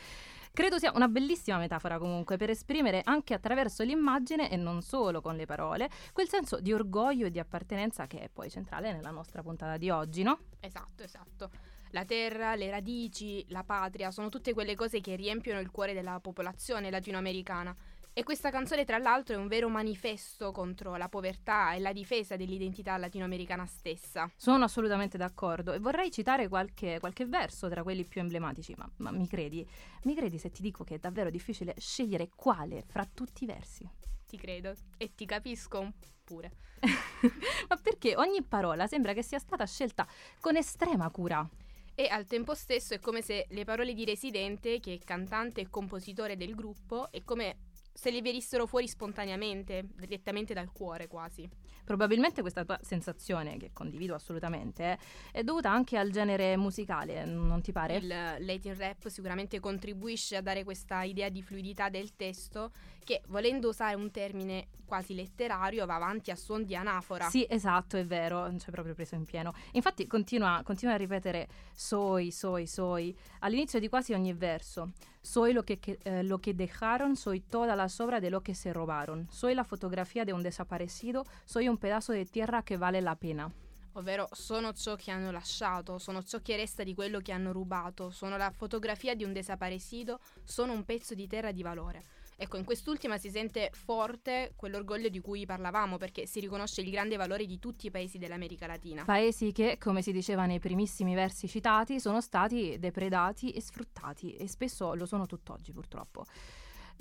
Credo 0.54 0.78
sia 0.78 0.90
una 0.94 1.06
bellissima 1.06 1.58
metafora 1.58 1.98
comunque 1.98 2.38
per 2.38 2.48
esprimere 2.48 3.02
anche 3.04 3.34
attraverso 3.34 3.82
l'immagine 3.82 4.50
e 4.50 4.56
non 4.56 4.80
solo 4.80 5.20
con 5.20 5.36
le 5.36 5.44
parole 5.44 5.90
quel 6.14 6.30
senso 6.30 6.58
di 6.58 6.72
orgoglio 6.72 7.26
e 7.26 7.30
di 7.30 7.38
appartenenza 7.38 8.06
che 8.06 8.20
è 8.20 8.30
poi 8.30 8.48
centrale 8.48 8.90
nella 8.90 9.10
nostra 9.10 9.42
puntata 9.42 9.76
di 9.76 9.90
oggi, 9.90 10.22
no? 10.22 10.38
Esatto, 10.60 11.02
esatto. 11.02 11.50
La 11.90 12.06
terra, 12.06 12.54
le 12.54 12.70
radici, 12.70 13.44
la 13.48 13.64
patria 13.64 14.10
sono 14.10 14.30
tutte 14.30 14.54
quelle 14.54 14.74
cose 14.74 15.02
che 15.02 15.14
riempiono 15.14 15.60
il 15.60 15.70
cuore 15.70 15.92
della 15.92 16.20
popolazione 16.20 16.88
latinoamericana. 16.88 17.76
E 18.18 18.22
questa 18.22 18.48
canzone, 18.48 18.86
tra 18.86 18.96
l'altro, 18.96 19.34
è 19.34 19.38
un 19.38 19.46
vero 19.46 19.68
manifesto 19.68 20.50
contro 20.50 20.96
la 20.96 21.10
povertà 21.10 21.74
e 21.74 21.80
la 21.80 21.92
difesa 21.92 22.34
dell'identità 22.34 22.96
latinoamericana 22.96 23.66
stessa. 23.66 24.26
Sono 24.34 24.64
assolutamente 24.64 25.18
d'accordo 25.18 25.74
e 25.74 25.80
vorrei 25.80 26.10
citare 26.10 26.48
qualche, 26.48 26.98
qualche 26.98 27.26
verso 27.26 27.68
tra 27.68 27.82
quelli 27.82 28.06
più 28.06 28.22
emblematici, 28.22 28.72
ma, 28.74 28.90
ma 28.96 29.10
mi 29.10 29.28
credi? 29.28 29.68
Mi 30.04 30.14
credi 30.14 30.38
se 30.38 30.48
ti 30.48 30.62
dico 30.62 30.82
che 30.82 30.94
è 30.94 30.98
davvero 30.98 31.28
difficile 31.28 31.74
scegliere 31.76 32.30
quale 32.34 32.84
fra 32.86 33.04
tutti 33.04 33.44
i 33.44 33.46
versi? 33.46 33.86
Ti 34.26 34.38
credo 34.38 34.74
e 34.96 35.14
ti 35.14 35.26
capisco 35.26 35.92
pure. 36.24 36.52
ma 37.68 37.76
perché 37.76 38.16
ogni 38.16 38.42
parola 38.42 38.86
sembra 38.86 39.12
che 39.12 39.22
sia 39.22 39.38
stata 39.38 39.66
scelta 39.66 40.08
con 40.40 40.56
estrema 40.56 41.10
cura. 41.10 41.46
E 41.94 42.08
al 42.08 42.24
tempo 42.24 42.54
stesso 42.54 42.94
è 42.94 42.98
come 42.98 43.20
se 43.20 43.46
le 43.50 43.64
parole 43.64 43.92
di 43.92 44.06
Residente, 44.06 44.80
che 44.80 44.94
è 44.94 45.04
cantante 45.04 45.60
e 45.60 45.68
compositore 45.68 46.38
del 46.38 46.54
gruppo, 46.54 47.10
è 47.10 47.22
come 47.22 47.56
se 47.96 48.10
li 48.10 48.20
venissero 48.20 48.66
fuori 48.66 48.86
spontaneamente, 48.86 49.88
direttamente 49.96 50.52
dal 50.52 50.70
cuore 50.70 51.08
quasi. 51.08 51.48
Probabilmente 51.82 52.42
questa 52.42 52.64
tua 52.64 52.78
sensazione, 52.82 53.56
che 53.56 53.70
condivido 53.72 54.14
assolutamente, 54.14 54.98
è 55.32 55.42
dovuta 55.42 55.70
anche 55.70 55.96
al 55.96 56.10
genere 56.10 56.56
musicale, 56.56 57.24
non 57.24 57.62
ti 57.62 57.72
pare? 57.72 57.96
Il 57.96 58.06
Latin 58.06 58.76
rap 58.76 59.08
sicuramente 59.08 59.60
contribuisce 59.60 60.36
a 60.36 60.42
dare 60.42 60.62
questa 60.64 61.04
idea 61.04 61.28
di 61.28 61.42
fluidità 61.42 61.88
del 61.88 62.14
testo 62.16 62.72
che, 63.06 63.22
volendo 63.28 63.68
usare 63.68 63.94
un 63.94 64.10
termine 64.10 64.66
quasi 64.84 65.14
letterario, 65.14 65.86
va 65.86 65.94
avanti 65.94 66.32
a 66.32 66.36
suon 66.36 66.64
di 66.64 66.74
anafora. 66.74 67.30
Sì, 67.30 67.46
esatto, 67.48 67.96
è 67.96 68.04
vero, 68.04 68.48
ci 68.58 68.64
hai 68.66 68.72
proprio 68.72 68.94
preso 68.94 69.14
in 69.14 69.24
pieno. 69.24 69.54
Infatti 69.72 70.08
continua, 70.08 70.60
continua 70.64 70.94
a 70.94 70.96
ripetere 70.96 71.46
soy, 71.72 72.32
soy, 72.32 72.66
soy, 72.66 73.16
all'inizio 73.40 73.78
di 73.78 73.88
quasi 73.88 74.12
ogni 74.12 74.32
verso. 74.32 74.90
Soy 75.20 75.52
lo 75.52 75.62
que, 75.62 75.78
eh, 76.02 76.22
lo 76.24 76.38
que 76.38 76.54
dejaron, 76.54 77.16
soy 77.16 77.44
toda 77.46 77.74
la 77.74 77.88
sobra 77.88 78.20
de 78.20 78.28
lo 78.28 78.42
que 78.42 78.54
se 78.54 78.72
robaron. 78.72 79.28
Soy 79.30 79.54
la 79.54 79.64
fotografia 79.64 80.24
de 80.24 80.32
un 80.32 80.42
desaparecido, 80.42 81.24
soy 81.44 81.68
un 81.68 81.78
pedazo 81.78 82.12
de 82.12 82.24
tierra 82.24 82.62
che 82.62 82.76
vale 82.76 83.00
la 83.00 83.14
pena. 83.14 83.50
Ovvero 83.92 84.28
sono 84.32 84.72
ciò 84.74 84.94
che 84.94 85.10
hanno 85.10 85.30
lasciato, 85.30 85.98
sono 85.98 86.22
ciò 86.22 86.40
che 86.42 86.56
resta 86.56 86.82
di 86.82 86.94
quello 86.94 87.20
che 87.20 87.32
hanno 87.32 87.52
rubato, 87.52 88.10
sono 88.10 88.36
la 88.36 88.50
fotografia 88.50 89.14
di 89.14 89.24
un 89.24 89.32
desaparecido, 89.32 90.20
sono 90.44 90.74
un 90.74 90.84
pezzo 90.84 91.14
di 91.14 91.26
terra 91.26 91.50
di 91.50 91.62
valore. 91.62 92.04
Ecco, 92.38 92.58
in 92.58 92.64
quest'ultima 92.64 93.16
si 93.16 93.30
sente 93.30 93.70
forte 93.72 94.52
quell'orgoglio 94.56 95.08
di 95.08 95.20
cui 95.20 95.46
parlavamo 95.46 95.96
perché 95.96 96.26
si 96.26 96.38
riconosce 96.38 96.82
il 96.82 96.90
grande 96.90 97.16
valore 97.16 97.46
di 97.46 97.58
tutti 97.58 97.86
i 97.86 97.90
paesi 97.90 98.18
dell'America 98.18 98.66
Latina. 98.66 99.04
Paesi 99.04 99.52
che, 99.52 99.78
come 99.78 100.02
si 100.02 100.12
diceva 100.12 100.44
nei 100.44 100.58
primissimi 100.58 101.14
versi 101.14 101.48
citati, 101.48 101.98
sono 101.98 102.20
stati 102.20 102.76
depredati 102.78 103.52
e 103.52 103.62
sfruttati 103.62 104.36
e 104.36 104.48
spesso 104.48 104.94
lo 104.94 105.06
sono 105.06 105.24
tutt'oggi 105.24 105.72
purtroppo. 105.72 106.26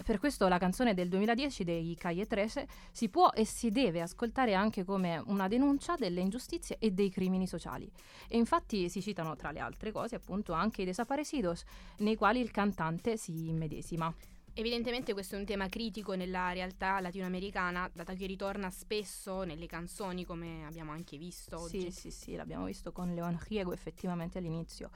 Per 0.04 0.20
questo 0.20 0.48
la 0.48 0.58
canzone 0.58 0.94
del 0.94 1.10
2010 1.10 1.64
dei 1.66 1.96
Calle 1.96 2.26
13 2.26 2.66
si 2.92 3.10
può 3.10 3.30
e 3.32 3.46
si 3.46 3.72
deve 3.72 4.02
ascoltare 4.02 4.54
anche 4.54 4.86
come 4.86 5.22
una 5.28 5.50
denuncia 5.50 5.96
delle 5.96 6.22
ingiustizie 6.22 6.78
e 6.80 6.92
dei 6.92 7.10
crimini 7.10 7.46
sociali. 7.46 7.92
E 8.30 8.38
infatti 8.38 8.90
si 8.90 9.02
citano 9.02 9.36
tra 9.36 9.52
le 9.52 9.60
altre 9.60 9.92
cose 9.92 10.16
appunto 10.16 10.54
anche 10.54 10.84
i 10.84 10.86
desaparecidos, 10.86 11.64
nei 11.98 12.16
quali 12.16 12.40
il 12.40 12.52
cantante 12.52 13.18
si 13.18 13.48
immedesima. 13.48 14.14
Evidentemente 14.58 15.12
questo 15.12 15.36
è 15.36 15.38
un 15.38 15.44
tema 15.44 15.68
critico 15.68 16.14
nella 16.14 16.54
realtà 16.54 17.02
latinoamericana, 17.02 17.92
dato 17.94 18.14
che 18.14 18.26
ritorna 18.26 18.70
spesso 18.70 19.44
nelle 19.44 19.66
canzoni, 19.66 20.24
come 20.24 20.66
abbiamo 20.66 20.94
anche 20.94 21.18
visto 21.18 21.60
oggi. 21.60 21.92
Sì, 21.92 21.92
sì, 21.92 22.12
sì, 22.12 22.36
l'abbiamo 22.36 22.64
visto 22.64 22.94
con 22.94 23.14
Leon 23.14 23.38
Riego 23.50 23.74
effettivamente 23.74 24.38
all'inizio. 24.38 24.92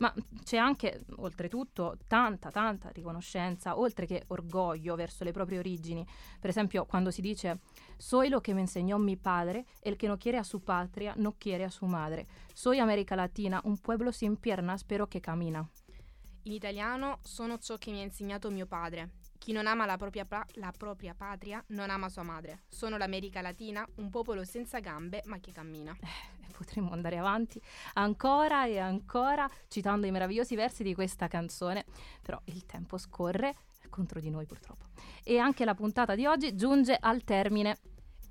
Ma 0.00 0.12
c'è 0.44 0.58
anche, 0.58 1.06
oltretutto, 1.16 1.96
tanta, 2.06 2.50
tanta 2.50 2.90
riconoscenza, 2.90 3.78
oltre 3.78 4.04
che 4.04 4.24
orgoglio 4.26 4.94
verso 4.94 5.24
le 5.24 5.32
proprie 5.32 5.58
origini. 5.58 6.06
Per 6.38 6.50
esempio, 6.50 6.84
quando 6.84 7.10
si 7.10 7.22
dice 7.22 7.60
Soy 7.96 8.28
lo 8.28 8.42
che 8.42 8.52
mi 8.52 8.60
insegnò 8.60 8.98
mi 8.98 9.16
padre, 9.16 9.64
el 9.80 9.96
que 9.96 10.06
no 10.06 10.18
quiere 10.18 10.36
a 10.36 10.42
su 10.42 10.62
patria, 10.62 11.14
no 11.16 11.34
quiere 11.38 11.64
a 11.64 11.70
su 11.70 11.86
madre. 11.86 12.26
Soy 12.52 12.78
America 12.78 13.14
Latina, 13.14 13.58
un 13.64 13.78
pueblo 13.78 14.12
sin 14.12 14.36
piernas, 14.36 14.84
pero 14.84 15.06
que 15.08 15.22
camina. 15.22 15.66
In 16.42 16.52
italiano 16.52 17.18
sono 17.22 17.58
ciò 17.58 17.76
che 17.76 17.90
mi 17.90 18.00
ha 18.00 18.04
insegnato 18.04 18.50
mio 18.50 18.66
padre. 18.66 19.10
Chi 19.38 19.52
non 19.52 19.66
ama 19.66 19.86
la 19.86 19.96
propria, 19.96 20.24
pa- 20.24 20.46
la 20.54 20.72
propria, 20.76 21.14
patria 21.14 21.62
non 21.68 21.90
ama 21.90 22.08
sua 22.08 22.22
madre. 22.22 22.62
Sono 22.68 22.96
l'America 22.96 23.40
Latina, 23.40 23.86
un 23.96 24.10
popolo 24.10 24.44
senza 24.44 24.80
gambe 24.80 25.22
ma 25.26 25.38
che 25.38 25.52
cammina. 25.52 25.96
Eh, 26.00 26.52
potremmo 26.52 26.90
andare 26.90 27.18
avanti 27.18 27.60
ancora 27.94 28.66
e 28.66 28.78
ancora 28.78 29.48
citando 29.68 30.06
i 30.06 30.10
meravigliosi 30.10 30.54
versi 30.56 30.82
di 30.82 30.94
questa 30.94 31.28
canzone, 31.28 31.84
però 32.22 32.40
il 32.46 32.66
tempo 32.66 32.98
scorre 32.98 33.54
contro 33.90 34.20
di 34.20 34.30
noi 34.30 34.46
purtroppo. 34.46 34.86
E 35.22 35.38
anche 35.38 35.64
la 35.64 35.74
puntata 35.74 36.14
di 36.14 36.26
oggi 36.26 36.54
giunge 36.54 36.96
al 36.98 37.22
termine. 37.24 37.78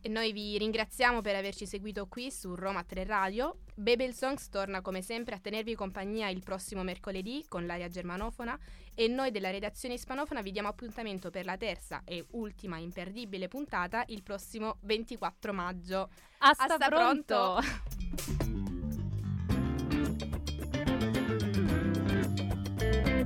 Noi 0.08 0.32
vi 0.32 0.58
ringraziamo 0.58 1.22
per 1.22 1.36
averci 1.36 1.66
seguito 1.66 2.08
qui 2.08 2.32
su 2.32 2.55
Roma 2.55 2.84
3 2.84 3.03
Radio. 3.03 3.58
Babel 3.76 4.14
Songs 4.14 4.47
torna 4.49 4.82
come 4.82 5.01
sempre 5.01 5.36
a 5.36 5.39
tenervi 5.39 5.76
compagnia 5.76 6.30
il 6.30 6.41
prossimo 6.41 6.82
mercoledì 6.82 7.45
con 7.47 7.66
l'aria 7.66 7.89
germanofona 7.89 8.58
e 8.95 9.08
noi 9.08 9.32
della 9.32 9.49
redazione 9.49 9.95
ispanofona 9.95 10.41
vi 10.41 10.51
diamo 10.51 10.70
appuntamento 10.70 11.30
per 11.30 11.45
la 11.45 11.58
terza 11.58 12.03
e 12.05 12.26
ultima 12.32 12.78
imperdibile 12.78 13.49
puntata 13.49 14.03
il 14.08 14.24
prossimo 14.24 14.78
24 14.82 15.53
maggio. 15.53 16.10
Hasta, 16.38 16.64
Hasta 16.64 16.88
pronto. 16.88 17.60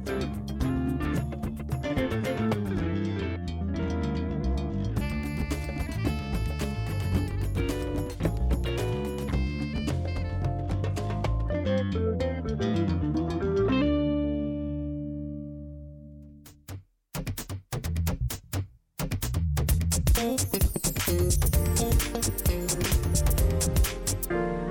pronto. 0.01 0.40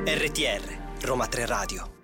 RTR 0.05 1.03
Roma 1.03 1.27
3 1.27 1.47
Radio 1.47 2.00